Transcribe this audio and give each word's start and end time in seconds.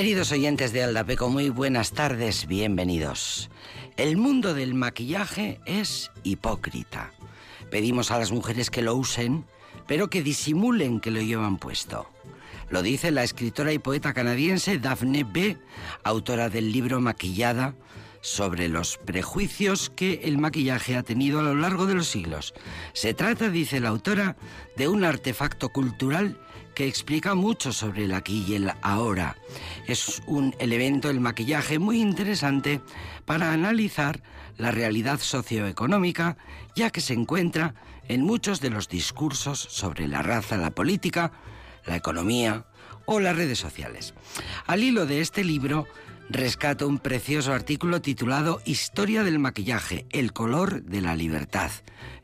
Queridos 0.00 0.32
oyentes 0.32 0.72
de 0.72 0.82
Aldapeco, 0.82 1.28
muy 1.28 1.50
buenas 1.50 1.92
tardes, 1.92 2.46
bienvenidos. 2.46 3.50
El 3.98 4.16
mundo 4.16 4.54
del 4.54 4.72
maquillaje 4.72 5.60
es 5.66 6.10
hipócrita. 6.22 7.12
Pedimos 7.70 8.10
a 8.10 8.18
las 8.18 8.32
mujeres 8.32 8.70
que 8.70 8.80
lo 8.80 8.94
usen, 8.94 9.44
pero 9.86 10.08
que 10.08 10.22
disimulen 10.22 11.00
que 11.00 11.10
lo 11.10 11.20
llevan 11.20 11.58
puesto. 11.58 12.08
Lo 12.70 12.80
dice 12.80 13.10
la 13.10 13.24
escritora 13.24 13.74
y 13.74 13.78
poeta 13.78 14.14
canadiense 14.14 14.78
Daphne 14.78 15.22
B., 15.22 15.58
autora 16.02 16.48
del 16.48 16.72
libro 16.72 16.98
Maquillada, 17.02 17.74
sobre 18.22 18.68
los 18.68 18.96
prejuicios 18.96 19.90
que 19.90 20.22
el 20.24 20.38
maquillaje 20.38 20.96
ha 20.96 21.02
tenido 21.02 21.40
a 21.40 21.42
lo 21.42 21.54
largo 21.54 21.84
de 21.84 21.94
los 21.94 22.06
siglos. 22.06 22.54
Se 22.94 23.12
trata, 23.12 23.50
dice 23.50 23.80
la 23.80 23.90
autora, 23.90 24.38
de 24.78 24.88
un 24.88 25.04
artefacto 25.04 25.68
cultural 25.68 26.38
que 26.80 26.88
explica 26.88 27.34
mucho 27.34 27.74
sobre 27.74 28.04
el 28.04 28.14
aquí 28.14 28.42
y 28.48 28.54
el 28.54 28.72
ahora. 28.80 29.36
Es 29.86 30.22
un 30.26 30.56
elemento, 30.58 31.10
el 31.10 31.20
maquillaje, 31.20 31.78
muy 31.78 32.00
interesante 32.00 32.80
para 33.26 33.52
analizar 33.52 34.22
la 34.56 34.70
realidad 34.70 35.20
socioeconómica, 35.20 36.38
ya 36.74 36.88
que 36.88 37.02
se 37.02 37.12
encuentra 37.12 37.74
en 38.08 38.22
muchos 38.22 38.62
de 38.62 38.70
los 38.70 38.88
discursos 38.88 39.58
sobre 39.60 40.08
la 40.08 40.22
raza, 40.22 40.56
la 40.56 40.70
política, 40.70 41.32
la 41.84 41.96
economía 41.96 42.64
o 43.04 43.20
las 43.20 43.36
redes 43.36 43.58
sociales. 43.58 44.14
Al 44.66 44.82
hilo 44.82 45.04
de 45.04 45.20
este 45.20 45.44
libro, 45.44 45.86
rescato 46.30 46.86
un 46.86 46.98
precioso 46.98 47.52
artículo 47.52 48.00
titulado 48.00 48.62
Historia 48.64 49.24
del 49.24 49.40
maquillaje, 49.40 50.06
el 50.10 50.32
color 50.32 50.84
de 50.84 51.00
la 51.00 51.16
libertad, 51.16 51.72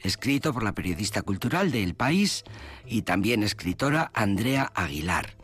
escrito 0.01 0.53
por 0.53 0.63
la 0.63 0.75
periodista 0.75 1.23
cultural 1.23 1.73
de 1.73 1.83
El 1.83 1.95
País 1.95 2.45
y 2.87 3.03
también 3.03 3.43
escritora 3.43 4.13
Andrea 4.15 4.71
Aguilar. 4.77 5.35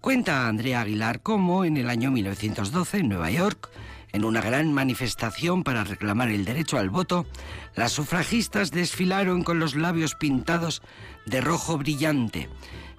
Cuenta 0.00 0.48
Andrea 0.48 0.80
Aguilar 0.80 1.20
cómo 1.20 1.66
en 1.66 1.76
el 1.76 1.90
año 1.90 2.10
1912 2.10 2.98
en 2.98 3.08
Nueva 3.10 3.30
York, 3.30 3.68
en 4.12 4.24
una 4.24 4.40
gran 4.40 4.72
manifestación 4.72 5.62
para 5.62 5.84
reclamar 5.84 6.30
el 6.30 6.46
derecho 6.46 6.78
al 6.78 6.88
voto, 6.88 7.26
las 7.74 7.92
sufragistas 7.92 8.70
desfilaron 8.70 9.42
con 9.42 9.58
los 9.58 9.74
labios 9.74 10.14
pintados 10.14 10.80
de 11.26 11.42
rojo 11.42 11.76
brillante. 11.76 12.48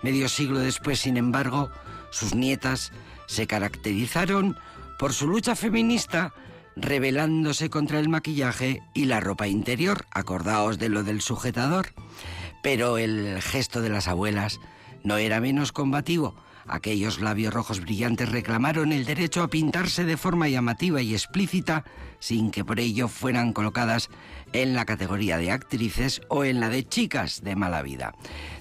Medio 0.03 0.29
siglo 0.29 0.59
después, 0.59 0.99
sin 0.99 1.17
embargo, 1.17 1.71
sus 2.11 2.35
nietas 2.35 2.91
se 3.25 3.47
caracterizaron 3.47 4.55
por 4.97 5.13
su 5.13 5.27
lucha 5.27 5.55
feminista 5.55 6.33
rebelándose 6.75 7.69
contra 7.69 7.99
el 7.99 8.09
maquillaje 8.09 8.81
y 8.93 9.05
la 9.05 9.19
ropa 9.19 9.47
interior, 9.47 10.05
acordaos 10.11 10.77
de 10.77 10.89
lo 10.89 11.03
del 11.03 11.21
sujetador. 11.21 11.93
Pero 12.61 12.97
el 12.97 13.41
gesto 13.41 13.81
de 13.81 13.89
las 13.89 14.07
abuelas 14.07 14.59
no 15.03 15.17
era 15.17 15.39
menos 15.39 15.71
combativo. 15.71 16.35
Aquellos 16.67 17.21
labios 17.21 17.53
rojos 17.53 17.79
brillantes 17.79 18.29
reclamaron 18.29 18.91
el 18.91 19.05
derecho 19.05 19.41
a 19.41 19.47
pintarse 19.47 20.03
de 20.03 20.17
forma 20.17 20.49
llamativa 20.49 21.01
y 21.01 21.13
explícita 21.13 21.85
sin 22.19 22.51
que 22.51 22.65
por 22.65 22.79
ello 22.79 23.07
fueran 23.07 23.53
colocadas 23.53 24.09
en 24.51 24.73
la 24.73 24.85
categoría 24.85 25.37
de 25.37 25.51
actrices 25.51 26.21
o 26.27 26.43
en 26.43 26.59
la 26.59 26.69
de 26.69 26.83
chicas 26.85 27.41
de 27.41 27.55
mala 27.55 27.81
vida. 27.83 28.13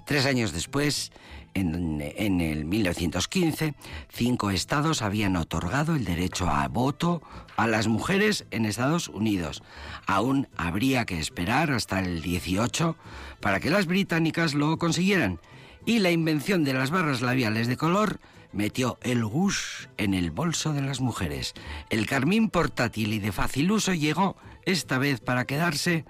Tres 0.05 0.25
años 0.25 0.53
después, 0.53 1.11
en, 1.57 2.41
el 2.41 2.65
1915, 2.67 3.75
cinco 4.09 4.51
estados 4.51 5.03
habían 5.03 5.37
otorgado 5.37 5.95
el 5.95 6.05
derecho 6.05 6.49
a 6.49 6.69
voto 6.69 7.23
a 7.57 7.67
las 7.67 7.89
mujeres 7.89 8.45
en 8.51 8.67
Estados 8.67 9.09
Unidos. 9.09 9.63
Aún 10.07 10.49
habría 10.57 11.07
que 11.07 11.19
esperar 11.19 11.71
hasta 11.71 12.01
el 12.01 12.21
18 12.21 12.97
para 13.41 13.61
que 13.61 13.71
las 13.71 13.87
británicas 13.87 14.55
lo 14.55 14.77
consiguieran. 14.79 15.41
Y 15.87 16.01
la 16.01 16.11
invención 16.11 16.65
de 16.65 16.75
las 16.75 16.91
barras 16.91 17.23
labiales 17.23 17.69
de 17.69 17.77
color 17.77 18.21
metió 18.53 18.99
el 19.03 19.25
gush 19.25 19.87
en 19.97 20.15
el 20.15 20.31
bolso 20.31 20.73
de 20.73 20.83
las 20.83 21.01
mujeres. 21.01 21.55
El 21.91 22.07
carmín 22.07 22.51
portátil 22.51 23.13
y 23.15 23.19
de 23.19 23.33
fácil 23.33 23.71
uso 23.71 23.95
llegó 23.95 24.37
esta 24.65 24.99
vez 24.99 25.21
para 25.21 25.47
quedarse, 25.47 26.05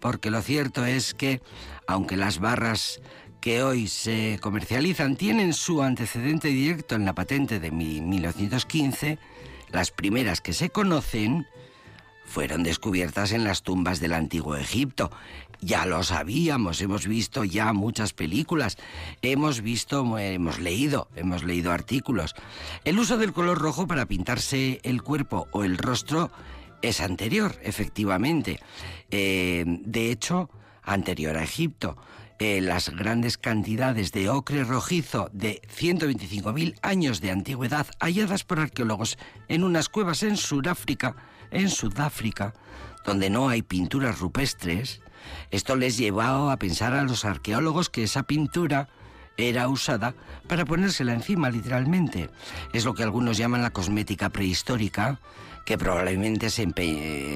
porque 0.00 0.30
lo 0.30 0.42
cierto 0.42 0.84
es 0.84 1.14
que, 1.14 1.40
aunque 1.86 2.16
las 2.16 2.38
barras 2.38 3.00
que 3.40 3.62
hoy 3.62 3.88
se 3.88 4.38
comercializan 4.40 5.16
tienen 5.16 5.54
su 5.54 5.82
antecedente 5.82 6.48
directo 6.48 6.94
en 6.94 7.04
la 7.04 7.14
patente 7.14 7.58
de 7.58 7.70
1915, 7.70 9.18
las 9.70 9.90
primeras 9.90 10.40
que 10.40 10.52
se 10.52 10.70
conocen 10.70 11.46
fueron 12.26 12.62
descubiertas 12.62 13.32
en 13.32 13.44
las 13.44 13.62
tumbas 13.62 13.98
del 13.98 14.12
antiguo 14.12 14.56
Egipto. 14.56 15.10
Ya 15.62 15.84
lo 15.84 16.02
sabíamos, 16.02 16.80
hemos 16.80 17.06
visto 17.06 17.44
ya 17.44 17.72
muchas 17.72 18.12
películas, 18.12 18.78
hemos 19.20 19.60
visto, 19.60 20.18
hemos 20.18 20.58
leído, 20.58 21.08
hemos 21.16 21.42
leído 21.42 21.72
artículos. 21.72 22.34
El 22.84 22.98
uso 22.98 23.18
del 23.18 23.32
color 23.32 23.58
rojo 23.58 23.86
para 23.86 24.06
pintarse 24.06 24.80
el 24.84 25.02
cuerpo 25.02 25.48
o 25.52 25.64
el 25.64 25.76
rostro 25.76 26.30
es 26.82 27.00
anterior, 27.00 27.58
efectivamente. 27.62 28.60
Eh, 29.10 29.64
de 29.66 30.10
hecho, 30.10 30.50
anterior 30.82 31.36
a 31.36 31.42
Egipto. 31.42 31.96
Eh, 32.42 32.62
las 32.62 32.88
grandes 32.88 33.36
cantidades 33.36 34.12
de 34.12 34.30
ocre 34.30 34.64
rojizo 34.64 35.28
de 35.34 35.60
125.000 35.78 36.74
años 36.80 37.20
de 37.20 37.30
antigüedad 37.30 37.86
halladas 38.00 38.44
por 38.44 38.60
arqueólogos 38.60 39.18
en 39.48 39.62
unas 39.62 39.90
cuevas 39.90 40.22
en 40.22 40.38
Sudáfrica, 40.38 41.16
en 41.50 41.68
Sudáfrica, 41.68 42.54
donde 43.04 43.28
no 43.28 43.50
hay 43.50 43.60
pinturas 43.60 44.20
rupestres, 44.20 45.02
esto 45.50 45.76
les 45.76 45.98
llevó 45.98 46.50
a 46.50 46.56
pensar 46.56 46.94
a 46.94 47.02
los 47.02 47.26
arqueólogos 47.26 47.90
que 47.90 48.04
esa 48.04 48.22
pintura 48.22 48.88
era 49.36 49.68
usada 49.68 50.14
para 50.48 50.64
ponérsela 50.64 51.12
encima 51.12 51.50
literalmente. 51.50 52.30
Es 52.72 52.86
lo 52.86 52.94
que 52.94 53.02
algunos 53.02 53.36
llaman 53.36 53.60
la 53.60 53.74
cosmética 53.74 54.30
prehistórica, 54.30 55.20
que 55.66 55.76
probablemente 55.76 56.48
se, 56.48 56.66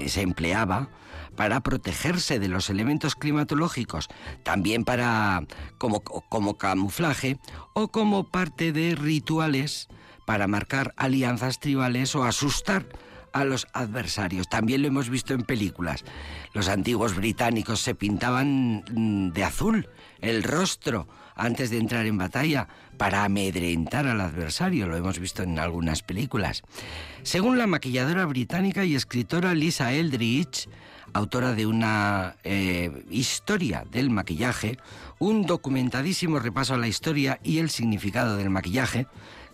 se 0.08 0.22
empleaba 0.22 0.88
para 1.36 1.60
protegerse 1.60 2.38
de 2.38 2.48
los 2.48 2.70
elementos 2.70 3.14
climatológicos, 3.14 4.08
también 4.42 4.84
para 4.84 5.42
como, 5.78 6.00
como 6.02 6.58
camuflaje 6.58 7.38
o 7.72 7.88
como 7.88 8.28
parte 8.30 8.72
de 8.72 8.94
rituales 8.94 9.88
para 10.26 10.46
marcar 10.46 10.94
alianzas 10.96 11.60
tribales 11.60 12.14
o 12.14 12.24
asustar 12.24 12.86
a 13.34 13.44
los 13.44 13.66
adversarios. 13.72 14.48
También 14.48 14.80
lo 14.80 14.88
hemos 14.88 15.10
visto 15.10 15.34
en 15.34 15.42
películas. 15.42 16.04
Los 16.54 16.68
antiguos 16.68 17.16
británicos 17.16 17.80
se 17.80 17.94
pintaban 17.94 18.84
mm, 18.90 19.32
de 19.32 19.44
azul 19.44 19.88
el 20.20 20.42
rostro 20.44 21.08
antes 21.34 21.70
de 21.70 21.78
entrar 21.78 22.06
en 22.06 22.16
batalla 22.16 22.68
para 22.96 23.24
amedrentar 23.24 24.06
al 24.06 24.20
adversario. 24.20 24.86
Lo 24.86 24.96
hemos 24.96 25.18
visto 25.18 25.42
en 25.42 25.58
algunas 25.58 26.02
películas. 26.02 26.62
Según 27.24 27.58
la 27.58 27.66
maquilladora 27.66 28.24
británica 28.24 28.84
y 28.84 28.94
escritora 28.94 29.52
Lisa 29.52 29.92
Eldridge, 29.92 30.68
autora 31.12 31.52
de 31.54 31.66
una 31.66 32.36
eh, 32.44 33.04
historia 33.10 33.84
del 33.90 34.10
maquillaje, 34.10 34.78
un 35.18 35.46
documentadísimo 35.46 36.38
repaso 36.38 36.74
a 36.74 36.78
la 36.78 36.88
historia 36.88 37.38
y 37.42 37.58
el 37.58 37.70
significado 37.70 38.36
del 38.36 38.50
maquillaje, 38.50 39.06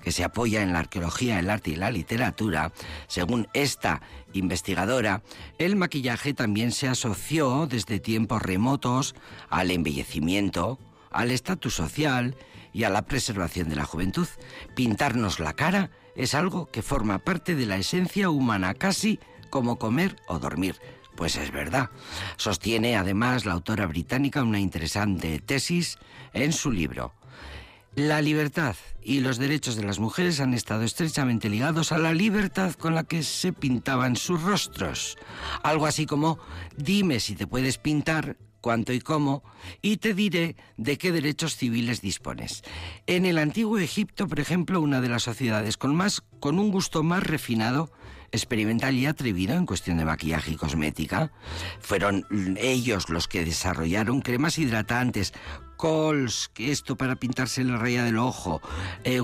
que 0.02 0.12
se 0.12 0.24
apoya 0.24 0.62
en 0.62 0.72
la 0.72 0.80
arqueología, 0.80 1.38
el 1.38 1.50
arte 1.50 1.70
y 1.70 1.76
la 1.76 1.90
literatura, 1.90 2.72
según 3.06 3.48
esta 3.52 4.00
investigadora, 4.32 5.22
el 5.58 5.76
maquillaje 5.76 6.34
también 6.34 6.72
se 6.72 6.88
asoció 6.88 7.66
desde 7.66 8.00
tiempos 8.00 8.42
remotos 8.42 9.14
al 9.48 9.70
embellecimiento, 9.70 10.78
al 11.10 11.30
estatus 11.30 11.74
social 11.74 12.36
y 12.72 12.84
a 12.84 12.90
la 12.90 13.02
preservación 13.02 13.68
de 13.68 13.76
la 13.76 13.84
juventud. 13.84 14.28
Pintarnos 14.74 15.40
la 15.40 15.54
cara 15.54 15.90
es 16.16 16.34
algo 16.34 16.70
que 16.70 16.82
forma 16.82 17.18
parte 17.18 17.54
de 17.54 17.66
la 17.66 17.76
esencia 17.76 18.30
humana, 18.30 18.74
casi 18.74 19.18
como 19.50 19.76
comer 19.76 20.16
o 20.28 20.38
dormir. 20.38 20.76
Pues 21.20 21.36
es 21.36 21.52
verdad. 21.52 21.90
Sostiene 22.38 22.96
además 22.96 23.44
la 23.44 23.52
autora 23.52 23.86
británica 23.86 24.42
una 24.42 24.58
interesante 24.58 25.38
tesis 25.38 25.98
en 26.32 26.50
su 26.50 26.72
libro. 26.72 27.12
La 27.94 28.22
libertad 28.22 28.74
y 29.02 29.20
los 29.20 29.36
derechos 29.36 29.76
de 29.76 29.84
las 29.84 29.98
mujeres 29.98 30.40
han 30.40 30.54
estado 30.54 30.82
estrechamente 30.82 31.50
ligados 31.50 31.92
a 31.92 31.98
la 31.98 32.14
libertad 32.14 32.72
con 32.72 32.94
la 32.94 33.04
que 33.04 33.22
se 33.22 33.52
pintaban 33.52 34.16
sus 34.16 34.42
rostros. 34.42 35.18
Algo 35.62 35.84
así 35.84 36.06
como, 36.06 36.38
dime 36.78 37.20
si 37.20 37.34
te 37.34 37.46
puedes 37.46 37.76
pintar, 37.76 38.38
cuánto 38.62 38.94
y 38.94 39.00
cómo, 39.00 39.42
y 39.82 39.98
te 39.98 40.14
diré 40.14 40.56
de 40.78 40.96
qué 40.96 41.12
derechos 41.12 41.54
civiles 41.54 42.00
dispones. 42.00 42.62
En 43.06 43.26
el 43.26 43.36
antiguo 43.36 43.76
Egipto, 43.76 44.26
por 44.26 44.40
ejemplo, 44.40 44.80
una 44.80 45.02
de 45.02 45.10
las 45.10 45.24
sociedades 45.24 45.76
con 45.76 45.94
más 45.94 46.22
con 46.40 46.58
un 46.58 46.70
gusto 46.70 47.02
más 47.02 47.22
refinado 47.22 47.92
experimental 48.32 48.94
y 48.94 49.06
atrevido 49.06 49.54
en 49.54 49.66
cuestión 49.66 49.98
de 49.98 50.04
maquillaje 50.04 50.52
y 50.52 50.56
cosmética. 50.56 51.32
Fueron 51.80 52.26
ellos 52.58 53.08
los 53.08 53.28
que 53.28 53.44
desarrollaron 53.44 54.20
cremas 54.20 54.58
hidratantes, 54.58 55.32
Cols, 55.76 56.50
que 56.52 56.72
esto 56.72 56.96
para 56.96 57.16
pintarse 57.16 57.64
la 57.64 57.78
raya 57.78 58.04
del 58.04 58.18
ojo, 58.18 58.60
eh, 59.02 59.22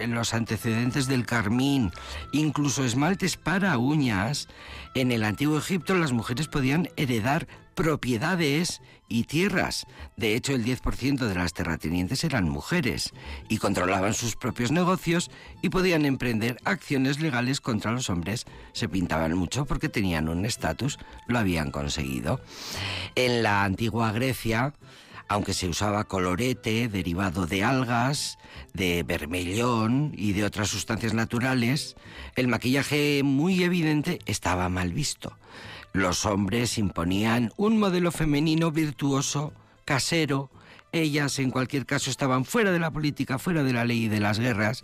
en 0.00 0.14
los 0.14 0.32
antecedentes 0.32 1.06
del 1.08 1.26
carmín, 1.26 1.92
incluso 2.32 2.84
esmaltes 2.84 3.36
para 3.36 3.76
uñas. 3.76 4.48
En 4.94 5.12
el 5.12 5.24
antiguo 5.24 5.58
Egipto 5.58 5.94
las 5.94 6.12
mujeres 6.12 6.48
podían 6.48 6.88
heredar 6.96 7.46
propiedades 7.74 8.80
y 9.08 9.24
tierras. 9.24 9.86
De 10.16 10.34
hecho, 10.34 10.52
el 10.54 10.64
10% 10.64 11.18
de 11.18 11.34
las 11.34 11.52
terratenientes 11.52 12.24
eran 12.24 12.48
mujeres 12.48 13.12
y 13.48 13.58
controlaban 13.58 14.14
sus 14.14 14.36
propios 14.36 14.70
negocios 14.70 15.30
y 15.62 15.68
podían 15.68 16.04
emprender 16.04 16.58
acciones 16.64 17.20
legales 17.20 17.60
contra 17.60 17.92
los 17.92 18.10
hombres. 18.10 18.46
Se 18.72 18.88
pintaban 18.88 19.36
mucho 19.36 19.66
porque 19.66 19.88
tenían 19.88 20.28
un 20.28 20.44
estatus, 20.44 20.98
lo 21.26 21.38
habían 21.38 21.70
conseguido. 21.70 22.40
En 23.14 23.42
la 23.42 23.64
antigua 23.64 24.12
Grecia, 24.12 24.74
aunque 25.28 25.54
se 25.54 25.68
usaba 25.68 26.04
colorete 26.04 26.88
derivado 26.88 27.46
de 27.46 27.64
algas, 27.64 28.38
de 28.72 29.02
vermellón 29.02 30.12
y 30.16 30.32
de 30.32 30.44
otras 30.44 30.68
sustancias 30.68 31.14
naturales, 31.14 31.96
el 32.36 32.48
maquillaje 32.48 33.22
muy 33.24 33.62
evidente 33.62 34.18
estaba 34.26 34.68
mal 34.68 34.92
visto. 34.92 35.36
Los 35.94 36.26
hombres 36.26 36.76
imponían 36.76 37.52
un 37.56 37.78
modelo 37.78 38.10
femenino 38.10 38.72
virtuoso, 38.72 39.52
casero, 39.84 40.50
ellas 40.90 41.38
en 41.38 41.52
cualquier 41.52 41.86
caso 41.86 42.10
estaban 42.10 42.44
fuera 42.44 42.72
de 42.72 42.80
la 42.80 42.90
política, 42.90 43.38
fuera 43.38 43.62
de 43.62 43.72
la 43.72 43.84
ley 43.84 44.06
y 44.06 44.08
de 44.08 44.18
las 44.18 44.40
guerras. 44.40 44.82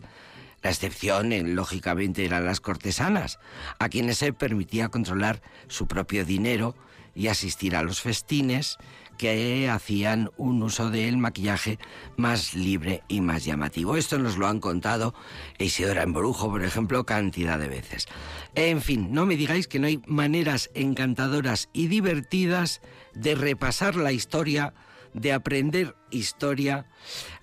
La 0.63 0.71
excepción, 0.71 1.33
eh, 1.33 1.43
lógicamente, 1.43 2.25
eran 2.25 2.45
las 2.45 2.61
cortesanas, 2.61 3.41
a 3.81 3.89
quienes 3.89 4.19
se 4.19 4.33
permitía 4.33 4.89
controlar 4.89 5.43
su 5.67 5.89
propio 5.89 6.25
dinero 6.25 6.77
y 7.17 7.27
asistir 7.27 7.75
a 7.75 7.83
los 7.83 8.01
festines 8.01 8.79
que 9.21 9.69
hacían 9.69 10.31
un 10.39 10.63
uso 10.63 10.89
del 10.89 11.19
maquillaje 11.19 11.79
más 12.17 12.55
libre 12.55 13.03
y 13.07 13.21
más 13.21 13.45
llamativo. 13.45 13.99
Esto 13.99 14.19
nos 14.19 14.39
lo 14.39 14.47
han 14.47 14.61
contado 14.61 15.13
Isidora 15.59 16.05
Embrujo, 16.05 16.49
por 16.49 16.65
ejemplo, 16.65 17.05
cantidad 17.05 17.59
de 17.59 17.69
veces. 17.69 18.09
En 18.55 18.81
fin, 18.81 19.13
no 19.13 19.27
me 19.27 19.37
digáis 19.37 19.69
que 19.69 19.79
no 19.79 19.89
hay 19.89 20.01
maneras 20.07 20.71
encantadoras 20.73 21.69
y 21.75 21.89
divertidas 21.89 22.81
de 23.13 23.35
repasar 23.35 23.95
la 23.95 24.13
historia 24.13 24.73
de 25.13 25.35
aprender 25.35 25.97
historia 26.11 26.87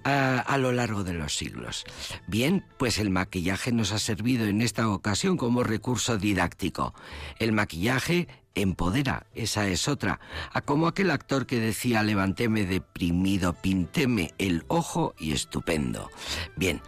a, 0.04 0.40
a, 0.40 0.58
lo 0.58 0.72
largo 0.72 1.04
de 1.04 1.14
los 1.14 1.36
siglos. 1.36 1.84
Bien, 2.26 2.66
pues 2.80 2.98
el 2.98 3.12
maquillaje 3.12 3.72
nos 3.72 3.92
ha 3.92 4.00
servido 4.00 4.48
en 4.48 4.64
esta 4.64 4.90
ocasión 4.90 5.38
como 5.38 5.64
recurso 5.64 6.18
didáctico. 6.18 6.96
El 7.38 7.52
maquillaje 7.52 8.28
empodera, 8.62 9.28
esa 9.34 9.68
es 9.68 9.88
otra, 9.88 10.20
a 10.52 10.62
como 10.62 10.88
aquel 10.88 11.12
actor 11.12 11.46
que 11.46 11.60
decía 11.60 12.04
levantéme 12.04 12.66
deprimido, 12.66 13.54
pintéme 13.54 14.34
el 14.38 14.64
ojo 14.68 15.14
y 15.18 15.32
estupendo. 15.32 16.10
Bien, 16.56 16.82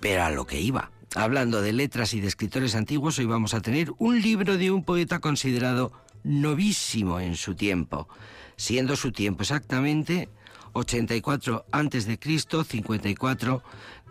pero 0.00 0.24
a 0.24 0.30
lo 0.30 0.46
que 0.46 0.60
iba. 0.60 0.90
Hablando 1.14 1.60
de 1.60 1.72
letras 1.72 2.14
y 2.14 2.20
de 2.20 2.28
escritores 2.28 2.74
antiguos, 2.74 3.18
hoy 3.18 3.26
vamos 3.26 3.54
a 3.54 3.60
tener 3.60 3.92
un 3.98 4.22
libro 4.22 4.56
de 4.56 4.70
un 4.70 4.82
poeta 4.82 5.18
considerado 5.20 5.92
novísimo 6.24 7.20
en 7.20 7.36
su 7.36 7.54
tiempo, 7.54 8.08
siendo 8.56 8.96
su 8.96 9.12
tiempo 9.12 9.42
exactamente 9.42 10.28
84 10.72 11.66
antes 11.70 12.06
de 12.06 12.18
Cristo, 12.18 12.64
54 12.64 13.62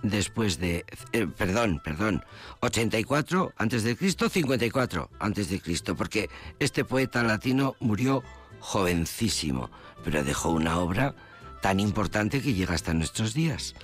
después 0.04 0.60
de 0.60 0.86
eh, 1.12 1.28
perdón, 1.28 1.82
perdón, 1.84 2.24
84 2.62 3.54
antes 3.58 3.84
de 3.84 3.96
Cristo, 3.96 4.30
54 4.30 5.10
antes 5.20 5.50
de 5.50 5.60
Cristo, 5.62 5.96
porque 5.96 6.30
este 6.60 6.84
poeta 6.86 7.24
latino 7.24 7.76
murió 7.80 8.24
jovencísimo, 8.60 9.70
pero 10.04 10.24
dejó 10.24 10.50
una 10.50 10.80
obra 10.80 11.16
tan 11.62 11.80
importante 11.80 12.42
que 12.42 12.54
llega 12.54 12.74
hasta 12.74 12.94
nuestros 12.94 13.34
días. 13.34 13.76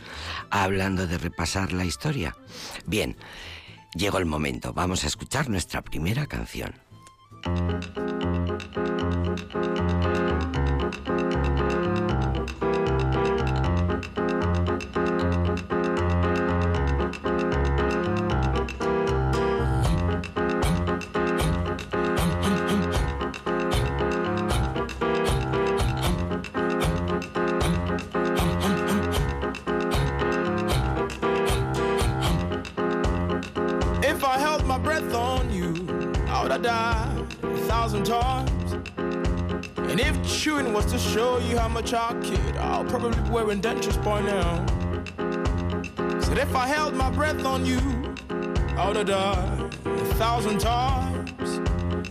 Hablando 0.50 1.08
de 1.08 1.18
repasar 1.18 1.74
la 1.74 1.86
historia. 1.86 2.36
Bien, 2.86 3.16
llegó 3.96 4.18
el 4.18 4.26
momento. 4.26 4.74
Vamos 4.74 5.04
a 5.04 5.08
escuchar 5.08 5.50
nuestra 5.50 5.82
primera 5.82 6.26
canción. 6.26 6.74
Was 40.78 40.86
to 40.86 41.00
show 41.00 41.40
you 41.40 41.58
how 41.58 41.68
much 41.68 41.92
I 41.92 42.14
kid. 42.22 42.56
I'll 42.58 42.86
probably 42.86 43.20
be 43.24 43.30
wearing 43.32 43.60
dentures 43.60 43.98
by 44.04 44.22
now. 44.22 44.64
Said 46.22 46.38
if 46.38 46.56
I 46.56 46.68
held 46.68 46.94
my 46.94 47.10
breath 47.10 47.44
on 47.44 47.66
you, 47.66 47.80
I 48.78 48.88
would 48.88 48.98
have 48.98 49.08
died 49.08 49.74
a 49.86 50.06
thousand 50.22 50.60
times. 50.60 51.62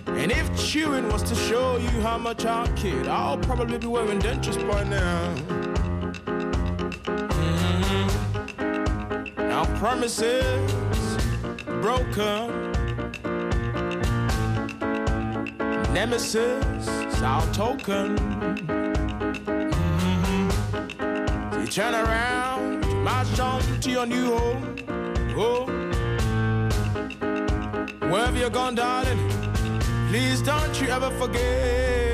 And 0.08 0.32
if 0.32 0.46
chewing 0.58 1.08
was 1.12 1.22
to 1.30 1.36
show 1.36 1.76
you 1.76 1.88
how 2.00 2.18
much 2.18 2.44
I 2.44 2.66
kid, 2.74 3.06
I'll 3.06 3.38
probably 3.38 3.78
be 3.78 3.86
wearing 3.86 4.18
dentures 4.18 4.58
by 4.68 4.82
now. 4.82 5.34
Mm-hmm. 7.76 9.48
Now 9.48 9.64
promises 9.78 10.72
broken. 11.80 12.55
Nemesis, 15.96 16.86
our 17.22 17.40
token. 17.54 18.18
Mm-hmm. 20.98 21.64
Turn 21.64 21.94
around, 21.94 22.86
march 23.02 23.40
on 23.40 23.62
to 23.80 23.90
your 23.90 24.04
new 24.04 24.36
home. 24.36 24.76
Oh, 25.38 25.64
wherever 28.10 28.36
you're 28.36 28.50
gone, 28.50 28.74
darling, 28.74 29.30
please 30.10 30.42
don't 30.42 30.78
you 30.82 30.88
ever 30.88 31.10
forget 31.12 32.05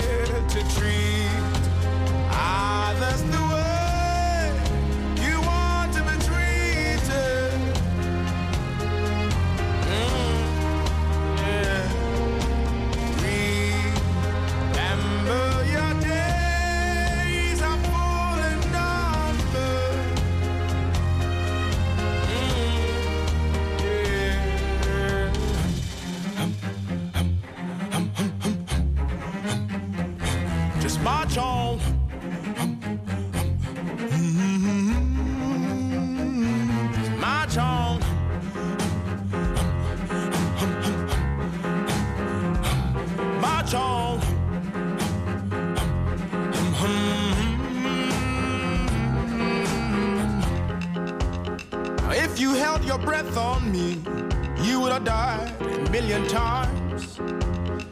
million 56.13 56.29
times. 56.29 57.19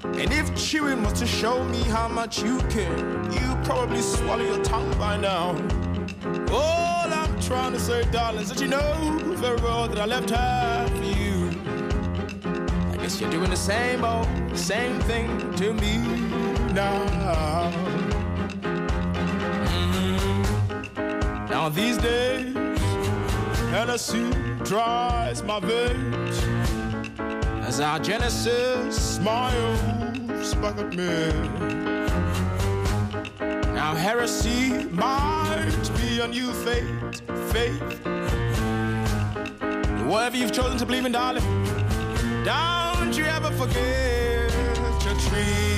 And 0.05 0.33
if 0.33 0.55
chewing 0.57 1.03
was 1.03 1.15
to 1.21 1.27
show 1.27 1.65
me 1.65 1.83
how 1.85 2.09
much 2.09 2.43
you 2.43 2.59
care, 2.69 2.99
you 3.33 3.57
probably 3.65 4.03
swallow 4.03 4.45
your 4.45 4.63
tongue 4.63 4.93
by 4.99 5.17
now. 5.17 5.57
All 6.53 7.13
I'm 7.13 7.41
trying 7.41 7.73
to 7.73 7.81
say, 7.81 8.05
darling, 8.11 8.43
is 8.43 8.51
that 8.51 8.61
you 8.61 8.69
know 8.69 9.19
very 9.37 9.61
well 9.63 9.89
that 9.89 9.99
I 9.99 10.05
left 10.05 10.31
half 10.31 10.91
for 10.91 11.05
you. 11.05 11.51
I 12.93 12.97
guess 12.99 13.21
you're 13.21 13.31
doing 13.31 13.51
the 13.51 13.57
same 13.57 14.05
old, 14.05 14.29
same 14.55 15.01
thing 15.01 15.29
to 15.57 15.73
me 15.73 15.97
now. 16.75 17.73
Mhm. 19.73 21.49
Now 21.49 21.69
these 21.71 21.97
days, 21.97 22.55
Hennessy 23.71 24.31
dries 24.65 25.43
my 25.43 25.61
veins 25.61 26.20
our 27.83 27.99
Genesis 27.99 29.17
smiles 29.17 30.55
back 30.57 30.77
at 30.79 30.91
me. 30.91 31.31
Now 33.73 33.95
heresy 33.95 34.85
might 34.91 35.91
be 35.97 36.21
a 36.21 36.29
new 36.29 36.53
faith, 36.53 37.23
faith. 37.53 37.81
Whatever 40.07 40.37
you've 40.37 40.53
chosen 40.53 40.79
to 40.79 40.87
believe 40.87 41.07
in, 41.07 41.13
darling, 41.13 41.45
don't 42.45 43.17
you 43.17 43.25
ever 43.25 43.51
forget 43.53 44.53
your 45.05 45.15
treat 45.21 45.70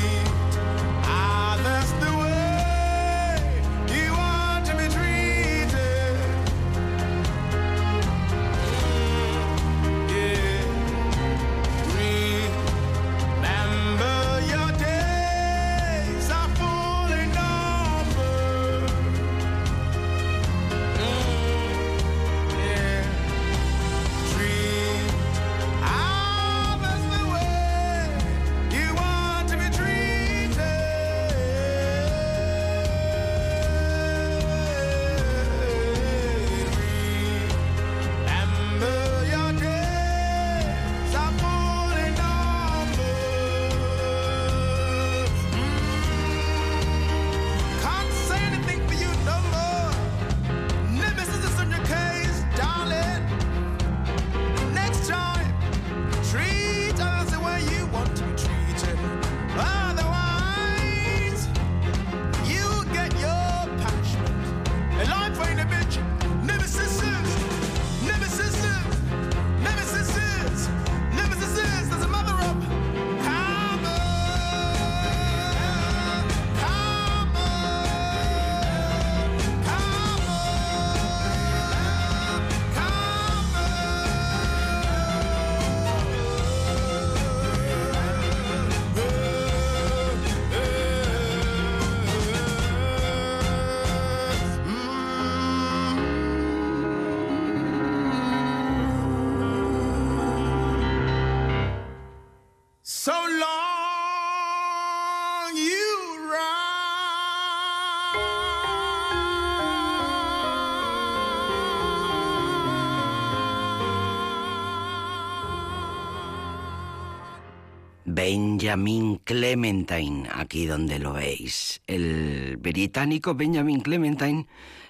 Benjamin 118.04 119.20
Clementine, 119.24 120.28
aquí 120.34 120.66
donde 120.66 120.98
lo 120.98 121.12
veis. 121.12 121.80
El 121.86 122.56
británico 122.56 123.34
Benjamin 123.34 123.80
Clementine 123.80 124.46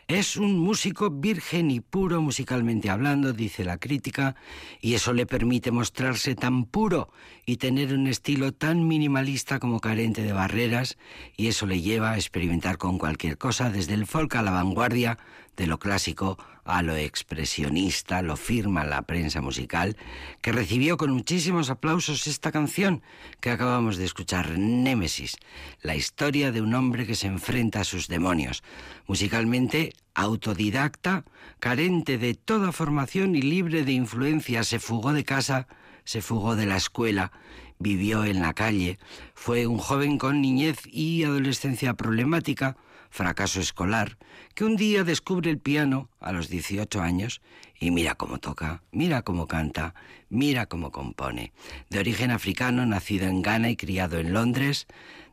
es 0.09 0.37
un 0.37 0.59
músico 0.59 1.11
virgen 1.11 1.71
y 1.71 1.81
puro 1.81 2.21
musicalmente 2.21 2.91
hablando, 2.91 3.33
dice 3.33 3.65
la 3.65 3.79
crítica, 3.79 4.35
y 4.81 4.95
eso 4.95 5.13
le 5.13 5.27
permite 5.27 5.71
mostrarse 5.71 6.35
tan 6.35 6.65
puro 6.65 7.11
y 7.47 7.57
tener 7.57 7.95
un 7.95 8.07
estilo 8.07 8.53
tan 8.53 8.89
minimalista 8.89 9.59
como 9.59 9.81
carente 9.81 10.23
de 10.23 10.33
barreras, 10.33 10.99
y 11.37 11.47
eso 11.47 11.67
le 11.67 11.81
lleva 11.81 12.13
a 12.13 12.17
experimentar 12.17 12.79
con 12.79 12.99
cualquier 12.99 13.39
cosa, 13.39 13.71
desde 13.71 13.95
el 13.95 14.07
folk 14.07 14.35
a 14.37 14.43
la 14.43 14.51
vanguardia, 14.51 15.19
de 15.57 15.67
lo 15.67 15.79
clásico 15.79 16.39
a 16.65 16.83
lo 16.83 16.95
expresionista, 16.95 18.23
lo 18.23 18.37
firma 18.37 18.85
la 18.85 19.03
prensa 19.03 19.41
musical, 19.41 19.97
que 20.41 20.53
recibió 20.53 20.97
con 20.97 21.11
muchísimos 21.11 21.71
aplausos 21.71 22.27
esta 22.27 22.53
canción 22.53 23.03
que 23.41 23.51
acabamos 23.51 23.97
de 23.97 24.05
escuchar, 24.05 24.59
Némesis, 24.59 25.37
la 25.83 25.97
historia 25.97 26.53
de 26.53 26.61
un 26.61 26.75
hombre 26.75 27.07
que 27.07 27.17
se 27.17 27.27
enfrenta 27.27 27.81
a 27.81 27.85
sus 27.85 28.07
demonios. 28.07 28.63
Musicalmente 29.07 29.93
autodidacta, 30.15 31.25
carente 31.59 32.19
de 32.19 32.35
toda 32.35 32.71
formación 32.73 33.35
y 33.35 33.43
libre 33.43 33.85
de 33.85 33.93
influencia, 33.93 34.63
se 34.63 34.79
fugó 34.79 35.13
de 35.13 35.25
casa, 35.25 35.67
se 36.05 36.23
fugó 36.23 36.55
de 36.55 36.67
la 36.67 36.77
escuela, 36.77 37.33
vivió 37.79 38.25
en 38.25 38.41
la 38.41 38.55
calle, 38.55 38.99
fue 39.35 39.67
un 39.67 39.79
joven 39.79 40.19
con 40.19 40.41
niñez 40.41 40.79
y 40.87 41.25
adolescencia 41.25 41.95
problemática, 41.95 42.77
fracaso 43.13 43.61
escolar, 43.61 44.17
que 44.55 44.65
un 44.65 44.75
día 44.75 45.05
descubre 45.05 45.51
el 45.51 45.59
piano 45.59 46.09
a 46.19 46.33
los 46.33 46.49
18 46.49 47.01
años 47.03 47.43
y 47.79 47.91
mira 47.91 48.15
cómo 48.15 48.39
toca, 48.39 48.83
mira 48.91 49.21
cómo 49.21 49.47
canta, 49.47 49.95
mira 50.31 50.65
cómo 50.65 50.91
compone. 50.91 51.53
De 51.91 51.99
origen 51.99 52.31
africano, 52.31 52.87
nacido 52.87 53.27
en 53.27 53.43
Ghana 53.43 53.69
y 53.69 53.77
criado 53.77 54.19
en 54.19 54.33
Londres, 54.33 54.87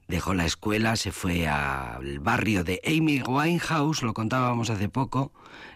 dejó 0.10 0.34
la 0.34 0.46
escuela, 0.46 0.98
se 0.98 1.14
fue 1.14 1.48
al 1.48 2.20
barrio 2.20 2.66
de 2.66 2.82
Amy 2.86 3.22
Winehouse, 3.22 4.04
lo 4.04 4.14
contábamos 4.14 4.70
hace 4.70 4.90
poco, 4.90 5.32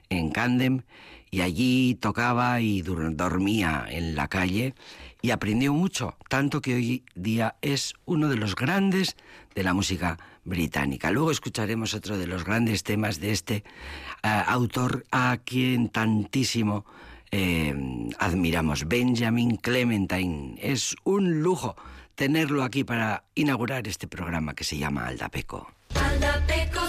en 0.09 0.29
Camden, 0.31 0.85
y 1.31 1.41
allí 1.41 1.95
tocaba 1.95 2.59
y 2.59 2.81
dormía 2.81 3.85
en 3.89 4.15
la 4.15 4.27
calle 4.27 4.75
y 5.21 5.31
aprendió 5.31 5.73
mucho, 5.73 6.17
tanto 6.27 6.61
que 6.61 6.75
hoy 6.75 7.05
día 7.15 7.55
es 7.61 7.93
uno 8.05 8.27
de 8.27 8.35
los 8.35 8.55
grandes 8.55 9.15
de 9.55 9.63
la 9.63 9.73
música 9.73 10.17
británica. 10.43 11.11
Luego 11.11 11.31
escucharemos 11.31 11.93
otro 11.93 12.17
de 12.17 12.27
los 12.27 12.43
grandes 12.43 12.83
temas 12.83 13.19
de 13.19 13.31
este 13.31 13.55
eh, 13.55 14.43
autor 14.47 15.05
a 15.11 15.37
quien 15.43 15.89
tantísimo 15.89 16.85
eh, 17.31 17.73
admiramos, 18.19 18.87
Benjamin 18.87 19.57
Clementine. 19.57 20.55
Es 20.61 20.95
un 21.03 21.41
lujo 21.41 21.75
tenerlo 22.15 22.63
aquí 22.63 22.83
para 22.83 23.23
inaugurar 23.35 23.87
este 23.87 24.07
programa 24.07 24.53
que 24.53 24.63
se 24.63 24.77
llama 24.77 25.07
Aldapeco. 25.07 25.71
Aldapeco 25.95 26.82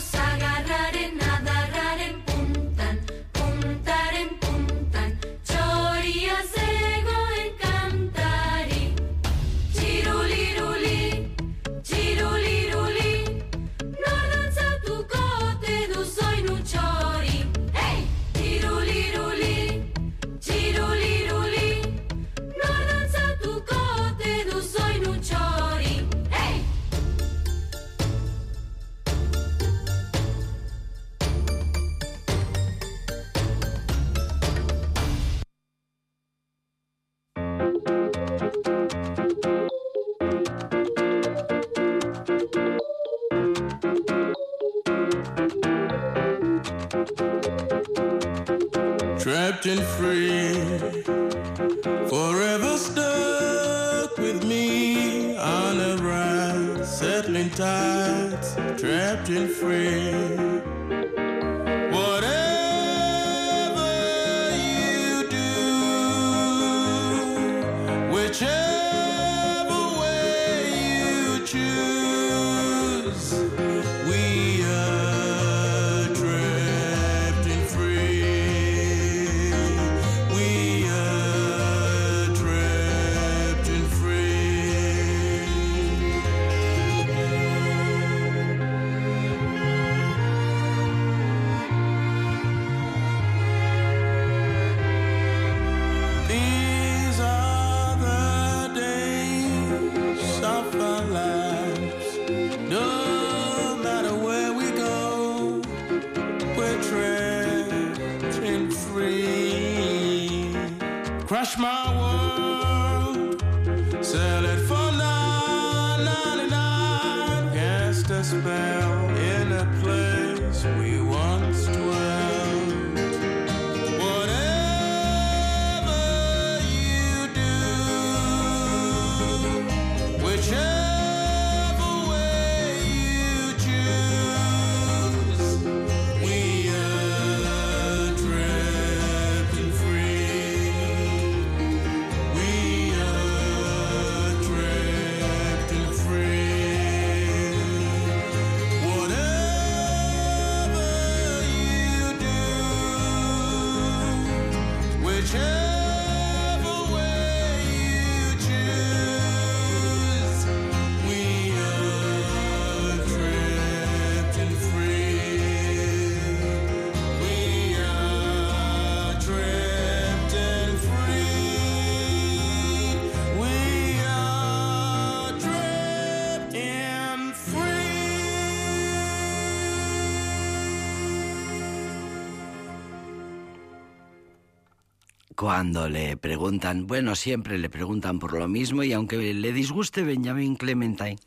cuando 185.45 185.91
le 185.91 186.17
preguntan, 186.17 186.87
bueno, 186.87 187.15
siempre 187.15 187.59
le 187.59 187.69
preguntan 187.69 188.19
por 188.19 188.33
lo 188.33 188.49
mismo 188.49 188.83
y 188.83 188.95
aunque 188.95 189.35
le 189.35 189.53
disguste 189.53 190.03
Benjamin 190.03 190.57
Clementine, 190.57 191.19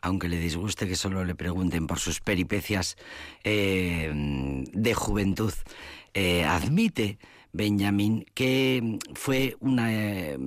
aunque 0.00 0.28
le 0.28 0.40
disguste 0.40 0.88
que 0.88 0.96
solo 0.96 1.24
le 1.24 1.36
pregunten 1.36 1.86
por 1.86 2.00
sus 2.00 2.18
peripecias 2.18 2.96
eh, 3.44 4.10
de 4.12 4.94
juventud, 4.94 5.52
eh, 6.14 6.42
admite 6.44 7.20
Benjamin, 7.52 8.24
que 8.34 8.98
fue 9.14 9.56
una 9.60 9.92
eh, 9.92 10.38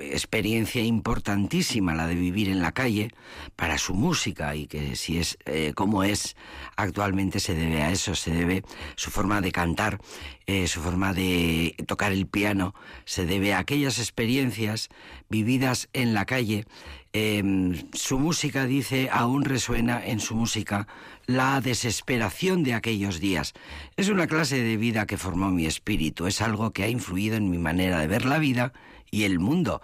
experiencia 0.00 0.82
importantísima 0.82 1.94
la 1.94 2.06
de 2.06 2.14
vivir 2.14 2.48
en 2.48 2.62
la 2.62 2.72
calle 2.72 3.10
para 3.56 3.78
su 3.78 3.94
música 3.94 4.54
y 4.54 4.66
que 4.66 4.96
si 4.96 5.18
es 5.18 5.38
eh, 5.44 5.72
como 5.74 6.02
es 6.02 6.36
actualmente 6.76 7.40
se 7.40 7.54
debe 7.54 7.82
a 7.82 7.90
eso, 7.90 8.14
se 8.14 8.30
debe 8.32 8.62
su 8.96 9.10
forma 9.10 9.40
de 9.40 9.52
cantar, 9.52 9.98
eh, 10.46 10.66
su 10.66 10.80
forma 10.80 11.12
de 11.12 11.74
tocar 11.86 12.12
el 12.12 12.26
piano, 12.26 12.74
se 13.04 13.26
debe 13.26 13.52
a 13.52 13.58
aquellas 13.58 13.98
experiencias 13.98 14.88
vividas 15.28 15.88
en 15.92 16.14
la 16.14 16.24
calle. 16.24 16.64
Em, 17.12 17.74
su 17.92 18.20
música, 18.20 18.66
dice, 18.66 19.08
aún 19.10 19.44
resuena 19.44 20.04
en 20.04 20.20
su 20.20 20.36
música 20.36 20.86
la 21.30 21.60
desesperación 21.60 22.64
de 22.64 22.74
aquellos 22.74 23.20
días. 23.20 23.54
Es 23.96 24.08
una 24.08 24.26
clase 24.26 24.62
de 24.62 24.76
vida 24.76 25.06
que 25.06 25.16
formó 25.16 25.50
mi 25.50 25.66
espíritu, 25.66 26.26
es 26.26 26.40
algo 26.40 26.72
que 26.72 26.82
ha 26.82 26.88
influido 26.88 27.36
en 27.36 27.50
mi 27.50 27.58
manera 27.58 28.00
de 28.00 28.08
ver 28.08 28.24
la 28.24 28.38
vida 28.38 28.72
y 29.10 29.22
el 29.22 29.38
mundo. 29.38 29.80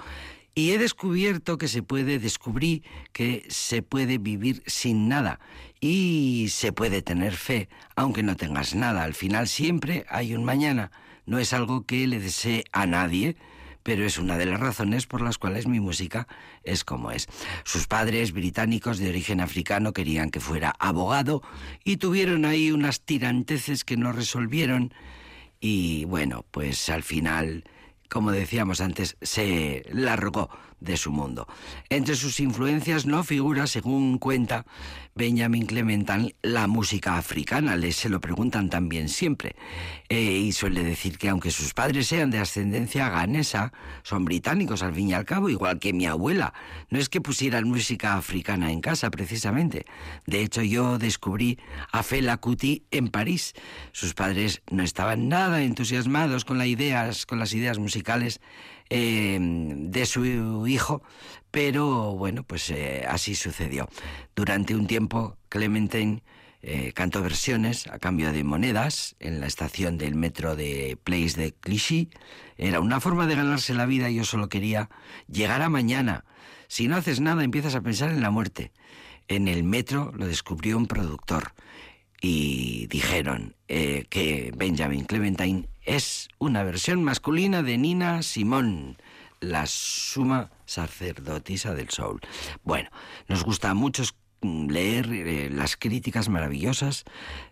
Y 0.54 0.70
he 0.70 0.78
descubierto 0.78 1.58
que 1.58 1.68
se 1.68 1.82
puede, 1.82 2.18
descubrí 2.18 2.82
que 3.12 3.44
se 3.48 3.82
puede 3.82 4.18
vivir 4.18 4.62
sin 4.66 5.08
nada 5.08 5.38
y 5.80 6.48
se 6.50 6.72
puede 6.72 7.02
tener 7.02 7.34
fe, 7.34 7.68
aunque 7.94 8.22
no 8.22 8.36
tengas 8.36 8.74
nada. 8.74 9.04
Al 9.04 9.14
final 9.14 9.46
siempre 9.46 10.04
hay 10.08 10.34
un 10.34 10.44
mañana. 10.44 10.90
No 11.26 11.38
es 11.38 11.52
algo 11.52 11.84
que 11.84 12.06
le 12.06 12.18
desee 12.18 12.64
a 12.72 12.86
nadie, 12.86 13.36
pero 13.86 14.04
es 14.04 14.18
una 14.18 14.36
de 14.36 14.46
las 14.46 14.58
razones 14.58 15.06
por 15.06 15.22
las 15.22 15.38
cuales 15.38 15.68
mi 15.68 15.78
música 15.78 16.26
es 16.64 16.82
como 16.82 17.12
es. 17.12 17.28
Sus 17.62 17.86
padres, 17.86 18.32
británicos 18.32 18.98
de 18.98 19.08
origen 19.08 19.40
africano, 19.40 19.92
querían 19.92 20.30
que 20.30 20.40
fuera 20.40 20.74
abogado 20.80 21.40
y 21.84 21.98
tuvieron 21.98 22.46
ahí 22.46 22.72
unas 22.72 23.00
tiranteces 23.02 23.84
que 23.84 23.96
no 23.96 24.10
resolvieron 24.10 24.92
y 25.60 26.04
bueno, 26.06 26.44
pues 26.50 26.88
al 26.88 27.04
final, 27.04 27.62
como 28.10 28.32
decíamos 28.32 28.80
antes, 28.80 29.16
se 29.22 29.84
largó 29.92 30.50
de 30.80 30.96
su 30.96 31.10
mundo. 31.10 31.46
Entre 31.88 32.14
sus 32.14 32.40
influencias 32.40 33.06
no 33.06 33.24
figura, 33.24 33.66
según 33.66 34.18
cuenta 34.18 34.66
Benjamin 35.14 35.64
Clementan, 35.64 36.34
la 36.42 36.66
música 36.66 37.16
africana. 37.16 37.74
Le 37.76 37.92
se 37.92 38.10
lo 38.10 38.20
preguntan 38.20 38.68
también 38.68 39.08
siempre. 39.08 39.56
Eh, 40.10 40.20
y 40.20 40.52
suele 40.52 40.84
decir 40.84 41.16
que 41.16 41.30
aunque 41.30 41.50
sus 41.50 41.72
padres 41.72 42.06
sean 42.06 42.30
de 42.30 42.38
ascendencia 42.38 43.08
ganesa, 43.08 43.72
son 44.02 44.26
británicos 44.26 44.82
al 44.82 44.94
fin 44.94 45.08
y 45.08 45.14
al 45.14 45.24
cabo, 45.24 45.48
igual 45.48 45.78
que 45.78 45.94
mi 45.94 46.06
abuela. 46.06 46.52
No 46.90 46.98
es 46.98 47.08
que 47.08 47.22
pusieran 47.22 47.68
música 47.68 48.14
africana 48.14 48.70
en 48.70 48.82
casa, 48.82 49.10
precisamente. 49.10 49.86
De 50.26 50.42
hecho, 50.42 50.62
yo 50.62 50.98
descubrí 50.98 51.58
a 51.92 52.02
Fela 52.02 52.36
Kuti 52.36 52.84
en 52.90 53.08
París. 53.08 53.54
Sus 53.92 54.12
padres 54.12 54.62
no 54.70 54.82
estaban 54.82 55.28
nada 55.28 55.62
entusiasmados 55.62 56.44
con, 56.44 56.58
las 56.58 56.66
ideas, 56.66 57.24
con 57.24 57.38
las 57.38 57.54
ideas 57.54 57.78
musicales 57.78 58.40
eh, 58.90 59.38
de 59.40 60.06
su 60.06 60.66
hijo, 60.66 61.02
pero 61.50 62.14
bueno, 62.14 62.42
pues 62.42 62.70
eh, 62.70 63.04
así 63.08 63.34
sucedió. 63.34 63.88
Durante 64.34 64.74
un 64.74 64.86
tiempo, 64.86 65.36
Clementine 65.48 66.22
eh, 66.62 66.92
cantó 66.92 67.22
versiones 67.22 67.86
a 67.86 67.98
cambio 67.98 68.32
de 68.32 68.44
monedas 68.44 69.16
en 69.20 69.40
la 69.40 69.46
estación 69.46 69.98
del 69.98 70.14
metro 70.14 70.56
de 70.56 70.98
Place 71.02 71.40
de 71.40 71.52
Clichy. 71.52 72.10
Era 72.56 72.80
una 72.80 73.00
forma 73.00 73.26
de 73.26 73.36
ganarse 73.36 73.74
la 73.74 73.86
vida 73.86 74.10
y 74.10 74.16
yo 74.16 74.24
solo 74.24 74.48
quería 74.48 74.90
llegar 75.28 75.62
a 75.62 75.68
mañana. 75.68 76.24
Si 76.68 76.88
no 76.88 76.96
haces 76.96 77.20
nada, 77.20 77.44
empiezas 77.44 77.74
a 77.74 77.82
pensar 77.82 78.10
en 78.10 78.20
la 78.20 78.30
muerte. 78.30 78.72
En 79.28 79.48
el 79.48 79.62
metro 79.64 80.12
lo 80.16 80.26
descubrió 80.26 80.76
un 80.76 80.86
productor 80.86 81.52
y 82.28 82.88
dijeron 82.88 83.54
que 83.68 84.52
Benjamin 84.56 85.04
Clementine 85.04 85.68
es 85.84 86.28
una 86.38 86.64
versión 86.64 87.04
masculina 87.04 87.62
de 87.62 87.78
Nina 87.78 88.22
Simón, 88.22 88.96
la 89.40 89.66
suma 89.66 90.50
sacerdotisa 90.64 91.74
del 91.74 91.90
soul. 91.90 92.20
Bueno, 92.64 92.90
nos 93.28 93.44
gusta 93.44 93.74
mucho 93.74 94.02
leer 94.42 95.08
eh, 95.12 95.50
las 95.50 95.76
críticas 95.76 96.28
maravillosas 96.28 97.04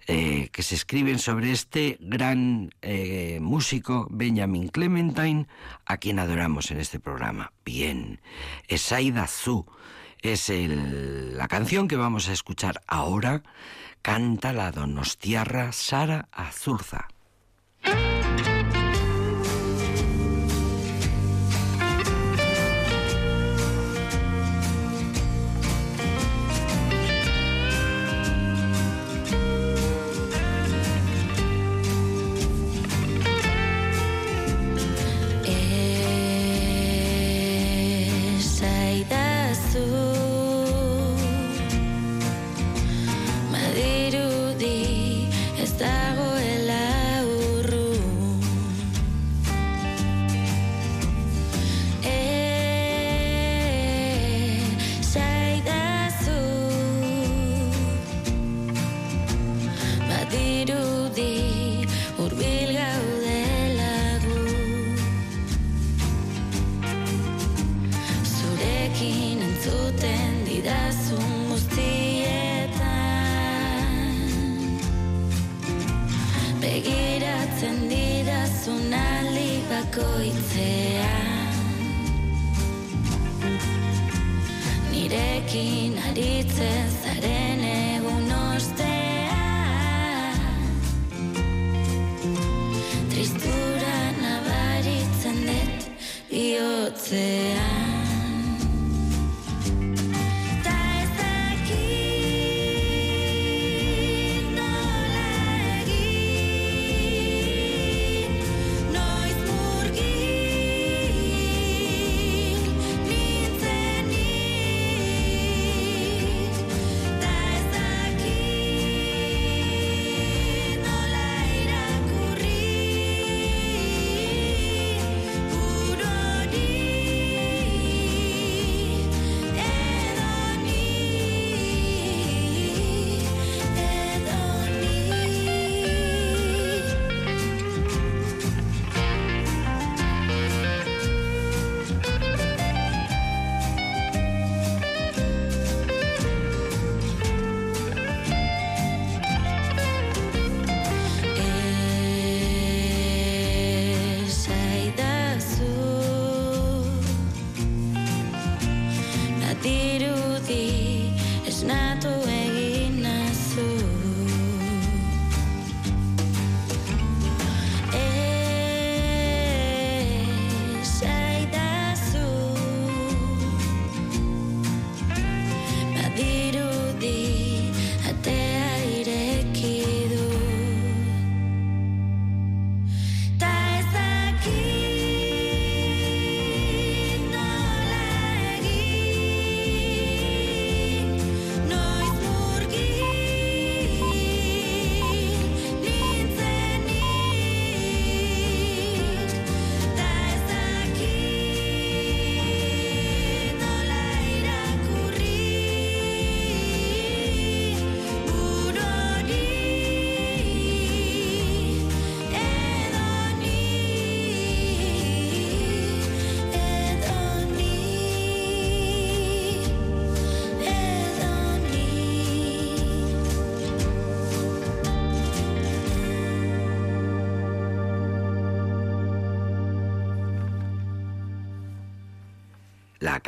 eh, 0.09 0.49
que 0.51 0.63
se 0.63 0.75
escriben 0.75 1.19
sobre 1.19 1.53
este 1.53 1.97
gran 2.01 2.75
eh, 2.83 3.39
músico 3.41 4.09
Benjamin 4.11 4.69
Clementine, 4.69 5.47
a 5.87 5.99
quien 5.99 6.19
adoramos 6.19 6.73
en 6.73 6.81
este 6.81 6.99
programa. 6.99 7.53
Bien, 7.65 8.21
Esaida 8.67 9.29
Zu 9.29 9.67
es 10.21 10.49
la 10.49 11.49
canción 11.49 11.87
que 11.87 11.97
vamos 11.97 12.29
a 12.29 12.33
escuchar 12.33 12.83
ahora. 12.87 13.43
Canta 14.05 14.53
la 14.53 14.71
donostiarra 14.71 15.71
Sara 15.73 16.29
Azurza. 16.31 17.07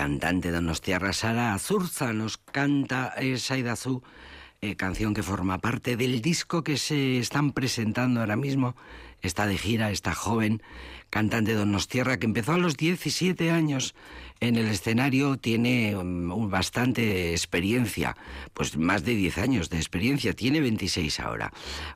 Cantante 0.07 0.53
donostiarra 0.53 1.13
Sara 1.13 1.53
Azurza 1.53 2.13
nos 2.13 2.39
canta 2.39 3.13
Saidazu, 3.39 4.05
eh, 4.63 4.77
canción 4.77 5.15
que 5.15 5.25
forma 5.25 5.59
parte 5.59 5.97
del 5.97 6.23
disco 6.23 6.63
que 6.63 6.77
se 6.77 7.19
están 7.19 7.51
presentando 7.51 8.21
ahora 8.21 8.37
mismo. 8.37 8.77
Está 9.27 9.47
de 9.47 9.59
gira 9.59 9.91
esta 9.91 10.15
joven 10.15 10.63
cantante 11.11 11.55
donostiarra 11.55 12.19
que 12.19 12.27
empezó 12.27 12.53
a 12.53 12.59
los 12.59 12.77
17 12.77 13.51
años 13.51 13.95
en 14.41 14.57
el 14.57 14.67
escenario 14.69 15.39
tiene 15.39 15.97
um, 15.97 16.51
bastante 16.51 17.33
experiencia, 17.33 18.17
pues 18.53 18.77
más 18.77 19.03
de 19.05 19.15
10 19.15 19.39
años 19.39 19.71
de 19.71 19.79
experiencia, 19.79 20.35
tiene 20.35 20.61
26 20.61 21.21
ahora. 21.21 21.53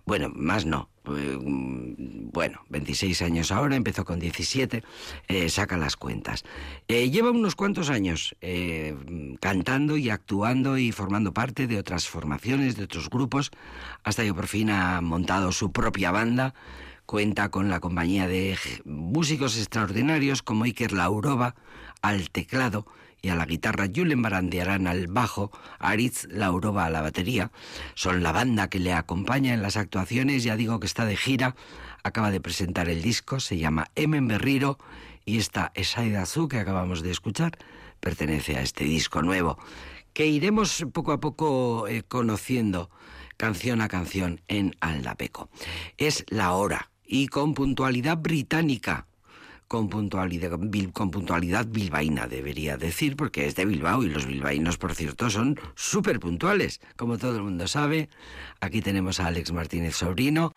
Bueno, 0.07 0.31
más 0.35 0.65
no, 0.65 0.89
eh, 1.07 1.37
bueno, 1.39 2.63
26 2.71 3.21
años 3.23 3.53
ahora, 3.53 3.77
empezó 3.77 4.05
con 4.05 4.19
17, 4.19 4.83
eh, 5.29 5.49
saca 5.51 5.77
las 5.77 5.97
cuentas. 5.97 6.45
Eh, 6.89 7.11
lleva 7.11 7.31
unos 7.31 7.57
cuantos 7.57 7.91
años 7.91 8.35
cantando 9.41 9.97
y 9.97 10.09
actuando 10.09 10.79
y 10.79 10.93
formando 10.93 11.35
parte 11.35 11.67
de 11.67 11.79
otras 11.79 12.09
formaciones, 12.09 12.77
de 12.77 12.85
otros 12.85 13.11
grupos, 13.11 13.51
hasta 14.03 14.25
que 14.25 14.33
por 14.33 14.47
fin 14.47 14.71
ha 14.71 15.01
montado 15.01 15.53
su 15.53 15.73
propia 15.73 16.11
banda. 16.11 16.55
Cuenta 17.11 17.51
con 17.51 17.71
la 17.71 17.81
compañía 17.81 18.29
de 18.29 18.57
músicos 18.85 19.59
extraordinarios 19.59 20.45
como 20.45 20.63
Iker 20.63 20.93
Laurova, 20.93 21.57
al 22.03 22.31
teclado 22.31 22.87
y 23.21 23.31
a 23.31 23.35
la 23.35 23.47
guitarra 23.47 23.89
Julen 23.93 24.23
Barandiarán 24.23 24.87
al 24.87 25.09
bajo, 25.09 25.51
Aritz 25.81 26.29
Laurova 26.31 26.85
a 26.85 26.91
la 26.91 27.01
batería. 27.03 27.51
Son 27.95 28.23
la 28.23 28.31
banda 28.31 28.71
que 28.71 28.79
le 28.79 28.93
acompaña 28.93 29.55
en 29.55 29.61
las 29.61 29.77
actuaciones, 29.77 30.45
ya 30.45 30.55
digo 30.55 30.79
que 30.79 30.87
está 30.87 31.05
de 31.05 31.17
gira, 31.17 31.57
acaba 32.05 32.31
de 32.31 32.41
presentar 32.41 32.89
el 32.89 33.03
disco, 33.03 33.41
se 33.41 33.59
llama 33.59 33.89
Emen 33.97 34.29
Berriro 34.29 34.79
y 35.25 35.39
esta 35.39 35.73
Esaida 35.75 36.23
Azul 36.23 36.49
que 36.49 36.61
acabamos 36.61 37.03
de 37.03 37.11
escuchar 37.11 37.59
pertenece 37.99 38.57
a 38.57 38.63
este 38.63 38.85
disco 38.85 39.21
nuevo 39.21 39.59
que 40.13 40.29
iremos 40.29 40.87
poco 40.93 41.11
a 41.11 41.19
poco 41.19 41.89
eh, 41.89 42.05
conociendo 42.05 42.89
canción 43.37 43.81
a 43.81 43.89
canción 43.89 44.43
en 44.47 44.77
Aldapeco. 44.81 45.51
Es 45.99 46.25
la 46.29 46.53
hora 46.53 46.91
y 47.11 47.27
con 47.27 47.55
puntualidad 47.55 48.17
británica 48.19 49.07
con 49.67 49.89
puntualidad, 49.89 50.59
con 50.93 51.13
puntualidad 51.13 51.65
bilbaína, 51.69 52.27
debería 52.27 52.77
decir, 52.77 53.15
porque 53.15 53.47
es 53.47 53.55
de 53.55 53.67
Bilbao 53.67 54.03
y 54.03 54.09
los 54.09 54.27
bilbaínos, 54.27 54.79
por 54.79 54.97
cierto, 54.97 55.31
son 55.31 55.61
súper 55.77 56.19
puntuales, 56.19 56.81
como 56.97 57.19
todo 57.19 57.37
el 57.37 57.45
mundo 57.45 57.69
sabe. 57.69 58.09
Aquí 58.61 58.83
tenemos 58.83 59.21
a 59.21 59.27
Alex 59.27 59.53
Martínez 59.53 59.95
Sobrino. 59.95 60.55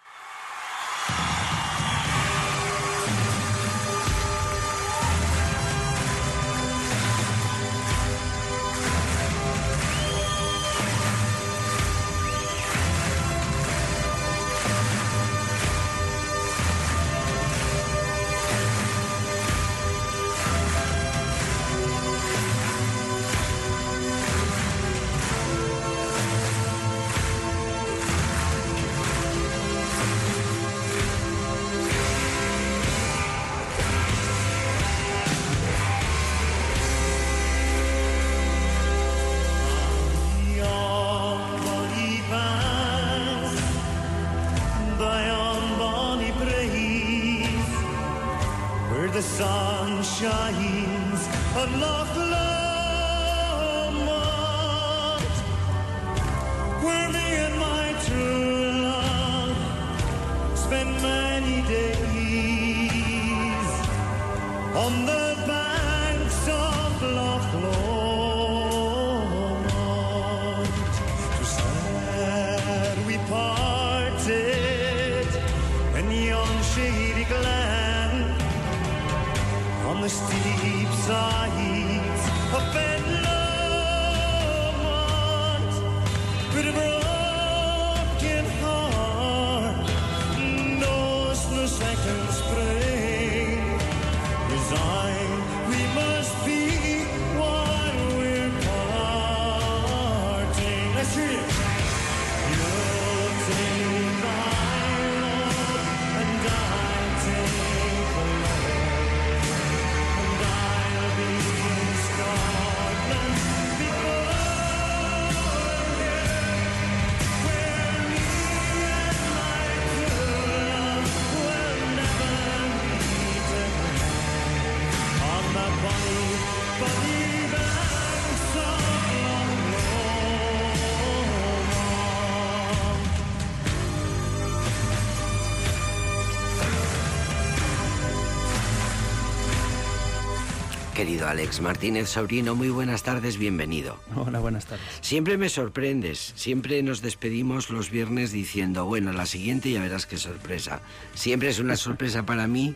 Querido 141.23 141.29
Alex 141.29 141.61
Martínez 141.61 142.09
Sobrino, 142.09 142.55
muy 142.55 142.69
buenas 142.69 143.03
tardes, 143.03 143.37
bienvenido. 143.37 143.97
Hola, 144.15 144.39
buenas 144.39 144.65
tardes. 144.65 144.85
Siempre 145.01 145.37
me 145.37 145.49
sorprendes, 145.49 146.33
siempre 146.35 146.81
nos 146.83 147.01
despedimos 147.01 147.69
los 147.69 147.89
viernes 147.89 148.31
diciendo, 148.31 148.85
bueno, 148.85 149.13
la 149.13 149.25
siguiente 149.25 149.71
ya 149.71 149.81
verás 149.81 150.05
qué 150.05 150.17
sorpresa. 150.17 150.81
Siempre 151.13 151.49
es 151.49 151.59
una 151.59 151.75
sorpresa 151.77 152.23
para 152.23 152.47
mí. 152.47 152.75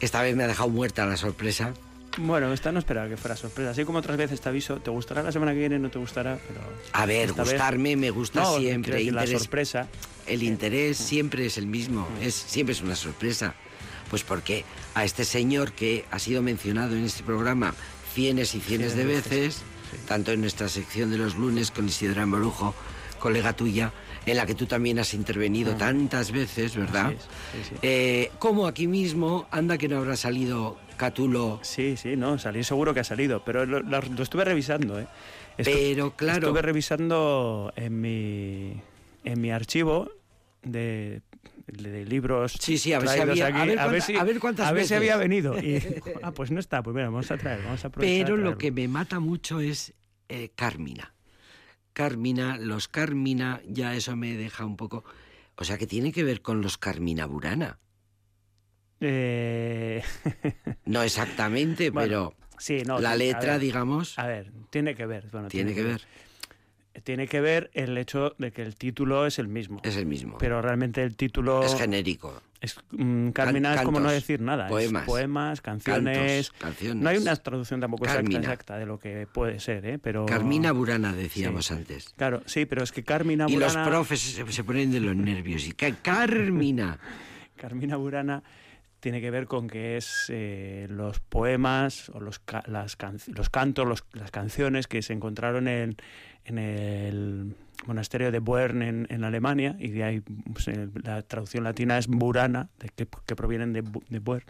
Esta 0.00 0.22
vez 0.22 0.34
me 0.34 0.44
ha 0.44 0.46
dejado 0.46 0.68
muerta 0.68 1.06
la 1.06 1.16
sorpresa. 1.16 1.74
Bueno, 2.18 2.52
esta 2.52 2.72
no 2.72 2.78
esperaba 2.78 3.08
que 3.08 3.16
fuera 3.16 3.36
sorpresa. 3.36 3.70
Así 3.70 3.84
como 3.84 3.98
otras 3.98 4.16
veces 4.16 4.40
te 4.40 4.48
aviso, 4.48 4.76
te 4.80 4.90
gustará 4.90 5.22
la 5.22 5.32
semana 5.32 5.52
que 5.52 5.58
viene, 5.58 5.78
no 5.78 5.90
te 5.90 5.98
gustará, 5.98 6.38
pero... 6.46 6.60
A 6.92 7.06
ver, 7.06 7.32
gustarme 7.32 7.96
me 7.96 8.10
gusta 8.10 8.44
siempre. 8.58 9.10
la 9.10 9.26
sorpresa... 9.26 9.88
El 10.26 10.44
interés 10.44 10.98
siempre 10.98 11.46
es 11.46 11.58
el 11.58 11.66
mismo, 11.66 12.06
es, 12.20 12.34
siempre 12.34 12.74
es 12.74 12.80
una 12.80 12.94
sorpresa. 12.94 13.54
Pues 14.08 14.22
porque 14.22 14.64
a 14.94 15.04
este 15.04 15.24
señor 15.24 15.72
que 15.72 16.04
ha 16.10 16.18
sido 16.18 16.42
mencionado 16.42 16.96
en 16.96 17.04
este 17.04 17.22
programa 17.22 17.74
cienes 18.14 18.54
y 18.54 18.60
cienes 18.60 18.96
de 18.96 19.04
veces, 19.04 19.62
tanto 20.06 20.32
en 20.32 20.40
nuestra 20.40 20.68
sección 20.68 21.10
de 21.10 21.18
los 21.18 21.34
lunes 21.36 21.70
con 21.70 21.86
Isidro 21.86 22.22
Amborujo, 22.22 22.74
colega 23.18 23.54
tuya, 23.54 23.92
en 24.26 24.36
la 24.36 24.46
que 24.46 24.54
tú 24.54 24.66
también 24.66 24.98
has 24.98 25.14
intervenido 25.14 25.74
tantas 25.74 26.30
veces, 26.30 26.76
¿verdad? 26.76 27.12
Eh, 27.80 28.30
como 28.38 28.66
aquí 28.66 28.86
mismo, 28.86 29.46
anda 29.50 29.78
que 29.78 29.88
no 29.88 29.98
habrá 29.98 30.16
salido 30.16 30.78
Catulo. 30.96 31.58
Sí, 31.62 31.96
sí, 31.96 32.16
no, 32.16 32.38
salir 32.38 32.64
seguro 32.64 32.94
que 32.94 33.00
ha 33.00 33.04
salido, 33.04 33.42
pero 33.44 33.66
lo, 33.66 33.80
lo 33.80 34.22
estuve 34.22 34.44
revisando, 34.44 35.00
¿eh? 35.00 35.06
pero 35.56 36.14
claro. 36.16 36.48
Estuve 36.48 36.62
revisando 36.62 37.72
en 37.76 38.00
mi, 38.00 38.80
en 39.24 39.40
mi 39.40 39.50
archivo 39.50 40.10
de 40.62 41.22
de 41.72 42.04
libros 42.04 42.52
sí, 42.60 42.76
sí, 42.76 42.92
a 42.92 42.98
ver, 42.98 43.08
si 43.08 43.20
había, 43.20 43.46
a, 43.46 43.86
ver, 43.86 44.02
si, 44.02 44.14
cuántas 44.38 44.66
a 44.66 44.72
ver 44.72 44.86
si 44.86 44.94
había 44.94 45.16
venido. 45.16 45.58
Y 45.58 45.82
ah, 46.22 46.32
pues 46.32 46.50
no 46.50 46.60
está, 46.60 46.82
pues 46.82 46.94
mira, 46.94 47.06
vamos 47.06 47.30
a 47.30 47.38
traer, 47.38 47.62
vamos 47.64 47.84
a 47.84 47.90
Pero 47.90 48.36
lo 48.36 48.58
que 48.58 48.70
me 48.70 48.88
mata 48.88 49.20
mucho 49.20 49.60
es 49.60 49.94
eh, 50.28 50.50
Carmina. 50.54 51.14
Carmina, 51.92 52.56
los 52.58 52.88
Carmina, 52.88 53.60
ya 53.66 53.94
eso 53.94 54.16
me 54.16 54.36
deja 54.36 54.64
un 54.64 54.76
poco... 54.76 55.04
O 55.56 55.64
sea, 55.64 55.76
que 55.76 55.86
tiene 55.86 56.12
que 56.12 56.24
ver 56.24 56.40
con 56.40 56.62
los 56.62 56.78
Carmina 56.78 57.26
Burana. 57.26 57.78
Eh... 59.00 60.02
no 60.86 61.02
exactamente, 61.02 61.92
pero... 61.92 62.34
Sí, 62.58 62.82
no. 62.86 62.98
La 63.00 63.16
letra, 63.16 63.54
ver, 63.54 63.60
digamos, 63.60 64.18
A 64.18 64.26
ver, 64.26 64.52
tiene 64.70 64.94
que 64.94 65.04
ver. 65.04 65.28
Bueno, 65.32 65.48
tiene 65.48 65.74
que 65.74 65.82
ver. 65.82 66.02
Tiene 67.04 67.26
que 67.26 67.40
ver 67.40 67.70
el 67.72 67.96
hecho 67.96 68.34
de 68.38 68.52
que 68.52 68.62
el 68.62 68.76
título 68.76 69.26
es 69.26 69.38
el 69.38 69.48
mismo. 69.48 69.80
Es 69.82 69.96
el 69.96 70.06
mismo. 70.06 70.36
Pero 70.38 70.60
realmente 70.60 71.02
el 71.02 71.16
título 71.16 71.62
es 71.64 71.74
genérico. 71.74 72.42
es, 72.60 72.76
mm, 72.90 73.30
Carmina 73.30 73.70
Can- 73.70 73.78
es 73.78 73.84
como 73.84 73.98
no 74.00 74.10
decir 74.10 74.40
nada. 74.40 74.66
es 74.66 74.70
poemas, 74.70 75.04
poemas, 75.04 75.60
canciones. 75.62 76.50
Cantos, 76.50 76.60
canciones. 76.60 77.02
No 77.02 77.08
hay 77.10 77.16
una 77.16 77.34
traducción 77.36 77.80
tampoco 77.80 78.04
exacta, 78.04 78.22
Carmina. 78.22 78.40
exacta 78.40 78.76
de 78.76 78.86
lo 78.86 78.98
que 78.98 79.26
puede 79.26 79.58
ser, 79.58 79.84
¿eh? 79.86 79.98
Pero 79.98 80.26
Carmina 80.26 80.70
Burana, 80.72 81.12
decíamos 81.14 81.66
Sí. 81.66 81.74
antes. 81.74 82.10
Claro, 82.16 82.42
sí, 82.46 82.66
pero 82.66 82.82
es 82.84 82.92
que 82.92 83.02
Carmina 83.02 83.46
Y 83.48 83.56
los 83.56 83.72
Burana, 83.72 83.88
profes 83.90 84.20
se, 84.20 84.52
se 84.52 84.62
ponen 84.64 84.92
de 84.92 85.00
los 85.00 85.16
nervios. 85.16 85.66
Y 85.66 85.72
ca- 85.72 85.96
Carmina. 86.02 86.98
Carmina 87.56 87.96
Burana 87.96 88.42
tiene 89.02 89.20
que 89.20 89.32
ver 89.32 89.46
con 89.46 89.66
que 89.68 89.96
es 89.96 90.26
eh, 90.28 90.86
los 90.88 91.18
poemas 91.18 92.08
o 92.10 92.20
los, 92.20 92.38
ca- 92.38 92.62
las 92.68 92.94
can- 92.94 93.18
los 93.34 93.50
cantos, 93.50 93.84
los- 93.84 94.04
las 94.12 94.30
canciones 94.30 94.86
que 94.86 95.02
se 95.02 95.12
encontraron 95.12 95.66
en, 95.66 95.96
en 96.44 96.58
el 96.58 97.56
monasterio 97.84 98.30
de 98.30 98.38
Buern 98.38 98.80
en, 98.80 99.08
en 99.10 99.24
Alemania 99.24 99.74
y 99.80 99.88
de 99.88 100.04
ahí 100.04 100.20
pues, 100.52 100.68
eh, 100.68 100.88
la 101.02 101.20
traducción 101.22 101.64
latina 101.64 101.98
es 101.98 102.06
Burana, 102.06 102.68
de 102.78 102.90
que, 102.90 103.08
que 103.26 103.34
provienen 103.34 103.72
de, 103.72 103.82
de 104.08 104.18
Buern. 104.20 104.46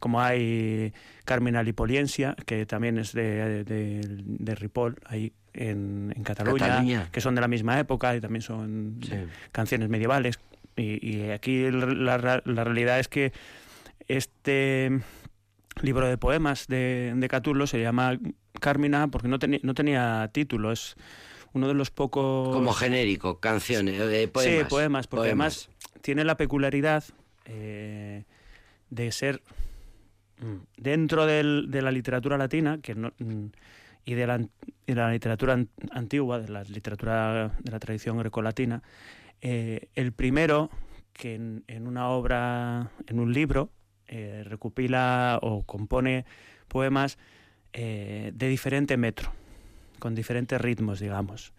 Como 0.00 0.20
hay 0.20 0.92
Carmina 1.24 1.62
Lipoliensia, 1.62 2.34
que 2.44 2.66
también 2.66 2.98
es 2.98 3.12
de, 3.12 3.62
de, 3.62 4.54
Ripoll, 4.56 4.96
ahí 5.06 5.32
en, 5.52 6.12
en 6.16 6.24
Cataluña, 6.24 6.66
Cataluña. 6.66 7.08
que 7.12 7.20
son 7.20 7.36
de 7.36 7.40
la 7.40 7.46
misma 7.46 7.78
época 7.78 8.16
y 8.16 8.20
también 8.20 8.42
son 8.42 8.98
Sí. 9.00 9.12
canciones 9.52 9.88
medievales. 9.88 10.40
Y, 10.74 11.06
y 11.06 11.30
aquí 11.30 11.70
la, 11.70 12.42
la 12.44 12.64
realidad 12.64 12.98
es 12.98 13.06
que 13.06 13.30
este 14.08 15.00
libro 15.82 16.06
de 16.06 16.18
poemas 16.18 16.66
de, 16.68 17.12
de 17.16 17.28
Catulo 17.28 17.66
se 17.66 17.80
llama 17.80 18.18
Carmina 18.60 19.08
porque 19.08 19.28
no, 19.28 19.38
teni- 19.38 19.60
no 19.62 19.74
tenía 19.74 20.28
título, 20.32 20.72
es 20.72 20.96
uno 21.54 21.68
de 21.68 21.74
los 21.74 21.90
pocos... 21.90 22.48
Como 22.54 22.72
genérico, 22.72 23.40
canciones, 23.40 24.00
eh, 24.00 24.28
poemas. 24.28 24.62
Sí, 24.62 24.68
poemas, 24.68 25.06
porque 25.06 25.28
poemas. 25.30 25.68
además 25.68 26.00
tiene 26.02 26.24
la 26.24 26.36
peculiaridad 26.36 27.04
eh, 27.44 28.24
de 28.90 29.12
ser 29.12 29.42
mm, 30.40 30.56
dentro 30.76 31.26
del- 31.26 31.66
de 31.70 31.82
la 31.82 31.90
literatura 31.90 32.36
latina 32.38 32.78
que 32.82 32.94
no, 32.94 33.12
mm, 33.18 33.46
y 34.04 34.14
de 34.14 34.26
la, 34.26 34.38
de 34.38 35.12
literatura 35.12 35.52
an- 35.54 35.68
antigua, 35.92 36.40
de 36.40 36.48
la 36.48 36.64
literatura 36.64 37.52
de 37.60 37.70
la 37.70 37.78
tradición 37.78 38.18
grecolatina, 38.18 38.82
eh, 39.40 39.88
el 39.94 40.12
primero 40.12 40.70
que 41.12 41.34
en, 41.34 41.64
en 41.68 41.86
una 41.86 42.08
obra, 42.08 42.90
en 43.06 43.20
un 43.20 43.32
libro, 43.32 43.70
eh, 44.12 44.44
recopila 44.44 45.38
o 45.40 45.64
compone 45.64 46.28
poemas 46.68 47.16
eh, 47.72 48.28
de 48.36 48.46
diferente 48.48 49.00
metro, 49.00 49.32
con 49.98 50.14
diferentes 50.14 50.60
ritmos, 50.60 51.00
digamos. 51.00 51.56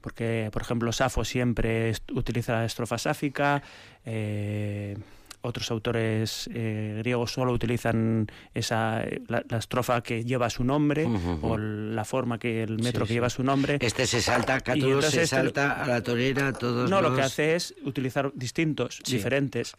Porque, 0.00 0.50
por 0.52 0.62
ejemplo, 0.62 0.90
Safo 0.90 1.24
siempre 1.24 1.94
utiliza 2.12 2.54
la 2.54 2.64
estrofa 2.64 2.98
sáfica, 2.98 3.62
eh, 4.04 4.98
otros 5.44 5.70
autores 5.70 6.48
eh, 6.52 6.96
griegos 6.98 7.32
solo 7.32 7.52
utilizan 7.52 8.26
esa, 8.54 9.04
la, 9.28 9.44
la 9.48 9.58
estrofa 9.58 10.02
que 10.02 10.24
lleva 10.24 10.48
su 10.50 10.64
nombre 10.64 11.06
o 11.42 11.58
la 11.58 12.04
forma 12.04 12.38
que 12.38 12.62
el 12.62 12.78
metro 12.78 13.04
Sí, 13.04 13.08
que 13.08 13.14
lleva 13.14 13.30
su 13.30 13.42
nombre. 13.44 13.78
Este 13.80 14.06
se 14.06 14.20
salta, 14.20 14.58
entonces 14.66 15.10
se 15.10 15.22
este- 15.24 15.36
salta 15.36 15.82
a 15.82 15.86
la 15.86 16.02
torera, 16.02 16.52
todos 16.52 16.88
No, 16.90 17.00
lo 17.02 17.14
que 17.14 17.22
hace 17.22 17.54
es 17.54 17.74
utilizar 17.84 18.32
distintos, 18.34 19.00
Sí. 19.04 19.16
diferentes. 19.16 19.74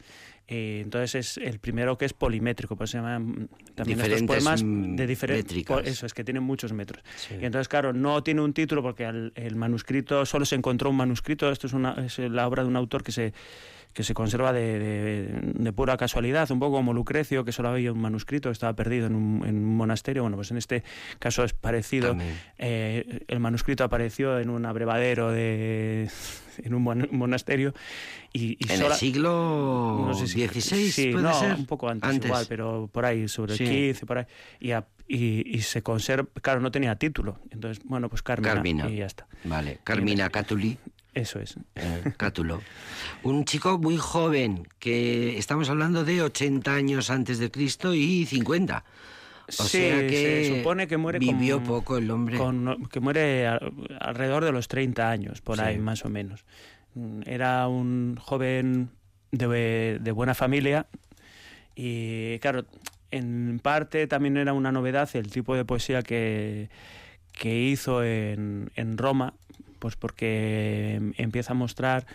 Eh, 0.48 0.82
entonces 0.84 1.16
es 1.16 1.38
el 1.38 1.58
primero 1.58 1.98
que 1.98 2.06
es 2.06 2.14
polimétrico, 2.14 2.76
por 2.76 2.84
eso 2.86 2.92
se 2.92 2.98
llaman 3.00 3.50
también 3.74 3.98
Diferentes, 3.98 4.22
estos 4.38 4.54
poemas 4.60 4.96
de 4.98 5.08
diferentes. 5.08 5.66
Eso 5.86 6.06
es 6.06 6.14
que 6.14 6.24
tienen 6.24 6.44
muchos 6.44 6.72
metros. 6.72 7.02
Sí. 7.16 7.34
Y 7.42 7.46
entonces, 7.46 7.68
claro, 7.68 7.94
no 7.94 8.22
tiene 8.22 8.42
un 8.42 8.54
título 8.54 8.84
porque 8.84 9.06
el, 9.06 9.32
el 9.34 9.56
manuscrito 9.56 10.24
solo 10.28 10.46
se 10.46 10.54
encontró 10.54 10.92
un 10.92 10.98
manuscrito. 10.98 11.50
Esto 11.52 11.66
es, 11.66 11.74
una, 11.74 11.94
es 12.06 12.20
la 12.20 12.48
obra 12.48 12.62
de 12.62 12.70
un 12.70 12.76
autor 12.76 13.02
que 13.04 13.12
se 13.12 13.34
que 13.96 14.04
se 14.04 14.14
conserva 14.14 14.52
de, 14.52 14.78
de- 14.78 15.40
de 15.54 15.74
pura 15.74 15.96
casualidad, 15.96 16.52
un 16.52 16.60
poco 16.60 16.76
como 16.76 16.94
Lucrecio, 16.94 17.46
que 17.46 17.54
solo 17.54 17.70
había 17.70 17.94
un 17.94 18.00
manuscrito, 18.02 18.52
estaba 18.52 18.76
perdido 18.76 19.08
en 19.08 19.16
un, 19.16 19.44
en 19.48 19.56
un 19.56 19.76
monasterio. 19.78 20.22
Bueno, 20.24 20.36
pues 20.36 20.52
en 20.52 20.58
este 20.58 20.84
caso 21.18 21.46
es 21.46 21.54
parecido. 21.54 22.16
Eh, 22.58 23.22
el 23.28 23.40
manuscrito 23.40 23.86
apareció 23.86 24.38
en 24.38 24.50
un 24.50 24.66
abrevadero 24.66 25.32
de 25.32 26.10
en 26.64 26.74
un 26.74 26.84
mon- 26.84 27.08
monasterio 27.12 27.74
y, 28.34 28.58
y 28.60 28.72
En 28.72 28.78
sola- 28.80 28.96
el 28.96 29.00
siglo 29.00 30.04
no 30.08 30.14
sé 30.14 30.28
si- 30.28 30.46
XVI, 30.46 30.92
sí, 30.92 31.12
puede 31.12 31.24
no, 31.24 31.34
ser. 31.34 31.56
un 31.56 31.66
poco 31.66 31.88
antes, 31.90 32.16
igual, 32.26 32.46
pero 32.50 32.90
por 32.92 33.06
ahí, 33.06 33.28
sobre 33.30 33.56
Sí. 33.56 33.64
el 33.64 33.70
15, 33.70 34.06
por 34.06 34.18
ahí. 34.20 34.26
Y, 34.60 34.72
a- 34.72 34.86
y, 35.08 35.56
y 35.58 35.62
se 35.62 35.82
conserva, 35.84 36.28
claro, 36.42 36.60
no 36.60 36.70
tenía 36.72 36.96
título. 36.98 37.40
Entonces, 37.50 37.82
bueno, 37.86 38.10
pues 38.10 38.22
Carmina, 38.24 38.54
Carmina. 38.56 38.90
y 38.90 38.98
ya 38.98 39.06
está. 39.06 39.26
Vale, 39.46 39.80
Carmina 39.86 40.30
Catuli. 40.30 40.78
Eso 41.16 41.40
es. 41.40 41.56
eh, 41.76 42.04
Cátulo. 42.18 42.62
Un 43.24 43.46
chico 43.46 43.80
muy 43.80 43.98
joven, 43.98 44.68
que 44.80 45.38
estamos 45.38 45.70
hablando 45.70 46.04
de 46.04 46.22
80 46.22 46.76
años 46.76 47.10
antes 47.10 47.40
de 47.40 47.50
Cristo 47.50 47.94
y 47.96 48.26
50. 48.26 48.84
O 49.48 49.52
sí, 49.52 49.78
sea 49.78 50.02
que 50.08 50.46
se 50.46 50.58
supone 50.58 50.88
que 50.88 50.98
muere 50.98 51.18
vivió 51.20 51.58
con- 51.60 51.68
poco 51.68 51.98
el 51.98 52.12
hombre. 52.12 52.38
con- 52.38 52.86
que 52.92 53.00
muere 53.00 53.48
a- 53.48 53.60
alrededor 54.02 54.44
de 54.44 54.52
los 54.52 54.68
30 54.68 55.10
años, 55.10 55.42
por 55.42 55.58
Sí. 55.58 55.64
ahí 55.64 55.78
más 55.80 56.04
o 56.06 56.10
menos. 56.10 56.44
Mm, 56.96 57.22
Era 57.26 57.68
un 57.68 58.18
joven 58.20 58.90
de, 59.32 60.00
de 60.02 60.12
buena 60.12 60.34
familia 60.34 60.88
y 61.76 62.40
claro, 62.40 62.66
en 63.12 63.60
parte 63.62 64.08
también 64.08 64.38
era 64.38 64.54
una 64.54 64.72
novedad 64.72 65.10
el 65.14 65.30
tipo 65.32 65.56
de 65.56 65.64
poesía 65.66 66.02
que, 66.02 66.70
que 67.32 67.60
hizo 67.60 68.04
en, 68.04 68.72
en 68.76 68.98
Roma, 68.98 69.34
pues 69.80 69.96
porque 69.96 71.00
empieza 71.18 71.52
a 71.54 71.56
mostrar 71.56 72.06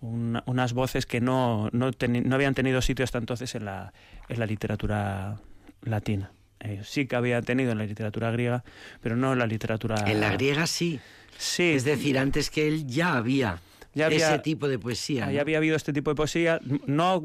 una- 0.00 0.42
unas 0.46 0.72
voces 0.72 1.06
que 1.06 1.20
no, 1.20 1.68
no, 1.72 1.90
teni- 1.92 2.22
no 2.24 2.34
habían 2.34 2.54
tenido 2.54 2.80
sitio 2.82 3.04
hasta 3.04 3.18
entonces 3.18 3.54
en 3.54 3.64
la, 3.66 3.92
en 4.28 4.38
la 4.40 4.46
literatura 4.46 5.38
latina. 5.82 6.32
Eh, 6.60 6.80
sí 6.84 7.06
que 7.06 7.16
había 7.16 7.40
tenido 7.42 7.72
en 7.72 7.78
la 7.78 7.84
literatura 7.86 8.30
griega, 8.30 8.64
pero 9.02 9.16
no 9.16 9.32
en 9.32 9.38
la 9.38 9.46
literatura... 9.46 9.96
En 10.06 10.20
la 10.20 10.32
griega 10.32 10.66
sí. 10.66 11.00
Sí, 11.38 11.72
Es 11.72 11.84
decir, 11.84 12.18
antes 12.18 12.50
que 12.50 12.68
él 12.68 12.86
ya 12.86 13.14
había, 13.16 13.58
Ya 13.94 14.06
había- 14.06 14.28
ese 14.28 14.38
tipo 14.40 14.68
de 14.68 14.78
poesía. 14.78 15.26
¿no? 15.26 15.40
había 15.40 15.56
habido 15.56 15.74
este 15.76 15.92
tipo 15.94 16.10
de 16.10 16.14
poesía. 16.16 16.60
No, 16.86 17.22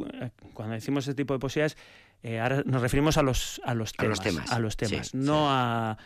cuando 0.54 0.74
decimos 0.76 1.06
este 1.08 1.16
tipo 1.22 1.34
de 1.34 1.40
poesías, 1.40 1.76
eh, 2.24 2.40
ahora 2.40 2.64
nos 2.66 2.82
referimos 2.82 3.18
a 3.18 3.24
los, 3.24 3.60
a 3.66 3.74
los 3.74 3.94
A 3.98 4.06
los 4.06 4.20
temas. 4.22 4.36
temas, 4.46 4.52
a 4.54 4.60
los 4.60 4.78
temas, 4.78 5.08
sí, 5.10 5.18
no 5.18 5.34
sí. 5.34 5.48
A, 5.50 5.98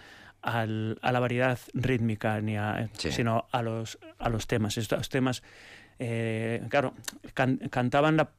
al- 0.41 0.97
a 1.01 1.11
la 1.11 1.19
variedad 1.19 1.59
rítmica, 1.73 2.39
ni 2.41 2.57
a, 2.57 2.89
Sí. 2.97 3.11
sino 3.11 3.47
a 3.51 3.61
los, 3.61 3.99
a 4.17 4.29
los 4.29 4.47
temas. 4.47 4.77
Estos 4.77 5.09
temas, 5.09 5.43
eh, 5.99 6.63
claro, 6.69 6.93
can- 7.33 7.57
cantaban 7.69 8.17
la... 8.17 8.29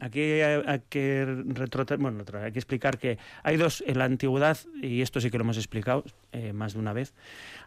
Aquí 0.00 0.20
hay, 0.20 0.62
hay 0.66 0.80
que 0.88 1.26
retrotra- 1.26 1.98
bueno, 1.98 2.24
hay 2.42 2.52
que 2.52 2.58
explicar 2.58 2.98
que 2.98 3.18
hay 3.42 3.56
dos, 3.56 3.82
en 3.86 3.98
la 3.98 4.04
antigüedad, 4.04 4.56
y 4.82 5.02
esto 5.02 5.20
sí 5.20 5.30
que 5.30 5.38
lo 5.38 5.44
hemos 5.44 5.56
explicado 5.56 6.04
eh, 6.32 6.52
más 6.52 6.74
de 6.74 6.78
una 6.78 6.92
vez, 6.92 7.14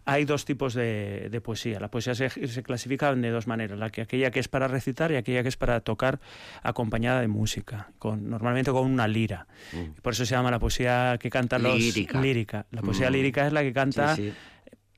hay 0.06 0.26
dos 0.26 0.46
tipos 0.46 0.74
de, 0.74 1.28
de 1.30 1.42
poesía. 1.42 1.80
La 1.80 1.90
poesía 1.92 2.16
se, 2.16 2.30
se 2.30 2.64
clasifica 2.64 3.14
de 3.14 3.30
dos 3.30 3.48
maneras, 3.48 3.78
la 3.78 3.90
que, 3.90 4.02
aquella 4.02 4.32
que 4.32 4.40
es 4.40 4.48
para 4.48 4.68
recitar 4.68 5.12
y 5.12 5.16
aquella 5.16 5.44
que 5.44 5.50
es 5.50 5.58
para 5.58 5.80
tocar 5.82 6.20
acompañada 6.64 7.22
de 7.22 7.28
música, 7.28 7.92
con, 8.00 8.30
normalmente 8.30 8.72
con 8.72 8.86
una 8.90 9.08
lira. 9.08 9.48
Mm. 9.74 10.02
Por 10.02 10.14
eso 10.14 10.26
se 10.26 10.36
llama 10.36 10.52
la 10.52 10.60
poesía 10.60 11.18
que 11.20 11.30
cantan 11.30 11.64
los... 11.64 11.76
Lírica. 11.78 12.22
lírica. 12.22 12.66
La 12.72 12.82
poesía 12.82 13.10
Mm. 13.10 13.14
lírica 13.14 13.48
es 13.48 13.54
la 13.54 13.62
que 13.62 13.74
canta 13.74 14.16
Sí, 14.16 14.30
sí. 14.30 14.36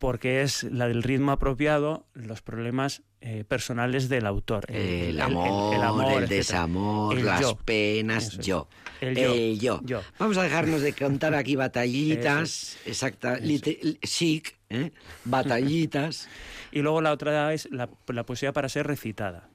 Porque 0.04 0.42
es 0.42 0.64
la 0.64 0.90
del 0.90 1.02
ritmo 1.02 1.32
apropiado, 1.32 2.06
los 2.14 2.42
problemas 2.42 3.04
eh, 3.22 3.46
personales 3.48 4.10
del 4.10 4.26
autor. 4.26 4.66
El, 4.70 5.22
amor, 5.22 6.24
el, 6.24 6.28
desamor, 6.28 7.18
El 7.18 7.26
las 7.26 7.40
yo. 7.40 7.56
penas, 7.56 8.26
es. 8.38 8.40
yo. 8.40 8.68
El 9.00 9.16
yo. 9.16 9.34
yo. 9.34 9.82
Yo. 9.86 10.02
Vamos 10.20 10.38
a 10.38 10.44
dejarnos 10.44 10.82
de 10.82 10.92
contar 10.92 11.34
aquí 11.36 11.56
batallitas, 11.66 12.80
exacta, 12.86 13.38
lite- 13.40 13.98
chic, 14.02 14.58
¿eh? 14.70 14.92
batallitas. 15.24 16.28
Y 16.74 16.82
luego 16.82 17.00
la 17.00 17.14
otra 17.14 17.54
es 17.54 17.72
la, 17.72 17.88
la 18.08 18.26
poesía 18.26 18.52
para 18.52 18.68
ser 18.68 18.86
recitada, 18.86 19.48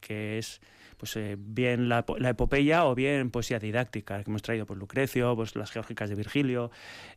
que 0.00 0.38
es 0.38 0.62
pues 1.04 1.16
eh, 1.16 1.36
bien 1.38 1.90
la, 1.90 2.02
la 2.16 2.30
epopeya 2.30 2.86
o 2.86 2.94
bien 2.94 3.30
poesía 3.30 3.58
didáctica, 3.58 4.24
que 4.24 4.30
hemos 4.30 4.40
traído 4.40 4.64
pues 4.64 4.78
Lucrecio, 4.80 5.36
pues 5.36 5.54
las 5.54 5.70
geórgicas 5.70 6.08
de 6.08 6.14
Virgilio, 6.14 6.70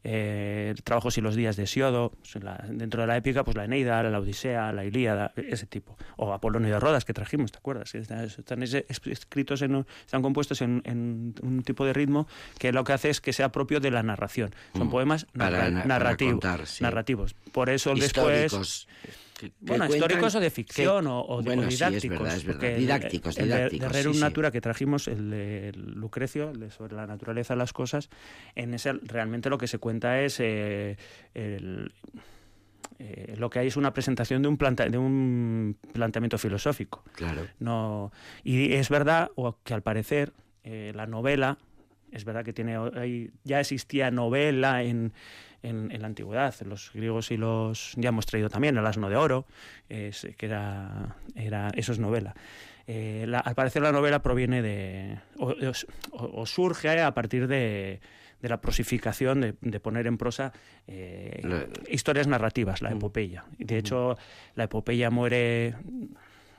eh, 0.03 0.75
trabajos 0.83 1.17
y 1.17 1.21
los 1.21 1.37
días 1.37 1.55
de 1.55 1.63
Hesiodo, 1.63 2.11
pues, 2.11 2.43
la- 2.43 2.61
dentro 2.69 2.99
de 2.99 3.07
la 3.07 3.15
épica 3.15 3.45
pues 3.45 3.55
la 3.55 3.63
Eneida, 3.63 4.03
la 4.03 4.19
Odisea, 4.19 4.73
la 4.73 4.83
Ilíada, 4.83 5.31
ese 5.37 5.67
tipo, 5.67 5.97
o 6.17 6.33
Apolonio 6.33 6.73
de 6.73 6.79
Rodas 6.81 7.05
que 7.05 7.13
trajimos, 7.13 7.53
¿te 7.53 7.59
acuerdas? 7.59 7.95
Están, 7.95 8.25
están 8.25 8.61
escritos 8.61 9.61
en, 9.61 9.85
están 10.03 10.21
compuestos 10.21 10.61
en, 10.61 10.81
en 10.83 11.33
un 11.41 11.63
tipo 11.63 11.85
de 11.85 11.93
ritmo 11.93 12.27
que 12.59 12.73
lo 12.73 12.83
que 12.83 12.91
hace 12.91 13.09
es 13.09 13.21
que 13.21 13.31
sea 13.31 13.53
propio 13.53 13.79
de 13.79 13.89
la 13.89 14.03
narración. 14.03 14.53
Son 14.75 14.87
Mm, 14.87 14.91
poemas 14.91 15.27
narra- 15.33 15.59
para 15.59 15.85
narrativos, 15.85 16.33
contar, 16.33 16.67
sí. 16.67 16.83
narrativos. 16.83 17.35
Por 17.53 17.69
eso 17.69 17.95
después 17.95 18.43
históricos. 18.51 18.87
Que- 19.37 19.49
que 19.49 19.55
Bueno, 19.59 19.85
cuentan 19.87 19.97
históricos 20.09 20.35
o 20.35 20.39
de 20.39 20.45
que- 20.47 20.51
ficción 20.51 21.07
o, 21.07 21.21
o 21.21 21.41
de- 21.41 21.45
bueno, 21.45 21.61
o 21.61 21.65
sí, 21.65 21.73
es 21.73 21.79
didácticos. 21.79 22.19
verdad, 22.19 22.35
es 22.37 22.43
verdad. 22.43 22.59
porque 22.59 22.73
el- 22.73 22.79
Didácticos, 22.81 23.37
el, 23.37 23.49
de- 23.49 23.55
didácticos, 23.55 23.87
De 23.87 23.93
Rerum 23.99 24.13
sí, 24.13 24.19
sí. 24.19 24.23
Natura 24.25 24.51
que 24.51 24.61
trajimos, 24.61 25.07
el 25.07 25.29
de 25.29 25.71
Lucrecio, 25.75 26.49
el 26.51 26.59
de 26.59 26.71
sobre 26.71 26.95
la 26.95 27.05
naturaleza 27.07 27.53
de 27.53 27.57
las 27.59 27.73
cosas, 27.73 28.09
en 28.55 28.73
ese 28.73 28.93
realmente 28.93 29.49
lo 29.49 29.57
que 29.57 29.67
se 29.67 29.77
cuenta 29.77 30.21
es 30.21 30.39
eh, 30.39 30.97
el- 31.33 31.91
eh, 32.99 33.35
lo 33.37 33.49
que 33.49 33.59
hay 33.59 33.67
es 33.67 33.77
una 33.77 33.93
presentación 33.93 34.41
de 34.41 34.47
un, 34.47 34.57
planta- 34.57 34.89
de 34.89 34.97
un 34.97 35.77
planteamiento 35.93 36.37
filosófico. 36.39 37.03
Claro. 37.13 37.45
No, 37.59 38.11
y 38.43 38.73
es 38.73 38.89
verdad 38.89 39.29
o 39.35 39.57
que 39.63 39.73
al 39.75 39.83
parecer 39.83 40.33
eh, 40.63 40.91
la 40.95 41.05
novela, 41.05 41.57
es 42.11 42.25
verdad 42.25 42.43
que 42.43 42.53
tiene, 42.53 42.75
hay- 42.95 43.29
ya 43.43 43.59
existía 43.59 44.09
novela 44.11 44.81
en, 44.83 45.13
en, 45.63 45.91
en 45.91 46.01
la 46.01 46.07
antigüedad, 46.07 46.53
los 46.65 46.91
griegos 46.93 47.31
y 47.31 47.37
los, 47.37 47.93
ya 47.95 48.09
hemos 48.09 48.25
traído 48.25 48.49
también 48.49 48.77
el 48.77 48.85
asno 48.85 49.09
de 49.09 49.15
oro, 49.15 49.45
es- 49.89 50.27
que 50.37 50.45
era, 50.45 51.15
era, 51.35 51.69
eso 51.75 51.91
es 51.91 51.99
novela. 51.99 52.35
Eh, 52.87 53.25
la- 53.27 53.39
al 53.39 53.55
parecer 53.55 53.81
la 53.81 53.91
novela 53.91 54.21
proviene 54.21 54.61
de, 54.61 55.19
o, 55.37 55.53
o- 56.11 56.41
o 56.41 56.45
surge 56.45 57.01
a 57.01 57.13
partir 57.13 57.47
de, 57.47 57.99
de 58.41 58.49
la 58.49 58.61
prosificación, 58.61 59.41
de, 59.41 59.55
de 59.61 59.79
poner 59.79 60.07
en 60.07 60.17
prosa 60.17 60.53
eh, 60.87 61.41
historias 61.89 62.27
narrativas, 62.27 62.81
la 62.81 62.91
epopeya. 62.91 63.43
Y 63.57 63.65
De 63.65 63.77
hecho, 63.79 64.17
la 64.55 64.65
epopeya 64.65 65.09
muere 65.09 65.73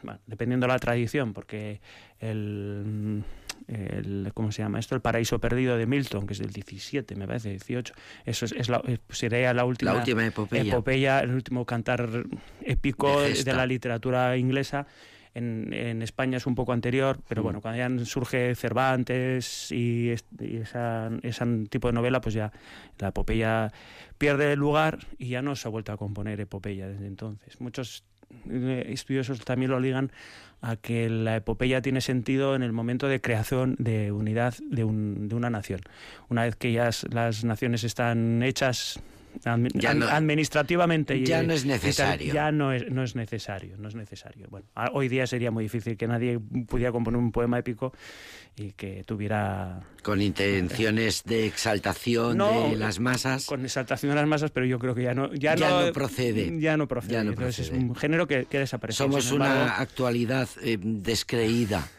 bueno, 0.03 0.21
dependiendo 0.27 0.67
de 0.67 0.73
la 0.73 0.79
tradición, 0.79 1.33
porque 1.33 1.81
el, 2.21 3.23
el- 3.67 4.31
¿cómo 4.35 4.53
se 4.53 4.63
llama 4.63 4.79
esto? 4.79 4.95
El 4.95 5.01
paraíso 5.01 5.39
perdido 5.41 5.77
de 5.77 5.87
Milton, 5.87 6.27
que 6.27 6.33
es 6.35 6.39
del 6.39 6.51
17, 6.51 7.15
me 7.17 7.27
parece, 7.27 7.51
18, 7.51 7.95
eso 8.25 8.45
es, 8.47 8.53
es 8.53 8.69
la, 8.69 8.81
eh, 8.87 8.99
sería 9.11 9.53
la 9.55 9.65
última, 9.65 9.93
La 9.93 9.99
última 9.99 10.25
epopeya. 10.27 10.63
epopeya, 10.63 11.21
el 11.21 11.31
último 11.31 11.65
cantar 11.65 12.09
épico 12.63 13.21
De 13.23 13.53
la 13.53 13.67
literatura 13.67 14.37
inglesa. 14.37 14.87
En, 15.35 15.73
en 15.73 16.03
España 16.03 16.39
es 16.39 16.47
un 16.47 16.55
poco 16.57 16.73
anterior, 16.73 17.21
pero 17.29 17.43
Mm. 17.43 17.45
bueno, 17.45 17.61
cuando 17.61 17.79
ya 17.99 18.05
surge 18.05 18.55
Cervantes 18.57 19.71
y, 19.71 20.13
y 20.41 20.57
esa- 20.57 21.11
ese 21.23 21.45
tipo 21.69 21.87
de 21.89 21.93
novela, 21.93 22.21
pues 22.21 22.35
ya 22.35 22.51
la 22.99 23.09
epopeya 23.09 23.71
pierde 24.17 24.53
el 24.55 24.59
lugar 24.59 24.99
y 25.19 25.29
ya 25.29 25.43
no 25.43 25.55
se 25.55 25.69
ha 25.69 25.71
vuelto 25.71 25.93
a 25.93 25.97
componer 25.97 26.41
epopeya 26.41 26.89
desde 26.89 27.07
entonces. 27.07 27.61
Muchos 27.61 28.03
estudiosos 28.51 29.41
también 29.45 29.71
lo 29.71 29.81
ligan 29.81 30.11
a 30.61 30.77
que 30.77 31.09
la 31.09 31.37
epopeya 31.37 31.81
tiene 31.83 32.01
sentido 32.01 32.55
en 32.57 32.63
el 32.63 32.73
momento 32.73 33.07
de 33.09 33.21
creación 33.21 33.77
de 33.79 34.11
unidad 34.13 34.55
de, 34.71 34.85
un- 34.85 35.29
de 35.29 35.35
una 35.37 35.51
nación. 35.51 35.81
Una 36.29 36.43
vez 36.45 36.57
que 36.57 36.73
ya 36.73 36.91
las 37.13 37.45
naciones 37.45 37.85
están 37.85 38.43
hechas 38.43 39.01
admi- 39.45 39.71
Ya 39.75 39.95
no- 39.95 40.07
administrativamente 40.09 41.23
ya 41.25 41.43
no 41.43 41.53
es 41.53 41.65
necesario. 41.65 42.33
ya 42.35 42.51
no 42.53 42.73
es, 42.73 42.91
no 42.91 43.03
es 43.03 43.15
necesario 43.15 43.77
no 43.79 43.89
es 43.89 43.95
necesario 43.95 44.47
bueno 44.51 44.67
hoy 44.93 45.09
día 45.09 45.27
sería 45.27 45.51
muy 45.51 45.65
difícil 45.65 45.97
que 45.97 46.07
nadie 46.07 46.39
pudiera 46.67 46.93
componer 46.93 47.19
un 47.19 47.33
poema 47.33 47.59
épico 47.59 47.93
y 48.57 48.73
que 48.73 49.05
tuviera 49.05 49.81
Con 50.03 50.21
intenciones 50.21 51.23
de 51.25 51.47
exaltación 51.47 52.37
No, 52.37 52.71
de 52.71 52.77
las 52.77 52.99
masas. 52.99 53.47
con 53.47 53.65
exaltación 53.65 54.11
de 54.11 54.17
las 54.17 54.27
masas, 54.27 54.51
pero 54.51 54.67
yo 54.67 54.79
creo 54.81 54.95
que 54.97 55.05
ya 55.05 55.15
no 55.15 55.33
ya, 55.35 55.55
Ya 55.55 55.69
no, 55.71 55.87
no 55.87 55.93
procede. 55.93 56.59
Ya 56.61 56.77
no 56.77 56.89
procede. 56.89 57.13
Ya 57.13 57.23
no 57.25 57.31
Entonces 57.31 57.69
procede. 57.69 57.79
es 57.79 57.91
un 57.91 57.95
género 57.95 58.27
que, 58.27 58.47
que 58.47 58.59
desapareció. 58.59 59.05
Somos 59.05 59.31
una 59.31 59.77
actualidad 59.79 60.49
eh, 60.63 60.77
descreída. 60.81 61.87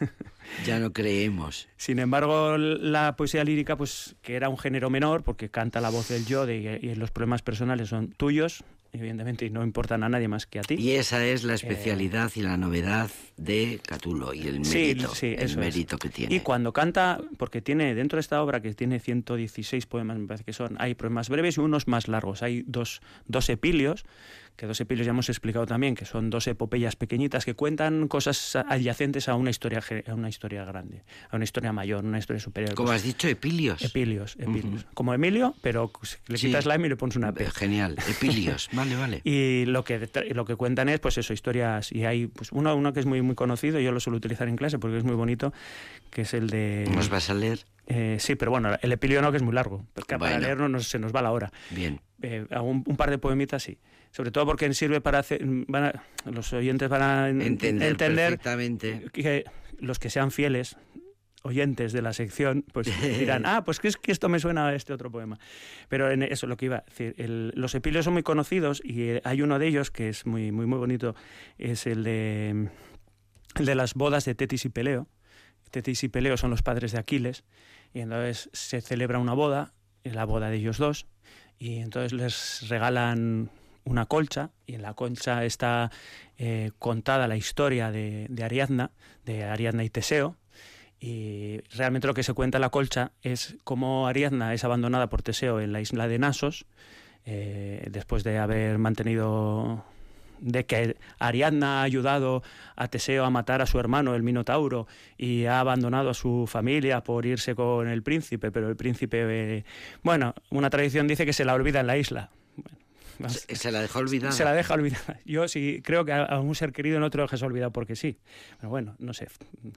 ya 0.64 0.78
no 0.78 0.92
creemos. 0.92 1.68
sin 1.76 1.98
embargo, 1.98 2.56
la 2.58 3.16
poesía 3.16 3.44
lírica, 3.44 3.76
pues 3.76 4.14
que 4.22 4.34
era 4.34 4.48
un 4.48 4.58
género 4.58 4.90
menor, 4.90 5.22
porque 5.22 5.48
canta 5.48 5.80
la 5.80 5.90
voz 5.90 6.08
del 6.08 6.24
yo 6.26 6.46
de- 6.46 6.78
y 6.82 6.94
los 6.94 7.10
problemas 7.10 7.42
personales 7.42 7.88
son 7.88 8.08
tuyos, 8.12 8.64
evidentemente, 8.92 9.46
y 9.46 9.50
no 9.50 9.62
importan 9.62 10.02
a 10.02 10.08
nadie 10.08 10.26
más 10.28 10.46
que 10.46 10.58
a 10.58 10.62
ti. 10.62 10.74
Y 10.74 10.92
esa 10.92 11.24
es 11.24 11.44
la 11.44 11.54
especialidad 11.54 12.32
y 12.34 12.42
la 12.42 12.56
novedad 12.56 13.08
de 13.36 13.80
Catulo 13.86 14.34
y 14.34 14.42
el 14.48 14.64
Sí, 14.64 14.78
mérito, 14.78 15.14
sí, 15.14 15.26
el 15.28 15.34
eso 15.34 15.44
es. 15.44 15.56
mérito 15.56 15.96
que 15.96 16.08
tiene. 16.08 16.34
Y 16.34 16.40
cuando 16.40 16.72
canta, 16.72 17.20
porque 17.38 17.62
tiene 17.62 17.94
dentro 17.94 18.16
de 18.16 18.20
esta 18.20 18.42
obra 18.42 18.60
que 18.60 18.74
tiene 18.74 18.98
116 18.98 19.86
poemas, 19.86 20.18
me 20.18 20.26
parece 20.26 20.44
que 20.44 20.52
son, 20.52 20.76
hay 20.80 20.94
poemas 20.94 21.28
breves 21.28 21.56
y 21.56 21.60
unos 21.60 21.86
más 21.86 22.08
largos. 22.08 22.42
Hay 22.42 22.64
dos, 22.66 23.00
dos 23.26 23.48
epilios, 23.48 24.04
que 24.60 24.66
dos 24.66 24.78
epilios 24.78 25.06
ya 25.06 25.10
hemos 25.12 25.30
explicado 25.30 25.64
también, 25.64 25.94
que 25.94 26.04
son 26.04 26.28
dos 26.28 26.46
epopeyas 26.46 26.94
pequeñitas 26.94 27.46
que 27.46 27.54
cuentan 27.54 28.08
cosas 28.08 28.56
adyacentes 28.56 29.26
a 29.30 29.34
una 29.34 29.48
historia, 29.48 29.80
a 30.06 30.12
una 30.14 30.28
historia 30.28 30.66
grande, 30.66 31.02
a 31.30 31.36
una 31.36 31.44
historia 31.44 31.72
mayor, 31.72 32.04
una 32.04 32.18
historia 32.18 32.40
superior. 32.40 32.74
Como 32.74 32.90
has 32.90 33.02
dicho, 33.02 33.26
epilios. 33.26 33.82
Epilios, 33.82 34.36
epilios. 34.38 34.84
Como 34.92 35.14
Emilio, 35.14 35.54
pero 35.62 35.90
le 36.28 36.36
Sí. 36.36 36.48
quitas 36.48 36.66
la 36.66 36.74
M 36.74 36.84
y 36.86 36.90
le 36.90 36.96
pones 36.96 37.16
una 37.16 37.32
P. 37.32 37.50
Genial, 37.50 37.96
epilios. 38.06 38.68
Vale, 38.74 38.96
vale. 38.96 39.20
Y 39.24 39.64
lo 39.64 39.82
que, 39.82 40.10
lo 40.34 40.44
que 40.44 40.56
cuentan 40.56 40.90
es, 40.90 41.00
pues 41.00 41.16
eso, 41.16 41.32
historias. 41.32 41.90
Y 41.90 42.04
hay 42.04 42.26
pues 42.26 42.52
uno, 42.52 42.76
uno 42.76 42.92
que 42.92 43.00
es 43.00 43.06
muy, 43.06 43.22
muy 43.22 43.34
conocido, 43.34 43.80
yo 43.80 43.92
lo 43.92 44.00
suelo 44.00 44.18
utilizar 44.18 44.46
en 44.48 44.56
clase 44.56 44.78
porque 44.78 44.98
es 44.98 45.04
muy 45.04 45.14
bonito, 45.14 45.54
que 46.10 46.22
es 46.22 46.34
el 46.34 46.50
de. 46.50 46.86
¿Nos 46.94 47.08
vas 47.08 47.30
a 47.30 47.34
leer? 47.34 47.60
Eh, 47.86 48.18
sí, 48.20 48.34
pero 48.34 48.50
bueno, 48.50 48.76
el 48.82 48.92
epilio 48.92 49.22
no, 49.22 49.30
que 49.30 49.38
es 49.38 49.42
muy 49.42 49.54
largo. 49.54 49.86
Porque 49.94 50.18
para 50.18 50.32
Bueno. 50.32 50.46
leerlo 50.46 50.68
nos- 50.68 50.86
se 50.88 50.98
nos 50.98 51.14
va 51.14 51.22
la 51.22 51.32
hora. 51.32 51.50
Bien. 51.70 51.98
Eh, 52.20 52.44
un 52.60 52.84
par 52.98 53.08
de 53.08 53.16
poemitas, 53.16 53.62
sí. 53.62 53.78
Sobre 54.10 54.30
todo 54.30 54.46
porque 54.46 54.72
sirve 54.74 55.00
para 55.00 55.20
hacer. 55.20 55.40
van 55.44 55.84
a- 55.84 56.02
los 56.30 56.52
oyentes 56.52 56.88
van 56.88 57.02
a 57.02 57.28
en- 57.28 57.40
Entender, 57.42 57.90
entender 57.90 58.30
perfectamente. 58.38 59.06
que 59.12 59.44
los 59.78 59.98
que 59.98 60.10
sean 60.10 60.30
fieles 60.30 60.76
oyentes 61.42 61.92
de 61.94 62.02
la 62.02 62.12
sección, 62.12 62.64
pues 62.72 62.86
dirán, 63.18 63.46
ah, 63.46 63.64
pues 63.64 63.80
que 63.80 63.88
es 63.88 63.96
que 63.96 64.12
esto 64.12 64.28
me 64.28 64.38
suena 64.40 64.66
a 64.68 64.74
este 64.74 64.92
otro 64.92 65.10
poema. 65.10 65.38
Pero 65.88 66.10
en 66.10 66.22
eso 66.22 66.44
es 66.46 66.48
lo 66.50 66.56
que 66.56 66.66
iba 66.66 66.76
a 66.78 66.84
decir. 66.86 67.14
El- 67.18 67.52
los 67.54 67.74
epilios 67.74 68.04
son 68.04 68.12
muy 68.14 68.22
conocidos 68.22 68.82
y 68.84 69.02
eh, 69.04 69.22
hay 69.24 69.40
uno 69.42 69.58
de 69.58 69.66
ellos 69.68 69.90
que 69.90 70.08
es 70.10 70.26
muy, 70.26 70.52
muy, 70.52 70.66
muy 70.66 70.78
bonito, 70.78 71.14
es 71.56 71.86
el 71.86 72.04
de, 72.04 72.68
el 73.56 73.64
de 73.66 73.74
las 73.74 73.94
bodas 73.94 74.24
de 74.26 74.34
Tetis 74.34 74.64
y 74.66 74.68
Peleo. 74.68 75.06
Tetis 75.70 76.02
y 76.04 76.08
Peleo 76.08 76.36
son 76.36 76.50
los 76.50 76.62
padres 76.62 76.92
de 76.92 76.98
Aquiles 76.98 77.44
y 77.94 78.00
entonces 78.00 78.50
se 78.52 78.80
celebra 78.80 79.18
una 79.18 79.32
boda, 79.34 79.72
la 80.04 80.24
boda 80.24 80.50
de 80.50 80.56
ellos 80.56 80.78
dos, 80.78 81.06
y 81.58 81.76
entonces 81.76 82.12
les 82.12 82.68
regalan 82.68 83.50
una 83.84 84.06
colcha 84.06 84.50
y 84.66 84.74
en 84.74 84.82
la 84.82 84.94
colcha 84.94 85.44
está 85.44 85.90
eh, 86.38 86.70
contada 86.78 87.28
la 87.28 87.36
historia 87.36 87.90
de, 87.90 88.28
Ariadna, 88.42 88.90
de 89.24 89.44
Ariadna 89.44 89.84
y 89.84 89.90
Teseo, 89.90 90.36
y 91.00 91.60
realmente 91.74 92.06
lo 92.06 92.14
que 92.14 92.22
se 92.22 92.34
cuenta 92.34 92.58
en 92.58 92.62
la 92.62 92.70
colcha 92.70 93.12
es 93.22 93.56
cómo 93.64 94.06
Ariadna 94.06 94.52
es 94.52 94.64
abandonada 94.64 95.08
por 95.08 95.22
Teseo 95.22 95.60
en 95.60 95.72
la 95.72 95.80
isla 95.80 96.08
de 96.08 96.18
Nasos, 96.18 96.66
eh, 97.24 97.86
después 97.90 98.22
de 98.24 98.38
haber 98.38 98.78
mantenido 98.78 99.84
de 100.40 100.64
que 100.64 100.96
Ariadna 101.18 101.80
ha 101.80 101.82
ayudado 101.82 102.42
a 102.76 102.88
Teseo 102.88 103.24
a 103.24 103.30
matar 103.30 103.62
a 103.62 103.66
su 103.66 103.78
hermano, 103.78 104.14
el 104.14 104.22
Minotauro, 104.22 104.86
y 105.16 105.44
ha 105.44 105.60
abandonado 105.60 106.10
a 106.10 106.14
su 106.14 106.46
familia 106.46 107.02
por 107.02 107.26
irse 107.26 107.54
con 107.54 107.88
el 107.88 108.02
príncipe, 108.02 108.50
pero 108.50 108.68
el 108.68 108.76
príncipe, 108.76 109.58
eh, 109.58 109.64
bueno, 110.02 110.34
una 110.50 110.70
tradición 110.70 111.06
dice 111.06 111.26
que 111.26 111.32
se 111.32 111.44
la 111.44 111.54
olvida 111.54 111.80
en 111.80 111.86
la 111.86 111.96
isla. 111.96 112.30
Se, 113.28 113.54
se 113.56 113.70
la 113.72 113.80
dejó 113.82 113.98
olvidada. 113.98 114.32
se 114.32 114.44
la 114.44 114.52
deja 114.52 114.74
olvidada. 114.74 115.18
Yo 115.24 115.46
sí 115.48 115.80
creo 115.84 116.04
que 116.04 116.12
a, 116.12 116.24
a 116.24 116.40
un 116.40 116.54
ser 116.54 116.72
querido 116.72 116.98
no 117.00 117.10
te 117.10 117.18
lo 117.18 117.24
dejes 117.24 117.42
olvidado 117.42 117.72
porque 117.72 117.96
sí. 117.96 118.18
Pero 118.58 118.70
bueno, 118.70 118.96
no 118.98 119.12
sé, 119.12 119.28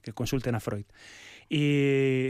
que 0.02 0.14
consulten 0.14 0.56
a 0.56 0.60
Freud. 0.60 0.86
Y, 1.50 2.30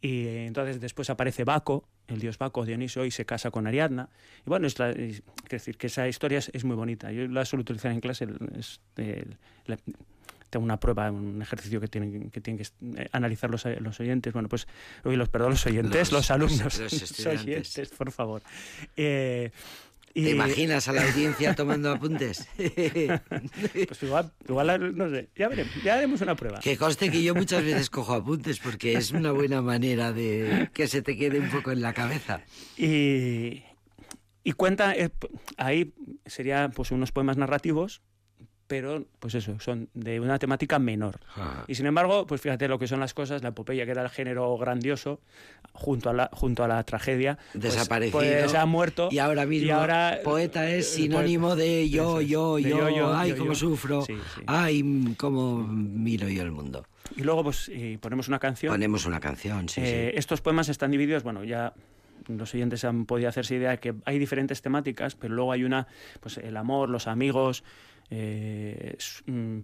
y 0.00 0.26
entonces 0.46 0.80
después 0.80 1.10
aparece 1.10 1.44
Baco, 1.44 1.88
el 2.08 2.20
dios 2.20 2.38
Baco, 2.38 2.64
Dioniso, 2.64 3.04
y 3.04 3.10
se 3.10 3.24
casa 3.24 3.50
con 3.50 3.66
Ariadna. 3.66 4.08
Y 4.46 4.48
bueno, 4.50 4.66
es, 4.66 4.78
la- 4.78 4.90
es- 4.90 5.22
decir 5.48 5.76
que 5.76 5.86
esa 5.88 6.06
historia 6.08 6.38
es, 6.38 6.50
es 6.54 6.64
muy 6.64 6.76
bonita. 6.76 7.10
Yo 7.12 7.26
la 7.28 7.44
suelo 7.44 7.62
utilizar 7.62 7.92
en 7.92 8.00
clase. 8.00 8.26
es 8.58 8.80
la- 9.66 9.78
tengo 10.50 10.64
una 10.64 10.80
prueba, 10.80 11.12
un 11.12 11.40
ejercicio 11.40 11.80
que 11.80 11.86
tienen 11.86 12.28
que, 12.28 12.40
tienen 12.40 12.60
que 12.64 13.00
eh, 13.00 13.08
analizar 13.12 13.48
los, 13.50 13.64
los 13.80 14.00
oyentes. 14.00 14.32
Bueno, 14.32 14.48
pues, 14.48 14.66
oye, 15.04 15.16
los, 15.16 15.28
perdón, 15.28 15.50
los 15.50 15.64
oyentes, 15.66 16.10
Los- 16.10 16.12
los, 16.12 16.30
alumnos, 16.32 16.60
los 16.64 16.78
los 16.80 16.92
estudiantes. 16.92 17.42
oyentes, 17.46 17.88
por 17.90 18.10
favor. 18.10 18.42
Eh, 18.96 19.52
y- 20.14 20.24
¿Te 20.24 20.30
imaginas 20.30 20.88
a 20.88 20.92
la 20.92 21.02
audiencia 21.04 21.54
tomando 21.54 21.90
apuntes? 21.92 22.48
Pues 23.86 24.02
igual, 24.02 24.32
igual, 24.48 24.96
no 24.96 25.08
sé, 25.10 25.28
ya 25.36 25.48
veremos, 25.48 25.72
ya 25.84 25.94
haremos 25.94 26.20
una 26.20 26.34
prueba. 26.36 26.60
que 26.60 26.76
conste 26.76 27.10
que 27.10 27.22
yo 27.22 27.34
muchas 27.34 27.62
veces 27.64 27.90
cojo 27.90 28.14
apuntes 28.14 28.58
porque 28.58 28.94
es 28.94 29.10
una 29.12 29.32
buena 29.32 29.62
manera 29.62 30.12
de 30.12 30.68
que 30.74 30.88
se 30.88 31.02
te 31.02 31.16
quede 31.16 31.38
un 31.40 31.50
poco 31.50 31.70
en 31.72 31.80
la 31.80 31.92
cabeza. 31.92 32.42
Y, 32.76 33.62
y 34.42 34.52
cuenta, 34.52 34.94
eh, 34.94 35.10
ahí 35.56 35.92
serían 36.26 36.72
pues 36.72 36.90
unos 36.90 37.12
poemas 37.12 37.36
narrativos, 37.36 38.02
pero 38.70 39.04
pues 39.18 39.34
eso, 39.34 39.58
son 39.58 39.88
de 39.94 40.20
una 40.20 40.38
temática 40.38 40.78
menor. 40.78 41.18
Ah. 41.36 41.64
Y 41.66 41.74
sin 41.74 41.86
embargo, 41.86 42.24
pues 42.24 42.40
fíjate 42.40 42.68
lo 42.68 42.78
que 42.78 42.86
son 42.86 43.00
las 43.00 43.14
cosas, 43.14 43.42
la 43.42 43.48
epopeya 43.48 43.84
que 43.84 43.90
era 43.90 44.02
el 44.04 44.10
género 44.10 44.56
grandioso, 44.58 45.18
junto 45.72 46.08
a 46.08 46.12
la, 46.12 46.30
junto 46.32 46.62
a 46.62 46.68
la 46.68 46.84
tragedia, 46.84 47.36
pues- 47.50 47.64
Desaparecido. 47.64 48.20
Pues, 48.20 48.54
ha 48.54 48.66
muerto. 48.66 49.08
Y 49.10 49.18
ahora 49.18 49.44
mismo 49.44 49.66
y 49.66 49.70
ahora, 49.70 50.20
poeta 50.22 50.70
es 50.70 50.86
eh, 50.92 51.02
sinónimo 51.02 51.48
poeta. 51.48 51.62
de 51.64 51.90
yo, 51.90 52.20
yo, 52.20 52.56
de 52.58 52.62
yo, 52.62 52.78
yo, 52.78 52.88
yo, 52.96 53.12
ay, 53.16 53.30
yo, 53.30 53.38
cómo 53.38 53.50
yo. 53.54 53.58
sufro, 53.58 54.02
Sí, 54.02 54.14
sí. 54.36 54.42
ay, 54.46 55.14
cómo 55.18 55.66
miro 55.66 56.28
yo 56.28 56.42
el 56.42 56.52
mundo. 56.52 56.86
Y 57.16 57.24
luego 57.24 57.42
pues 57.42 57.68
y 57.74 57.96
ponemos 57.96 58.28
una 58.28 58.38
canción. 58.38 58.72
Ponemos 58.72 59.04
una 59.04 59.18
canción, 59.18 59.68
sí, 59.68 59.80
Eh, 59.82 60.10
sí. 60.12 60.16
Estos 60.16 60.40
poemas 60.42 60.68
están 60.68 60.92
divididos, 60.92 61.24
bueno, 61.24 61.42
ya 61.42 61.72
los 62.28 62.54
oyentes 62.54 62.84
han 62.84 63.06
podido 63.06 63.28
hacerse 63.28 63.56
idea 63.56 63.70
de 63.70 63.78
que 63.78 63.94
hay 64.04 64.20
diferentes 64.20 64.62
temáticas, 64.62 65.16
pero 65.16 65.34
luego 65.34 65.50
hay 65.50 65.64
una, 65.64 65.88
pues 66.20 66.38
el 66.38 66.56
amor, 66.56 66.88
los 66.88 67.08
amigos, 67.08 67.64
eh, 68.10 68.96
mm, 69.26 69.58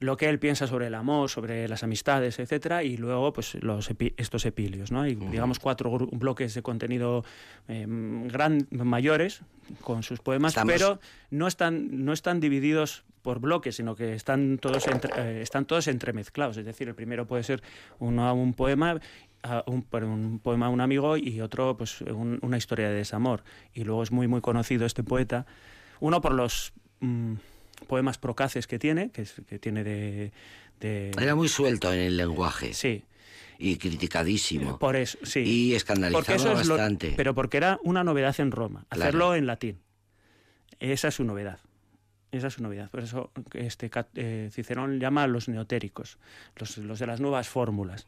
lo 0.00 0.16
que 0.16 0.30
él 0.30 0.38
piensa 0.38 0.66
sobre 0.66 0.86
el 0.86 0.94
amor, 0.94 1.28
sobre 1.28 1.68
las 1.68 1.82
amistades, 1.82 2.38
etcétera, 2.38 2.82
y 2.82 2.96
luego 2.96 3.34
pues 3.34 3.54
los 3.56 3.90
epi- 3.90 4.14
estos 4.16 4.46
epilios, 4.46 4.90
¿no? 4.90 5.02
Hay 5.02 5.14
digamos 5.14 5.58
cuatro 5.58 5.90
bloques 6.12 6.54
de 6.54 6.62
contenido 6.62 7.22
eh, 7.68 7.84
gran, 7.86 8.66
mayores 8.70 9.42
con 9.82 10.02
sus 10.02 10.20
poemas, 10.20 10.52
Estamos- 10.52 10.72
pero 10.72 11.00
no 11.30 11.46
están 11.46 12.04
no 12.04 12.14
están 12.14 12.40
divididos 12.40 13.04
por 13.20 13.40
bloques, 13.40 13.76
sino 13.76 13.94
que 13.94 14.14
están 14.14 14.56
todos 14.56 14.86
entre- 14.86 15.10
eh, 15.18 15.42
están 15.42 15.66
todos 15.66 15.86
entremezclados. 15.86 16.56
Es 16.56 16.64
decir, 16.64 16.88
el 16.88 16.94
primero 16.94 17.26
puede 17.26 17.42
ser 17.42 17.62
uno- 17.98 18.32
un 18.32 18.54
poema 18.54 18.98
a 19.42 19.64
un 19.66 19.82
poema 20.42 20.66
a 20.66 20.68
un 20.70 20.80
amigo 20.80 21.18
y 21.18 21.42
otro 21.42 21.76
pues 21.76 22.00
un- 22.00 22.38
una 22.40 22.56
historia 22.56 22.88
de 22.88 22.94
desamor. 22.94 23.42
Y 23.74 23.84
luego 23.84 24.02
es 24.02 24.12
muy 24.12 24.28
muy 24.28 24.40
conocido 24.40 24.86
este 24.86 25.02
poeta, 25.04 25.44
uno 26.00 26.22
por 26.22 26.32
los 26.32 26.72
mm, 27.00 27.34
poemas 27.86 28.18
procaces 28.18 28.66
que 28.66 28.78
tiene, 28.78 29.10
que, 29.10 29.22
es- 29.22 29.34
que 29.48 29.58
tiene 29.58 29.84
de, 29.84 30.32
de- 30.80 31.10
Era 31.20 31.34
muy 31.34 31.48
suelto 31.48 31.92
en 31.92 32.00
el 32.00 32.16
lenguaje 32.16 32.72
sí, 32.74 33.04
y 33.58 33.76
criticadísimo. 33.76 34.78
por 34.78 34.96
eso, 34.96 35.18
sí. 35.22 35.40
Y 35.40 35.74
escandalizaba 35.74 36.24
Porque 36.24 36.34
eso 36.36 36.58
es 36.60 36.66
lo- 36.66 36.76
bastante. 36.76 37.12
pero 37.16 37.34
porque 37.34 37.56
era 37.58 37.78
una 37.82 38.04
novedad 38.04 38.34
en 38.40 38.50
Roma, 38.50 38.84
Claro. 38.88 39.02
hacerlo 39.04 39.34
en 39.34 39.46
latín. 39.46 39.78
Esa 40.78 41.08
es 41.08 41.14
su 41.14 41.24
novedad. 41.24 41.58
Esa 42.32 42.46
es 42.46 42.54
su 42.54 42.62
novedad. 42.62 42.88
Por 42.90 43.00
eso 43.00 43.30
este, 43.54 43.90
eh, 44.14 44.50
Cicerón 44.52 45.00
llama 45.00 45.24
a 45.24 45.26
los 45.26 45.48
neotéricos, 45.48 46.16
los, 46.56 46.78
los 46.78 46.98
de 47.00 47.06
las 47.06 47.20
nuevas 47.20 47.48
fórmulas. 47.48 48.06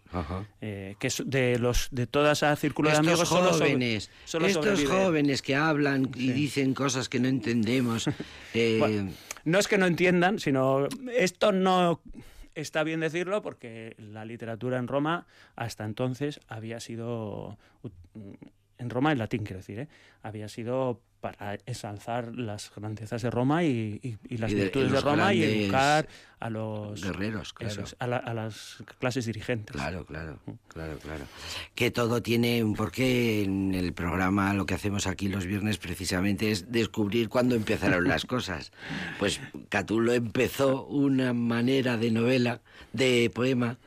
Eh, 0.60 0.94
que 1.00 1.08
de 1.24 1.58
los 1.58 1.88
de 1.90 2.06
toda 2.06 2.32
esa 2.32 2.54
círculo 2.54 2.88
de 2.88 2.94
Estos 2.94 3.06
amigos 3.08 3.28
solo 3.28 3.52
sobre- 3.52 3.70
jóvenes, 3.70 4.10
solo 4.24 4.46
estos 4.46 4.64
sobrevive- 4.80 4.86
jóvenes 5.04 5.42
que 5.42 5.56
hablan 5.56 6.08
y 6.14 6.28
Sí. 6.28 6.32
dicen 6.32 6.72
cosas 6.74 7.08
que 7.08 7.18
no 7.18 7.26
entendemos. 7.28 8.06
eh, 8.54 8.76
Bueno, 8.78 9.10
no 9.44 9.58
es 9.58 9.66
que 9.66 9.76
no 9.78 9.86
entiendan, 9.86 10.38
sino 10.38 10.86
esto 11.12 11.50
no 11.50 12.00
está 12.54 12.84
bien 12.84 13.00
decirlo 13.00 13.42
porque 13.42 13.96
la 13.98 14.24
literatura 14.24 14.78
en 14.78 14.86
Roma 14.86 15.26
hasta 15.56 15.84
entonces 15.84 16.38
había 16.46 16.78
sido 16.78 17.58
en 18.82 18.90
Roma 18.90 19.12
en 19.12 19.18
latín 19.18 19.44
quiero 19.44 19.58
decir, 19.58 19.78
¿eh? 19.78 19.88
había 20.22 20.48
sido 20.48 21.00
para 21.20 21.56
ensalzar 21.66 22.34
las 22.34 22.72
grandezas 22.74 23.22
de 23.22 23.30
Roma 23.30 23.62
y, 23.62 24.00
y- 24.02 24.16
y 24.28 24.38
las 24.38 24.50
Y 24.50 24.56
de- 24.56 24.62
virtudes 24.64 24.90
de 24.90 25.00
Roma 25.00 25.32
y 25.32 25.44
educar 25.44 26.08
a 26.40 26.50
los 26.50 27.00
guerreros, 27.00 27.52
claro. 27.52 27.84
a, 28.00 28.06
la- 28.08 28.16
a 28.16 28.34
las 28.34 28.82
clases 28.98 29.26
dirigentes. 29.26 29.76
Claro, 29.76 30.04
claro, 30.04 30.40
claro, 30.66 30.98
claro. 30.98 31.24
Que 31.76 31.92
todo 31.92 32.22
tiene 32.22 32.64
un 32.64 32.74
porqué. 32.74 33.44
En 33.44 33.72
el 33.72 33.92
programa 33.92 34.52
lo 34.52 34.66
que 34.66 34.74
hacemos 34.74 35.06
aquí 35.06 35.28
los 35.28 35.46
viernes 35.46 35.78
precisamente 35.78 36.50
es 36.50 36.72
descubrir 36.72 37.28
cuándo 37.28 37.54
empezaron 37.54 38.08
las 38.08 38.24
cosas. 38.26 38.72
Pues 39.20 39.40
Catulo 39.68 40.12
empezó 40.14 40.86
una 40.86 41.32
manera 41.32 41.96
de 41.98 42.10
novela, 42.10 42.60
de 42.92 43.30
poema, 43.32 43.78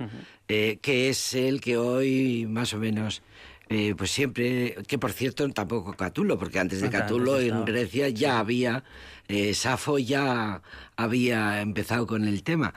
eh, 0.48 0.80
que 0.82 1.10
es 1.10 1.34
el 1.34 1.60
que 1.60 1.76
hoy 1.76 2.46
más 2.48 2.74
o 2.74 2.78
menos... 2.78 3.22
eh, 3.70 3.95
pues 3.97 4.11
siempre, 4.11 4.76
que 4.88 4.97
por 4.99 5.11
cierto 5.11 5.47
tampoco 5.49 5.93
Catulo, 5.93 6.38
porque 6.38 6.59
antes 6.59 6.80
de 6.82 6.88
Antes 6.88 7.01
Catulo 7.01 7.39
en. 7.39 7.66
Grecia 7.66 8.09
ya 8.09 8.39
había, 8.39 8.84
eh, 9.28 9.53
Safo 9.53 9.97
ya 9.97 10.61
había 10.97 11.61
empezado 11.61 12.05
con 12.07 12.28
el 12.28 12.43
tema. 12.43 12.74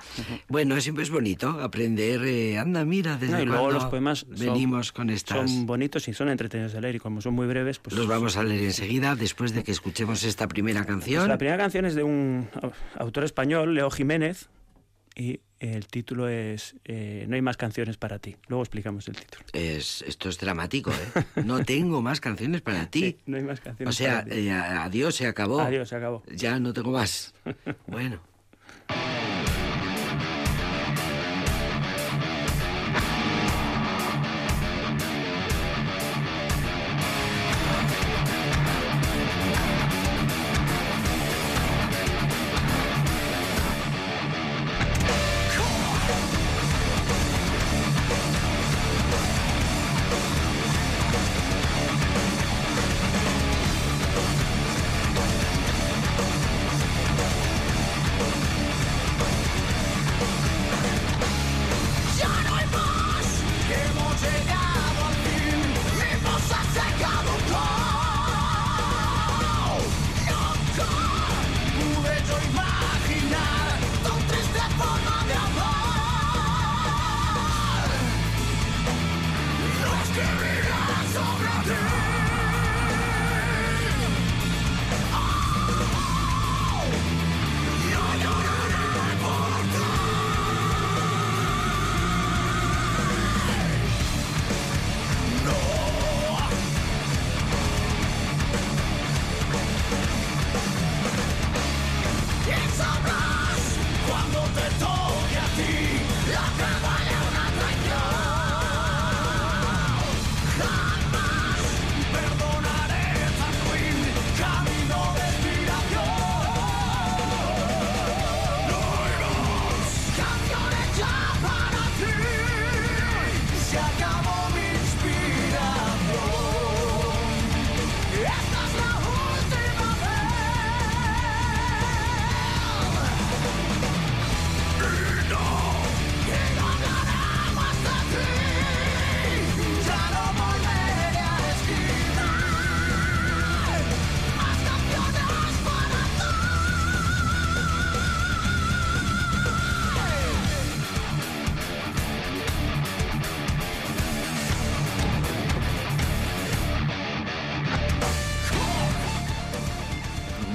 Bueno, 0.48 0.80
siempre 0.80 1.04
es 1.04 1.10
bonito 1.10 1.48
aprender, 1.60 2.22
eh, 2.24 2.58
anda, 2.58 2.84
mira, 2.84 3.16
desde 3.16 3.34
No, 3.36 3.42
y 3.42 3.46
luego 3.46 3.70
los 3.70 3.84
poemas 3.84 4.20
son- 4.20 4.34
venimos 4.38 4.92
con 4.92 5.10
estas... 5.10 5.50
Son 5.50 5.66
bonitos 5.66 6.08
y 6.08 6.14
son 6.14 6.28
entretenidos 6.30 6.72
de 6.72 6.80
leer 6.80 6.96
y 6.96 6.98
como 6.98 7.20
son 7.20 7.34
muy 7.34 7.46
breves, 7.46 7.78
pues 7.78 7.94
Los 7.94 8.06
vamos 8.08 8.36
a 8.36 8.42
leer 8.44 8.62
enseguida 8.64 9.14
después 9.14 9.52
de 9.54 9.62
que 9.64 9.72
escuchemos 9.72 10.24
esta 10.24 10.48
primera 10.48 10.80
Pues 10.80 10.88
canción. 10.96 11.28
la 11.28 11.38
primera 11.38 11.58
canción 11.58 11.84
es 11.84 11.94
de 11.94 12.02
un 12.02 12.48
au- 12.54 12.72
autor 12.96 13.24
español, 13.24 13.74
Leo 13.74 13.90
Jiménez, 13.90 14.48
y 15.14 15.40
el 15.60 15.86
título 15.86 16.28
es 16.28 16.74
eh, 16.84 17.24
No 17.28 17.34
hay 17.34 17.42
más 17.42 17.56
canciones 17.56 17.96
para 17.96 18.18
ti. 18.18 18.36
Luego 18.48 18.62
explicamos 18.62 19.08
el 19.08 19.16
título. 19.16 19.44
Es, 19.52 20.02
esto 20.06 20.28
es 20.28 20.38
dramático, 20.38 20.90
¿eh? 20.92 21.24
No 21.44 21.64
tengo 21.64 22.00
más 22.02 22.20
canciones 22.20 22.60
para 22.60 22.86
ti. 22.90 23.00
Sí, 23.00 23.18
no 23.26 23.36
hay 23.36 23.42
más 23.42 23.60
O 23.60 23.62
canciones 23.64 23.96
sea, 23.96 24.22
para 24.22 24.34
ti. 24.34 24.48
eh, 24.48 24.52
adiós, 24.52 25.14
se 25.14 25.26
acabó. 25.26 25.60
Adiós, 25.60 25.88
se 25.88 25.96
acabó. 25.96 26.22
Ya 26.34 26.58
no 26.60 26.72
tengo 26.72 26.92
más. 26.92 27.34
Bueno. 27.86 28.20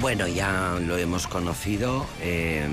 Bueno, 0.04 0.28
ya 0.28 0.78
lo 0.86 0.98
hemos 0.98 1.26
conocido. 1.26 2.06
eh, 2.20 2.68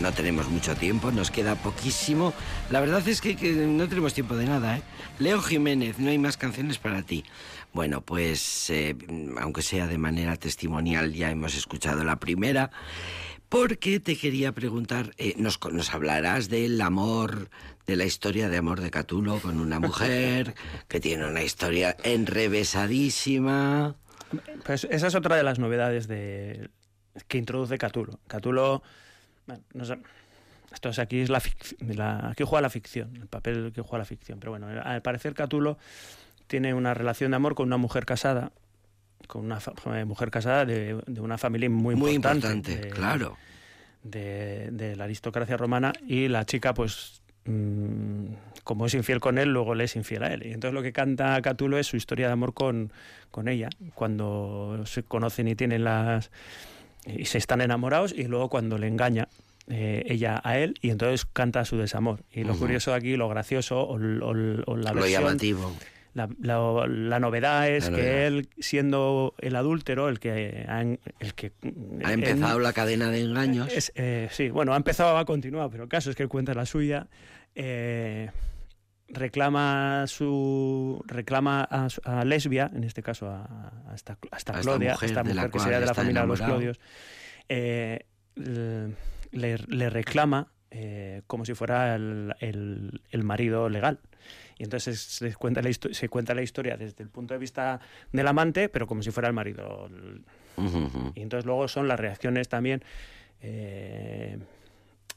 no 0.00 0.12
tenemos 0.12 0.48
mucho 0.48 0.76
tiempo, 0.76 1.10
nos 1.10 1.32
queda 1.32 1.56
poquísimo. 1.56 2.32
La 2.70 2.78
verdad 2.78 3.02
es 3.08 3.20
que, 3.20 3.34
no 3.34 3.88
tenemos 3.88 4.14
tiempo 4.14 4.36
de 4.36 4.46
nada, 4.46 4.76
¿eh? 4.76 4.82
Leo 5.18 5.42
Jiménez, 5.42 5.98
no 5.98 6.10
hay 6.10 6.18
más 6.18 6.36
canciones 6.36 6.78
para 6.78 7.02
ti. 7.02 7.24
Bueno, 7.72 8.02
pues 8.02 8.70
eh, 8.70 8.94
aunque 9.40 9.62
sea 9.62 9.88
de 9.88 9.98
manera 9.98 10.36
testimonial, 10.36 11.12
ya 11.12 11.28
hemos 11.28 11.56
escuchado 11.56 12.04
la 12.04 12.20
primera. 12.20 12.70
Porque 13.48 13.98
te 13.98 14.16
quería 14.16 14.52
preguntar, 14.52 15.10
eh, 15.18 15.34
nos, 15.38 15.58
nos 15.72 15.92
hablarás 15.92 16.48
del 16.48 16.80
amor, 16.80 17.50
de 17.84 17.96
la 17.96 18.04
historia 18.04 18.48
de 18.48 18.58
amor 18.58 18.80
de 18.80 18.92
Catulo 18.92 19.40
con 19.40 19.58
una 19.58 19.80
mujer 19.80 20.54
que 20.86 21.00
tiene 21.00 21.26
una 21.26 21.42
historia 21.42 21.96
enrevesadísima. 22.04 23.96
Pues 24.64 24.84
esa 24.90 25.06
es 25.06 25.14
otra 25.14 25.36
de 25.36 25.42
las 25.42 25.58
novedades 25.58 26.06
de, 26.08 26.68
que 27.28 27.38
introduce 27.38 27.78
Catulo. 27.78 28.18
Catulo, 28.26 28.82
bueno, 29.46 29.62
no 29.74 29.84
sé, 29.84 29.98
esto 30.72 30.90
es 30.90 30.98
aquí 30.98 31.20
es 31.20 31.30
la, 31.30 31.40
aquí 32.30 32.44
juega 32.44 32.60
la 32.62 32.70
ficción, 32.70 33.16
el 33.16 33.26
papel 33.26 33.72
que 33.74 33.80
juega 33.80 33.98
la 33.98 34.04
ficción. 34.04 34.38
Pero 34.40 34.52
bueno, 34.52 34.68
al 34.82 35.02
parecer 35.02 35.34
Catulo 35.34 35.78
tiene 36.46 36.74
una 36.74 36.94
relación 36.94 37.30
de 37.30 37.36
amor 37.36 37.54
con 37.54 37.66
una 37.66 37.76
mujer 37.78 38.04
casada, 38.06 38.52
con 39.26 39.44
una 39.46 39.58
eh, 39.94 40.04
mujer 40.04 40.30
casada 40.30 40.64
de, 40.64 41.00
de 41.06 41.20
una 41.20 41.38
familia 41.38 41.68
muy, 41.70 41.94
Muy 41.94 42.12
importante. 42.12 42.72
importante, 42.72 42.88
de- 42.88 42.94
claro. 42.94 43.36
de, 44.02 44.70
de 44.72 44.96
la 44.96 45.04
aristocracia 45.04 45.56
romana 45.56 45.92
y 46.06 46.28
la 46.28 46.44
chica 46.46 46.72
pues 46.74 47.20
mm, 47.52 48.26
como 48.64 48.86
es 48.86 48.94
infiel 48.94 49.20
con 49.20 49.38
él 49.38 49.48
luego 49.52 49.74
le 49.74 49.84
es 49.84 49.96
infiel 49.96 50.22
a 50.24 50.32
él 50.32 50.44
y 50.46 50.52
entonces 50.52 50.74
lo 50.74 50.82
que 50.82 50.92
canta 50.92 51.40
Catulo 51.40 51.78
es 51.78 51.86
su 51.86 51.96
historia 51.96 52.26
de 52.26 52.32
amor 52.34 52.52
con, 52.54 52.92
con 53.30 53.48
ella 53.48 53.70
cuando 53.94 54.82
se 54.86 55.02
conocen 55.02 55.48
y 55.48 55.54
tienen 55.54 55.84
las 55.84 56.30
y 57.06 57.24
se 57.24 57.38
están 57.38 57.60
enamorados 57.62 58.12
y 58.12 58.24
luego 58.24 58.48
cuando 58.50 58.76
le 58.76 58.86
engaña 58.88 59.28
eh, 59.68 60.02
ella 60.06 60.40
a 60.44 60.58
él 60.58 60.74
y 60.82 60.90
entonces 60.90 61.24
canta 61.26 61.64
su 61.64 61.76
desamor 61.78 62.20
y 62.32 62.44
lo 62.44 62.56
curioso 62.58 62.92
aquí 62.94 63.16
lo 63.16 63.28
gracioso 63.28 63.80
o, 63.82 63.96
l- 63.98 64.22
o 64.24 64.32
l- 64.32 64.62
o 64.66 64.76
la 64.76 64.92
Lo 64.92 65.00
versión 65.00 65.22
llamativo. 65.24 65.72
la, 66.14 66.28
la- 66.40 66.86
la 66.86 67.20
novedad 67.20 67.68
es 67.70 67.90
La 67.90 67.96
que 67.96 68.26
él 68.26 68.48
siendo 68.58 69.34
el 69.38 69.56
adúltero 69.56 70.08
el 70.08 70.18
que 70.20 70.64
ha, 70.68 70.80
el 70.82 71.34
que 71.34 71.52
Ha 72.04 72.12
empezado 72.12 72.58
la 72.60 72.72
cadena 72.72 73.10
de 73.10 73.20
engaños. 73.20 73.68
es, 73.74 73.92
eh, 73.94 74.28
sí, 74.30 74.50
bueno, 74.50 74.72
ha 74.74 74.76
empezado, 74.76 75.16
ha 75.16 75.24
continuado, 75.24 75.70
pero 75.70 75.84
el 75.84 75.88
caso 75.88 76.10
es 76.10 76.16
que 76.16 76.26
cuenta 76.28 76.52
la 76.54 76.66
suya. 76.66 77.06
Eh, 77.60 78.30
reclama 79.08 80.04
su 80.06 81.02
reclama 81.06 81.62
a, 81.64 82.24
lesbia 82.24 82.70
en 82.74 82.84
este 82.84 83.02
caso 83.02 83.28
a, 83.28 83.72
a 83.90 83.94
esta, 83.94 84.18
a 84.30 84.36
esta 84.36 84.52
A 84.52 84.60
esta 84.60 84.60
Claudia 84.62 84.92
mujer 84.92 85.08
esta 85.08 85.22
que 85.50 85.58
sería 85.60 85.80
de 85.80 85.86
la 85.86 85.94
familia 85.94 86.20
de 86.22 86.26
los. 86.28 86.38
Claudios 86.46 86.80
eh, 87.48 88.04
le, 89.32 89.58
le 89.58 89.90
reclama 89.90 90.48
eh, 90.70 91.22
como 91.26 91.44
si 91.44 91.54
fuera 91.54 91.94
el, 91.94 92.34
el- 92.40 93.00
el 93.10 93.24
marido 93.24 93.68
legal. 93.68 93.98
Y 94.58 94.64
entonces 94.64 95.00
se 95.00 95.32
cuenta, 95.34 95.62
la 95.62 95.70
histo- 95.70 95.92
se 95.94 96.08
cuenta 96.08 96.34
la 96.34 96.42
historia 96.42 96.76
desde 96.76 97.02
el 97.02 97.08
punto 97.08 97.32
de 97.32 97.38
vista 97.40 97.80
del 98.12 98.26
amante 98.26 98.68
pero 98.68 98.86
como 98.86 99.02
si 99.02 99.10
fuera 99.10 99.28
el 99.28 99.34
marido. 99.34 99.88
Y 101.14 101.22
entonces 101.22 101.46
luego 101.46 101.68
son 101.68 101.88
las 101.88 101.98
reacciones 101.98 102.48
también, 102.48 102.82
eh, 103.40 104.38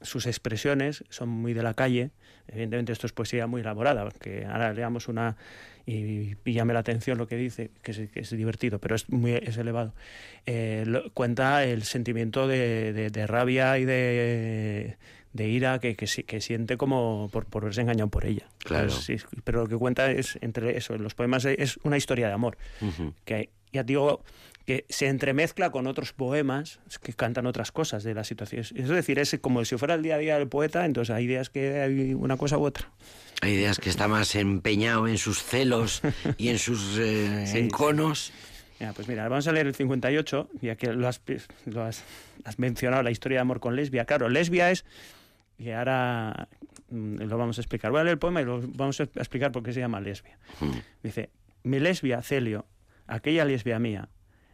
sus 0.02 0.26
expresiones 0.26 1.04
son 1.10 1.30
muy 1.30 1.54
de 1.54 1.64
la 1.64 1.74
calle. 1.74 2.12
Evidentemente 2.48 2.92
esto 2.92 3.08
es 3.08 3.14
poesía 3.14 3.48
muy 3.48 3.62
elaborada, 3.62 4.10
que 4.20 4.46
ahora 4.46 4.74
leamos 4.74 5.08
una 5.08 5.38
y, 5.86 6.36
y 6.46 6.54
llame 6.54 6.74
la 6.74 6.80
atención 6.80 7.18
lo 7.18 7.28
que 7.28 7.36
dice, 7.38 7.72
que 7.82 7.92
es, 7.92 8.10
que 8.12 8.20
es 8.20 8.30
divertido, 8.32 8.80
pero 8.80 8.96
es 8.96 9.10
muy 9.10 9.32
es 9.34 9.58
elevado. 9.58 9.94
Eh, 10.46 10.84
lo- 10.86 11.12
cuenta 11.14 11.64
el 11.64 11.84
sentimiento 11.84 12.48
de, 12.48 12.94
de- 12.94 13.10
de 13.10 13.28
rabia 13.28 13.78
y 13.80 13.86
de, 13.86 14.98
de 15.34 15.48
ira 15.48 15.80
que, 15.80 15.96
que, 15.96 16.08
si- 16.08 16.24
que 16.24 16.42
siente 16.42 16.78
como 16.78 17.30
por, 17.32 17.46
por 17.46 17.64
verse 17.64 17.82
engañado 17.82 18.10
por 18.10 18.26
ella. 18.26 18.48
Claro. 18.60 18.86
Entonces, 18.86 19.22
sí, 19.30 19.38
pero 19.44 19.62
lo 19.64 19.68
que 19.68 19.78
cuenta 19.78 20.12
es 20.12 20.38
entre 20.42 20.78
eso, 20.78 20.94
en 20.94 21.04
los 21.04 21.16
poemas 21.16 21.46
es 21.46 21.78
una 21.84 21.98
historia 21.98 22.28
de 22.28 22.34
amor 22.34 22.58
que 23.26 23.50
ya 23.72 23.84
digo 23.84 24.24
que 24.72 24.86
se 24.88 25.08
entremezcla 25.08 25.70
con 25.70 25.86
otros 25.86 26.14
poemas 26.14 26.80
que 27.04 27.12
cantan 27.12 27.46
otras 27.46 27.74
cosas 27.74 28.04
de 28.04 28.14
las 28.14 28.28
situaciones. 28.28 28.72
Es 28.72 28.88
decir, 28.88 29.20
es 29.20 29.38
como 29.42 29.66
si 29.66 29.78
fuera 29.78 29.96
el 29.96 30.02
día 30.02 30.16
a 30.16 30.18
día 30.18 30.38
del 30.38 30.48
poeta, 30.48 30.86
entonces 30.86 31.14
hay 31.14 31.28
días 31.28 31.50
que 31.50 31.82
hay 31.82 32.14
una 32.14 32.38
cosa 32.38 32.58
u 32.58 32.64
otra. 32.64 32.90
Hay 33.42 33.56
ideas 33.56 33.80
que 33.80 33.90
está 33.90 34.08
más 34.08 34.34
empeñado 34.36 35.10
en 35.10 35.18
sus 35.18 35.44
celos 35.44 36.02
y 36.38 36.48
en 36.48 36.58
sus 36.58 36.98
eh, 37.00 37.48
Sí, 37.52 37.58
enconos. 37.58 38.32
Mira, 38.80 38.94
pues 38.94 39.10
mira, 39.10 39.28
vamos 39.28 39.46
a 39.46 39.52
leer 39.52 39.68
el 39.68 39.76
58, 39.76 40.50
ya 40.62 40.78
que 40.78 40.94
lo 40.94 41.06
has, 41.10 41.22
lo 41.66 41.84
has, 41.84 42.06
has 42.46 42.58
mencionado, 42.58 43.04
la 43.04 43.12
historia 43.12 43.40
de 43.40 43.42
amor 43.42 43.60
con 43.60 43.76
lesbia. 43.76 44.06
Claro, 44.06 44.30
lesbia 44.30 44.72
es, 44.72 44.86
y 45.58 45.72
ahora 45.72 46.48
mm, 46.92 47.24
lo 47.24 47.38
vamos 47.38 47.58
a 47.58 47.62
explicar. 47.62 47.92
Voy 47.92 48.00
a 48.00 48.04
leer 48.06 48.14
el 48.14 48.20
poema 48.20 48.42
y 48.42 48.46
lo 48.46 48.62
vamos 48.62 49.02
a 49.02 49.04
explicar 49.04 49.52
por 49.52 49.64
qué 49.64 49.74
se 49.74 49.82
llama 49.82 50.00
lesbia. 50.00 50.40
Mm. 50.62 50.72
Dice, 51.04 51.30
mi 51.64 51.80
lesbia, 51.80 52.22
Celio, 52.22 52.66
aquella 53.06 53.44
lesbia 53.44 53.78
mía, 53.78 54.08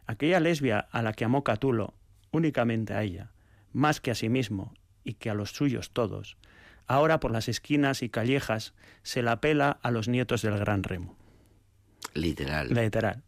aquella 0.08 0.40
lesbia 0.40 0.80
a 0.90 1.02
la 1.02 1.12
que 1.12 1.24
amó 1.24 1.44
Catulo, 1.44 1.94
únicamente 2.32 2.94
a 2.94 3.02
ella, 3.04 3.30
más 3.72 4.00
que 4.00 4.10
a 4.10 4.16
sí 4.16 4.28
mismo 4.28 4.74
y 5.04 5.14
que 5.14 5.30
a 5.30 5.34
los 5.34 5.50
suyos 5.50 5.90
todos, 5.92 6.36
ahora 6.86 7.20
por 7.20 7.30
las 7.30 7.48
esquinas 7.48 8.02
y 8.02 8.08
callejas 8.08 8.74
se 9.02 9.22
la 9.22 9.40
pela 9.40 9.78
a 9.82 9.90
los 9.92 10.08
nietos 10.08 10.42
del 10.42 10.58
gran 10.58 10.82
remo. 10.82 11.16
Literal. 12.14 12.68
Literal. 12.74 13.22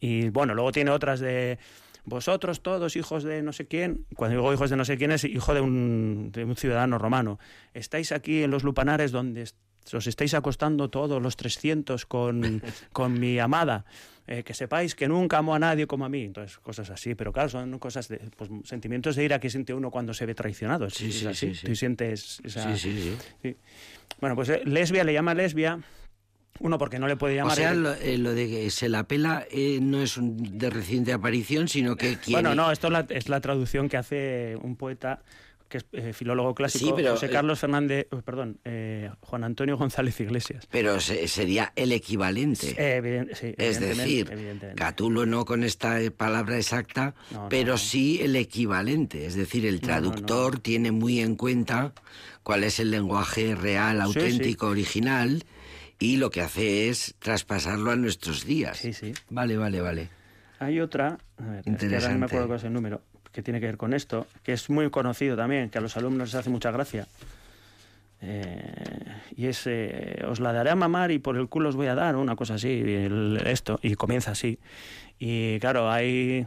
Y 0.00 0.30
bueno, 0.30 0.54
luego 0.54 0.72
tiene 0.72 0.90
otras 0.90 1.20
de 1.20 1.58
vosotros 2.04 2.62
todos 2.62 2.96
hijos 2.96 3.22
de 3.22 3.42
no 3.42 3.52
sé 3.52 3.68
quién, 3.68 4.06
cuando 4.16 4.38
digo 4.38 4.52
hijos 4.54 4.70
de 4.70 4.76
no 4.76 4.86
sé 4.86 4.96
quién 4.96 5.12
es 5.12 5.24
hijo 5.24 5.52
de 5.52 5.60
un, 5.60 6.30
de 6.32 6.44
un 6.44 6.56
ciudadano 6.56 6.96
romano. 6.96 7.38
Estáis 7.74 8.10
aquí 8.10 8.42
en 8.42 8.50
los 8.50 8.64
lupanares 8.64 9.12
donde 9.12 9.42
os 9.92 10.06
estáis 10.06 10.34
acostando 10.34 10.88
todos 10.90 11.20
los 11.22 11.36
300 11.36 12.06
con, 12.06 12.62
con 12.92 13.18
mi 13.18 13.38
amada. 13.38 13.84
Eh, 14.26 14.44
que 14.44 14.54
sepáis 14.54 14.94
que 14.94 15.08
nunca 15.08 15.38
amo 15.38 15.54
a 15.54 15.58
nadie 15.58 15.88
como 15.88 16.04
a 16.04 16.08
mí. 16.08 16.22
Entonces, 16.22 16.58
cosas 16.58 16.88
así. 16.90 17.16
Pero 17.16 17.32
claro, 17.32 17.48
son 17.48 17.78
cosas 17.80 18.06
de 18.06 18.18
pues, 18.36 18.48
sentimientos 18.64 19.16
de 19.16 19.24
ira 19.24 19.40
que 19.40 19.50
siente 19.50 19.74
uno 19.74 19.90
cuando 19.90 20.14
se 20.14 20.24
ve 20.24 20.34
traicionado. 20.36 20.88
Sí, 20.88 21.08
Es 21.08 21.14
sí, 21.18 21.26
así. 21.26 21.46
sí, 21.48 21.54
sí. 21.56 21.66
Tú 21.66 21.74
sientes 21.74 22.40
esa- 22.44 22.76
Sí, 22.76 23.16
sí. 23.42 23.56
Bueno, 24.20 24.36
pues 24.36 24.48
eh, 24.50 24.62
lesbia 24.64 25.02
le 25.02 25.12
llama 25.14 25.34
lesbia. 25.34 25.80
Uno, 26.60 26.76
porque 26.78 26.98
no 26.98 27.08
le 27.08 27.16
puede 27.16 27.34
O 27.34 27.36
llamar. 27.38 27.56
sea, 27.56 27.72
lo, 27.74 27.94
eh, 27.94 28.18
lo 28.18 28.32
de 28.34 28.46
que 28.46 28.70
se 28.70 28.88
la 28.90 29.04
pela 29.04 29.46
eh, 29.50 29.78
no 29.80 30.00
es 30.02 30.16
un- 30.18 30.58
de 30.58 30.68
reciente 30.70 31.12
aparición, 31.12 31.66
sino 31.68 31.96
que 31.96 32.16
quiere... 32.18 32.42
Bueno, 32.42 32.54
no, 32.54 32.70
esto 32.70 32.88
es 32.88 32.92
la, 32.92 33.06
es 33.08 33.28
la 33.30 33.40
traducción 33.40 33.88
que 33.88 33.96
hace 33.96 34.56
un 34.62 34.76
poeta 34.76 35.22
que 35.70 35.78
es 35.78 35.86
eh, 35.92 36.12
filólogo 36.12 36.54
clásico, 36.54 36.84
Sí, 36.84 36.92
pero, 36.94 37.12
José 37.12 37.26
eh, 37.26 37.30
Carlos 37.30 37.58
Fernández, 37.58 38.06
oh, 38.10 38.20
perdón, 38.20 38.58
eh, 38.64 39.10
Juan 39.20 39.44
Antonio 39.44 39.78
González 39.78 40.20
Iglesias. 40.20 40.66
Pero 40.70 41.00
se- 41.00 41.26
sería 41.28 41.72
el 41.76 41.92
equivalente. 41.92 42.74
Eh, 42.76 43.26
sí, 43.32 43.54
es 43.56 43.80
decir. 43.80 44.30
Catulo 44.76 45.24
no 45.24 45.44
con 45.46 45.64
esta 45.64 46.00
eh, 46.02 46.10
palabra 46.10 46.56
exacta, 46.58 47.14
No, 47.30 47.48
pero 47.48 47.72
no. 47.72 47.78
sí 47.78 48.20
el 48.20 48.36
equivalente. 48.36 49.24
Es 49.24 49.34
decir, 49.36 49.64
el 49.64 49.76
no, 49.76 49.80
traductor 49.86 50.58
tiene 50.58 50.90
muy 50.92 51.20
en 51.20 51.36
cuenta 51.36 51.92
cuál 52.42 52.64
es 52.64 52.80
el 52.80 52.90
lenguaje 52.90 53.54
real, 53.54 53.96
Sí, 53.98 54.02
auténtico, 54.02 54.66
original, 54.66 55.44
y 55.98 56.16
lo 56.16 56.30
que 56.30 56.40
hace 56.40 56.88
es 56.88 57.14
traspasarlo 57.20 57.90
a 57.92 57.96
nuestros 57.96 58.44
días. 58.44 58.76
Sí, 58.78 58.92
sí. 58.92 59.12
Vale, 59.28 59.56
vale, 59.56 59.80
vale. 59.80 60.08
Hay 60.58 60.80
otra, 60.80 61.16
a 61.38 61.42
ver, 61.44 61.58
es 61.58 61.64
que 61.64 61.70
ahora 61.70 61.70
no 61.70 61.70
me 61.70 61.70
Interesante. 61.70 62.24
acuerdo 62.26 62.46
cuál 62.48 62.58
es 62.58 62.64
el 62.64 62.72
número, 62.72 63.02
que 63.32 63.42
tiene 63.42 63.60
que 63.60 63.66
ver 63.66 63.76
con 63.76 63.94
esto, 63.94 64.26
que 64.42 64.52
es 64.52 64.68
muy 64.70 64.90
conocido 64.90 65.36
también, 65.36 65.70
que 65.70 65.78
a 65.78 65.80
los 65.80 65.96
alumnos 65.96 66.28
les 66.28 66.34
hace 66.34 66.50
mucha 66.50 66.70
gracia. 66.70 67.06
Eh, 68.22 68.60
y 69.36 69.46
es, 69.46 69.62
eh, 69.66 70.22
os 70.28 70.40
la 70.40 70.52
daré 70.52 70.70
a 70.70 70.74
mamar 70.76 71.10
y 71.10 71.18
por 71.18 71.36
el 71.38 71.48
culo 71.48 71.70
os 71.70 71.76
voy 71.76 71.86
a 71.86 71.94
dar, 71.94 72.16
una 72.16 72.36
cosa 72.36 72.54
así, 72.54 72.68
el- 72.68 73.40
esto, 73.46 73.78
y 73.82 73.94
comienza 73.94 74.32
así. 74.32 74.58
Y 75.18 75.58
claro, 75.60 75.90
hay... 75.90 76.46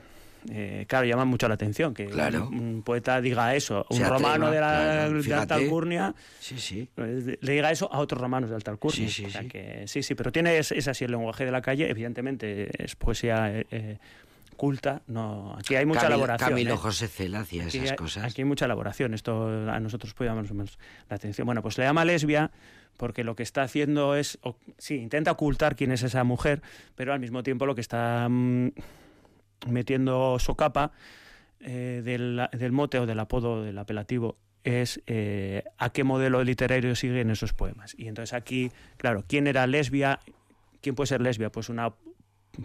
eh, 0.51 0.85
claro, 0.87 1.05
llama 1.07 1.23
mucho 1.25 1.47
la 1.47 1.53
atención 1.55 1.93
que 1.93 2.05
Claro. 2.07 2.47
un, 2.49 2.59
un 2.59 2.83
poeta 2.83 3.21
diga 3.21 3.55
eso, 3.55 3.85
un 3.89 3.97
Se 3.97 4.03
atreva, 4.03 4.17
romano 4.19 4.51
de, 4.51 4.59
la, 4.59 4.67
claro, 5.07 5.23
de 5.23 5.33
alta 5.33 5.55
alcurnia 5.55 6.13
Sí, 6.41 6.59
sí. 6.59 6.87
eh, 6.97 7.37
le 7.39 7.51
diga 7.53 7.71
eso 7.71 7.91
a 7.91 7.99
otros 7.99 8.19
romanos 8.21 8.49
de 8.49 8.55
alta 8.57 8.69
alcurnia. 8.69 9.07
Sí, 9.07 9.13
sí, 9.13 9.25
O 9.25 9.29
sea 9.29 9.41
sí. 9.43 9.47
que, 9.47 9.83
sí, 9.87 10.03
sí, 10.03 10.15
pero 10.15 10.31
tiene 10.33 10.57
es, 10.57 10.71
es 10.73 10.87
así 10.89 11.05
el 11.05 11.11
lenguaje 11.11 11.45
de 11.45 11.51
la 11.51 11.61
calle, 11.61 11.89
evidentemente 11.89 12.69
es 12.83 12.95
poesía 12.97 13.51
eh, 13.71 13.97
culta, 14.53 15.01
no 15.07 15.55
aquí 15.57 15.75
hay 15.75 15.85
mucha 15.85 16.01
Camilo, 16.01 16.15
elaboración. 16.15 16.49
Camilo 16.49 16.73
¿eh? 16.73 16.77
José 16.77 17.07
Cela 17.07 17.39
hacía 17.41 17.65
esas 17.65 17.91
hay- 17.91 17.95
cosas. 17.95 18.23
Aquí 18.25 18.41
hay 18.41 18.45
mucha 18.45 18.65
elaboración, 18.65 19.13
esto 19.13 19.47
a 19.69 19.79
nosotros 19.79 20.13
puede 20.13 20.29
llamar 20.29 20.51
menos 20.53 20.77
la 21.09 21.15
atención. 21.15 21.45
Bueno, 21.45 21.61
pues 21.61 21.77
le 21.77 21.83
llama 21.85 22.05
lesbia 22.05 22.51
porque 22.97 23.23
lo 23.23 23.35
que 23.35 23.43
está 23.43 23.63
haciendo 23.63 24.15
es, 24.15 24.37
o- 24.43 24.55
sí, 24.77 24.95
intenta 24.95 25.31
ocultar 25.31 25.75
quién 25.75 25.91
es 25.91 26.03
esa 26.03 26.23
mujer, 26.23 26.61
pero 26.95 27.13
al 27.13 27.19
mismo 27.19 27.43
tiempo 27.43 27.65
lo 27.65 27.75
que 27.75 27.81
está 27.81 28.27
mm, 28.29 28.69
metiendo 29.67 30.37
socapa 30.39 30.91
eh, 31.59 32.01
del, 32.03 32.41
del 32.51 32.71
mote 32.71 32.99
o 32.99 33.05
del 33.05 33.19
apodo, 33.19 33.63
del 33.63 33.77
apelativo, 33.77 34.37
es 34.63 35.01
eh, 35.07 35.63
a 35.77 35.89
qué 35.91 36.03
modelo 36.03 36.43
literario 36.43 36.95
siguen 36.95 37.29
esos 37.29 37.53
poemas. 37.53 37.95
Y 37.97 38.07
entonces 38.07 38.33
aquí, 38.33 38.71
claro, 38.97 39.23
¿quién 39.27 39.47
era 39.47 39.67
lesbia? 39.67 40.19
¿Quién 40.81 40.95
puede 40.95 41.07
ser 41.07 41.21
lesbia? 41.21 41.49
Pues 41.51 41.69
una 41.69 41.93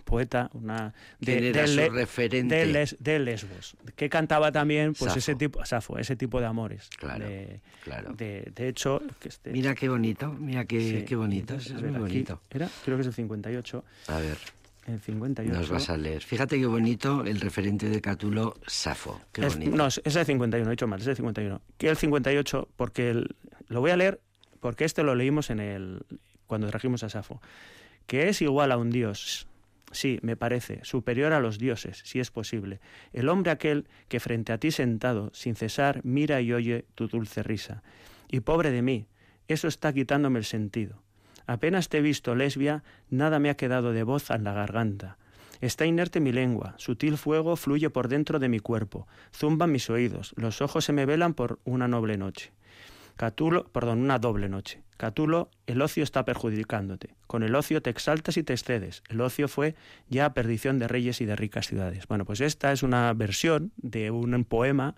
poeta, 0.04 0.50
una 0.52 0.92
¿Quién 1.20 1.44
era 1.44 1.66
su 1.66 1.76
le- 1.76 1.88
referente? 1.88 2.54
de, 2.54 2.66
les- 2.66 2.96
de 3.00 3.18
Lesbos, 3.18 3.76
que 3.96 4.08
cantaba 4.10 4.52
también 4.52 4.92
pues 4.92 5.08
Safo. 5.10 5.18
ese 5.18 5.34
tipo, 5.34 5.64
Safo, 5.64 5.98
ese 5.98 6.14
tipo 6.16 6.40
de 6.40 6.46
amores. 6.46 6.90
Claro, 6.98 7.24
de, 7.26 7.60
claro. 7.84 8.12
de, 8.12 8.50
de 8.54 8.68
hecho, 8.68 9.00
que 9.18 9.28
este, 9.30 9.50
Mira 9.50 9.74
qué 9.74 9.88
bonito, 9.88 10.32
mira 10.32 10.64
qué, 10.66 10.80
sí, 11.00 11.04
qué 11.06 11.16
bonito, 11.16 11.54
entonces, 11.54 11.72
es 11.74 11.80
ver, 11.82 11.90
muy 11.92 12.00
bonito. 12.00 12.40
Era, 12.50 12.68
creo 12.84 12.96
que 12.96 13.00
es 13.02 13.06
el 13.08 13.14
58. 13.14 13.84
A 14.08 14.18
ver, 14.18 14.36
El 14.86 15.00
58. 15.00 15.58
nos 15.58 15.70
vas 15.70 15.88
a 15.90 15.96
leer. 15.96 16.22
Fíjate 16.22 16.58
qué 16.58 16.66
bonito 16.66 17.24
el 17.24 17.40
referente 17.40 17.88
de 17.88 18.00
Catulo, 18.02 18.56
Safo. 18.66 19.20
Qué 19.32 19.46
Es- 19.46 19.54
bonito. 19.54 19.76
no, 19.76 19.86
es 19.86 20.00
el 20.04 20.24
51, 20.26 20.68
he 20.68 20.70
dicho 20.72 20.86
mal, 20.86 21.00
es 21.00 21.06
el 21.06 21.16
51. 21.16 21.60
Que 21.78 21.88
el 21.88 21.96
58, 21.96 22.68
porque 22.76 23.10
el- 23.10 23.36
lo 23.68 23.80
voy 23.80 23.90
a 23.90 23.96
leer, 23.96 24.20
porque 24.60 24.84
este 24.84 25.02
lo 25.02 25.14
leímos 25.14 25.48
en 25.50 25.60
el 25.60 26.02
cuando 26.46 26.66
trajimos 26.68 27.02
a 27.04 27.08
Safo, 27.10 27.40
que 28.06 28.28
es 28.28 28.40
igual 28.42 28.72
a 28.72 28.76
un 28.78 28.90
dios 28.90 29.46
sí, 29.92 30.18
me 30.22 30.36
parece, 30.36 30.80
superior 30.82 31.32
a 31.32 31.40
los 31.40 31.58
dioses, 31.58 32.02
si 32.04 32.20
es 32.20 32.30
posible. 32.30 32.80
El 33.12 33.28
hombre 33.28 33.50
aquel 33.50 33.86
que 34.08 34.20
frente 34.20 34.52
a 34.52 34.58
ti 34.58 34.70
sentado, 34.70 35.30
sin 35.32 35.56
cesar, 35.56 36.00
mira 36.04 36.40
y 36.40 36.52
oye 36.52 36.84
tu 36.94 37.08
dulce 37.08 37.42
risa. 37.42 37.82
Y 38.30 38.40
pobre 38.40 38.70
de 38.70 38.82
mí, 38.82 39.06
eso 39.48 39.68
está 39.68 39.92
quitándome 39.92 40.38
el 40.38 40.44
sentido. 40.44 41.02
Apenas 41.46 41.88
te 41.88 41.98
he 41.98 42.02
visto, 42.02 42.34
lesbia, 42.34 42.84
nada 43.08 43.38
me 43.38 43.48
ha 43.48 43.56
quedado 43.56 43.92
de 43.92 44.02
voz 44.02 44.30
en 44.30 44.44
la 44.44 44.52
garganta. 44.52 45.16
Está 45.60 45.86
inerte 45.86 46.20
mi 46.20 46.30
lengua, 46.30 46.74
sutil 46.76 47.16
fuego 47.16 47.56
fluye 47.56 47.90
por 47.90 48.08
dentro 48.08 48.38
de 48.38 48.48
mi 48.48 48.60
cuerpo, 48.60 49.08
zumban 49.34 49.72
mis 49.72 49.90
oídos, 49.90 50.34
los 50.36 50.60
ojos 50.60 50.84
se 50.84 50.92
me 50.92 51.06
velan 51.06 51.34
por 51.34 51.58
una 51.64 51.88
noble 51.88 52.16
noche. 52.16 52.52
Catulo, 53.16 53.64
perdón, 53.64 54.00
una 54.00 54.18
doble 54.20 54.48
noche. 54.48 54.82
Catulo, 54.98 55.48
el 55.66 55.80
ocio 55.80 56.02
está 56.04 56.24
perjudicándote. 56.26 57.14
Con 57.26 57.42
el 57.42 57.54
ocio 57.54 57.80
te 57.80 57.88
exaltas 57.88 58.36
y 58.36 58.42
te 58.42 58.52
excedes. 58.52 59.02
El 59.08 59.20
ocio 59.22 59.48
fue 59.48 59.74
ya 60.10 60.34
perdición 60.34 60.78
de 60.78 60.88
reyes 60.88 61.20
y 61.22 61.24
de 61.24 61.36
ricas 61.36 61.66
ciudades. 61.68 62.06
Bueno, 62.08 62.24
pues 62.26 62.40
esta 62.42 62.72
es 62.72 62.82
una 62.82 63.12
versión 63.14 63.72
de 63.76 64.10
un 64.10 64.44
poema 64.44 64.94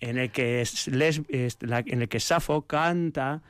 en 0.00 0.18
el 0.18 0.30
que, 0.30 0.62
les- 0.90 1.22
en 1.30 2.02
el 2.02 2.08
que 2.08 2.20
Safo 2.20 2.62
canta 2.66 3.42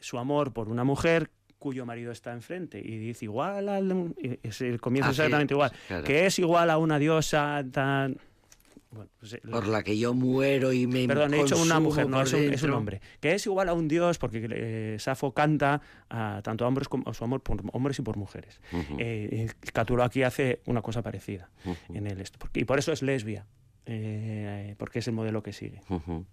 su 0.00 0.18
amor 0.18 0.52
por 0.52 0.68
una 0.68 0.82
mujer 0.84 1.30
cuyo 1.58 1.84
marido 1.86 2.10
está 2.10 2.32
enfrente 2.32 2.80
y 2.80 2.98
dice 2.98 3.26
igual 3.26 3.68
al 3.68 4.14
comienzo 4.80 5.08
Ah, 5.08 5.12
exactamente 5.12 5.52
igual 5.54 5.70
claro. 5.88 6.04
que 6.04 6.24
es 6.26 6.38
igual 6.38 6.70
a 6.70 6.78
una 6.78 6.98
diosa 6.98 7.62
tan 7.70 8.16
bueno, 8.90 9.10
pues, 9.20 9.34
eh, 9.34 9.40
Por 9.50 9.66
la 9.68 9.82
que 9.82 9.96
yo 9.98 10.14
muero 10.14 10.72
y 10.72 10.86
me 10.86 11.06
Perdón, 11.06 11.34
he 11.34 11.38
dicho 11.44 11.60
una 11.62 11.78
mujer, 11.80 12.08
no, 12.08 12.20
es 12.22 12.32
un, 12.32 12.40
es 12.40 12.46
un 12.46 12.50
dentro. 12.50 12.76
hombre. 12.76 13.00
Que 13.20 13.34
es 13.34 13.46
igual 13.46 13.68
a 13.68 13.72
un 13.72 13.86
dios, 13.88 14.18
porque 14.18 14.46
eh, 14.50 14.96
Safo 14.98 15.32
canta 15.32 15.80
a 16.08 16.40
tanto 16.42 16.64
a 16.64 16.68
hombres 16.68 16.88
como 16.88 17.08
a 17.08 17.14
su 17.14 17.22
amor 17.24 17.40
por 17.42 17.62
hombres 17.72 17.98
y 17.98 18.02
por 18.02 18.16
mujeres. 18.16 18.60
Ujú. 18.72 18.96
Eh, 18.98 19.48
Catulo 19.72 20.02
aquí 20.02 20.22
hace 20.24 20.60
una 20.66 20.82
cosa 20.82 21.02
parecida 21.02 21.50
en 21.94 22.06
el 22.06 22.20
esto. 22.20 22.38
Y 22.54 22.64
por 22.64 22.78
eso 22.80 22.90
es 22.92 23.02
lesbia, 23.02 23.46
eh, 23.86 24.74
porque 24.78 24.98
es 25.00 25.06
el 25.08 25.14
modelo 25.14 25.42
que 25.42 25.52
sigue. 25.52 25.80
Ujú. 25.88 26.26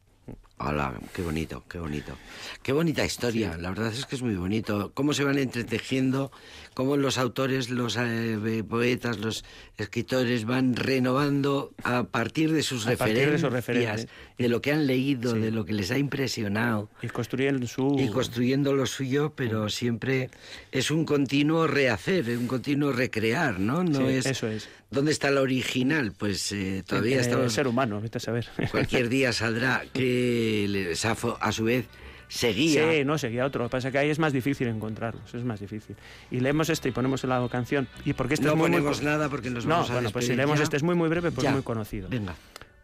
Hola, 0.60 1.00
qué 1.14 1.22
bonito, 1.22 1.64
qué 1.70 1.78
bonito. 1.78 2.18
Qué 2.64 2.72
bonita 2.72 3.06
historia, 3.06 3.56
la 3.58 3.70
verdad 3.70 3.94
es 3.94 4.08
que 4.08 4.16
es 4.16 4.24
muy 4.24 4.34
bonito. 4.34 4.92
Cómo 4.96 5.14
se 5.14 5.24
van 5.24 5.38
entretejiendo, 5.38 6.32
cómo 6.74 6.98
los 6.98 7.20
autores, 7.20 7.70
los 7.70 7.96
eh, 8.00 8.64
poetas, 8.68 9.20
los 9.20 9.46
escritores 9.78 10.46
van 10.46 10.76
renovando 10.76 11.74
a 11.84 12.06
partir 12.06 12.52
de 12.52 12.64
sus 12.64 12.88
A 12.88 12.96
partir 12.96 13.18
de 13.30 13.38
referencias, 13.38 13.42
sus 13.42 13.52
referentes. 13.54 14.08
de 14.40 14.50
lo 14.50 14.60
que 14.60 14.72
han 14.72 14.88
leído, 14.88 15.36
Sí. 15.36 15.42
de 15.42 15.52
lo 15.52 15.64
que 15.64 15.74
les 15.74 15.92
ha 15.92 16.00
impresionado. 16.00 16.90
Y 17.04 17.08
construyen 17.10 17.68
su... 17.68 17.96
Y 18.00 18.10
construyendo 18.10 18.74
lo 18.74 18.88
suyo, 18.88 19.34
pero 19.36 19.70
siempre 19.70 20.32
es 20.72 20.90
un 20.90 21.06
continuo 21.06 21.68
rehacer, 21.68 22.36
un 22.36 22.48
continuo 22.48 22.92
recrear, 22.94 23.60
¿no? 23.60 23.84
No 23.84 24.08
Sí, 24.08 24.16
es 24.16 24.26
eso 24.26 24.48
es. 24.48 24.68
¿Dónde 24.90 25.12
está 25.12 25.32
la 25.32 25.42
original? 25.42 26.14
Pues 26.18 26.52
eh, 26.52 26.84
todavía 26.88 27.18
Eh, 27.18 27.22
estamos 27.22 27.46
El 27.46 27.52
ser 27.52 27.68
humano, 27.68 28.00
vete 28.02 28.18
a 28.20 28.22
saber. 28.22 28.48
Cualquier 28.72 29.10
día 29.10 29.34
saldrá 29.34 29.84
que 29.94 30.92
Safo, 30.96 31.38
a 31.42 31.52
su 31.52 31.66
vez, 31.66 31.86
seguía. 32.30 32.92
Sí, 32.94 33.04
no, 33.06 33.18
seguía 33.18 33.46
otro. 33.46 33.64
Lo 33.64 33.70
que 33.70 33.72
pasa 33.74 33.90
es 33.90 33.92
que 33.92 33.98
ahí 33.98 34.10
es 34.10 34.20
más 34.20 34.32
difícil 34.34 34.68
encontrarlos, 34.68 35.34
es 35.34 35.44
más 35.44 35.60
difícil. 35.60 35.96
Y 36.32 36.40
leemos 36.40 36.70
este 36.70 36.90
y 36.90 36.92
ponemos 36.94 37.24
la 37.26 37.46
canción. 37.50 37.88
Y 38.06 38.14
porque 38.14 38.36
este 38.36 38.46
no 38.46 38.54
es 38.54 38.58
muy, 38.58 38.70
ponemos 38.70 39.02
nada 39.02 39.28
porque 39.30 39.50
nos 39.50 39.66
No, 39.66 39.76
vamos 39.76 39.90
a 39.90 39.94
bueno, 39.94 40.10
pues 40.12 40.26
si 40.26 40.36
leemos 40.36 40.58
ya. 40.60 40.64
este 40.64 40.78
es 40.78 40.84
muy 40.84 40.96
muy 40.96 41.10
breve, 41.10 41.32
pues 41.32 41.44
Ya. 41.44 41.52
muy 41.52 41.64
conocido. 41.64 42.08
Venga. 42.10 42.36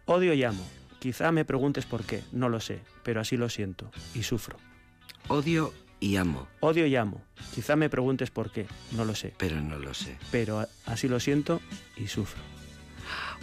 Odio 0.06 0.34
y 0.34 0.44
amo. 0.44 0.68
Quizá 1.00 1.32
me 1.32 1.44
preguntes 1.46 1.86
por 1.86 2.04
qué, 2.04 2.22
no 2.32 2.48
lo 2.50 2.60
sé, 2.60 2.80
pero 3.04 3.20
así 3.22 3.36
lo 3.38 3.50
siento 3.50 3.92
y 4.16 4.24
sufro. 4.24 4.58
Odio 5.30 5.74
y 6.04 6.18
amo, 6.18 6.48
Odio 6.60 6.86
y 6.86 6.98
amo. 6.98 7.22
Quizá 7.56 7.78
me 7.78 7.90
preguntes 7.90 8.30
por 8.30 8.52
qué, 8.52 8.66
no 8.92 9.06
lo 9.06 9.16
sé, 9.16 9.34
pero 9.38 9.62
no 9.62 9.80
lo 9.80 9.94
sé. 9.94 10.18
pero 10.32 10.68
así 10.86 11.08
lo 11.08 11.20
siento 11.22 11.62
y 11.96 12.08
sufro. 12.08 12.42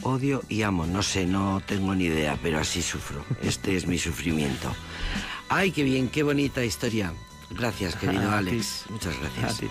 Odio 0.02 0.42
y 0.48 0.60
amo, 0.62 0.86
no 0.86 1.02
sé, 1.02 1.24
no 1.26 1.62
tengo 1.66 1.94
ni 1.94 2.04
idea, 2.04 2.38
pero 2.42 2.58
así 2.58 2.82
sufro. 2.82 3.24
Este 3.42 3.76
es 3.76 3.86
mi 3.86 3.98
sufrimiento. 3.98 4.74
Ay, 5.48 5.72
qué 5.72 5.82
bien, 5.82 6.08
qué 6.08 6.22
bonita 6.22 6.62
historia. 6.62 7.14
Gracias, 7.50 7.96
querido. 7.96 8.30
Alex. 8.40 8.84
Muchas 8.90 9.18
gracias. 9.18 9.54
A 9.54 9.60
ti. 9.60 9.66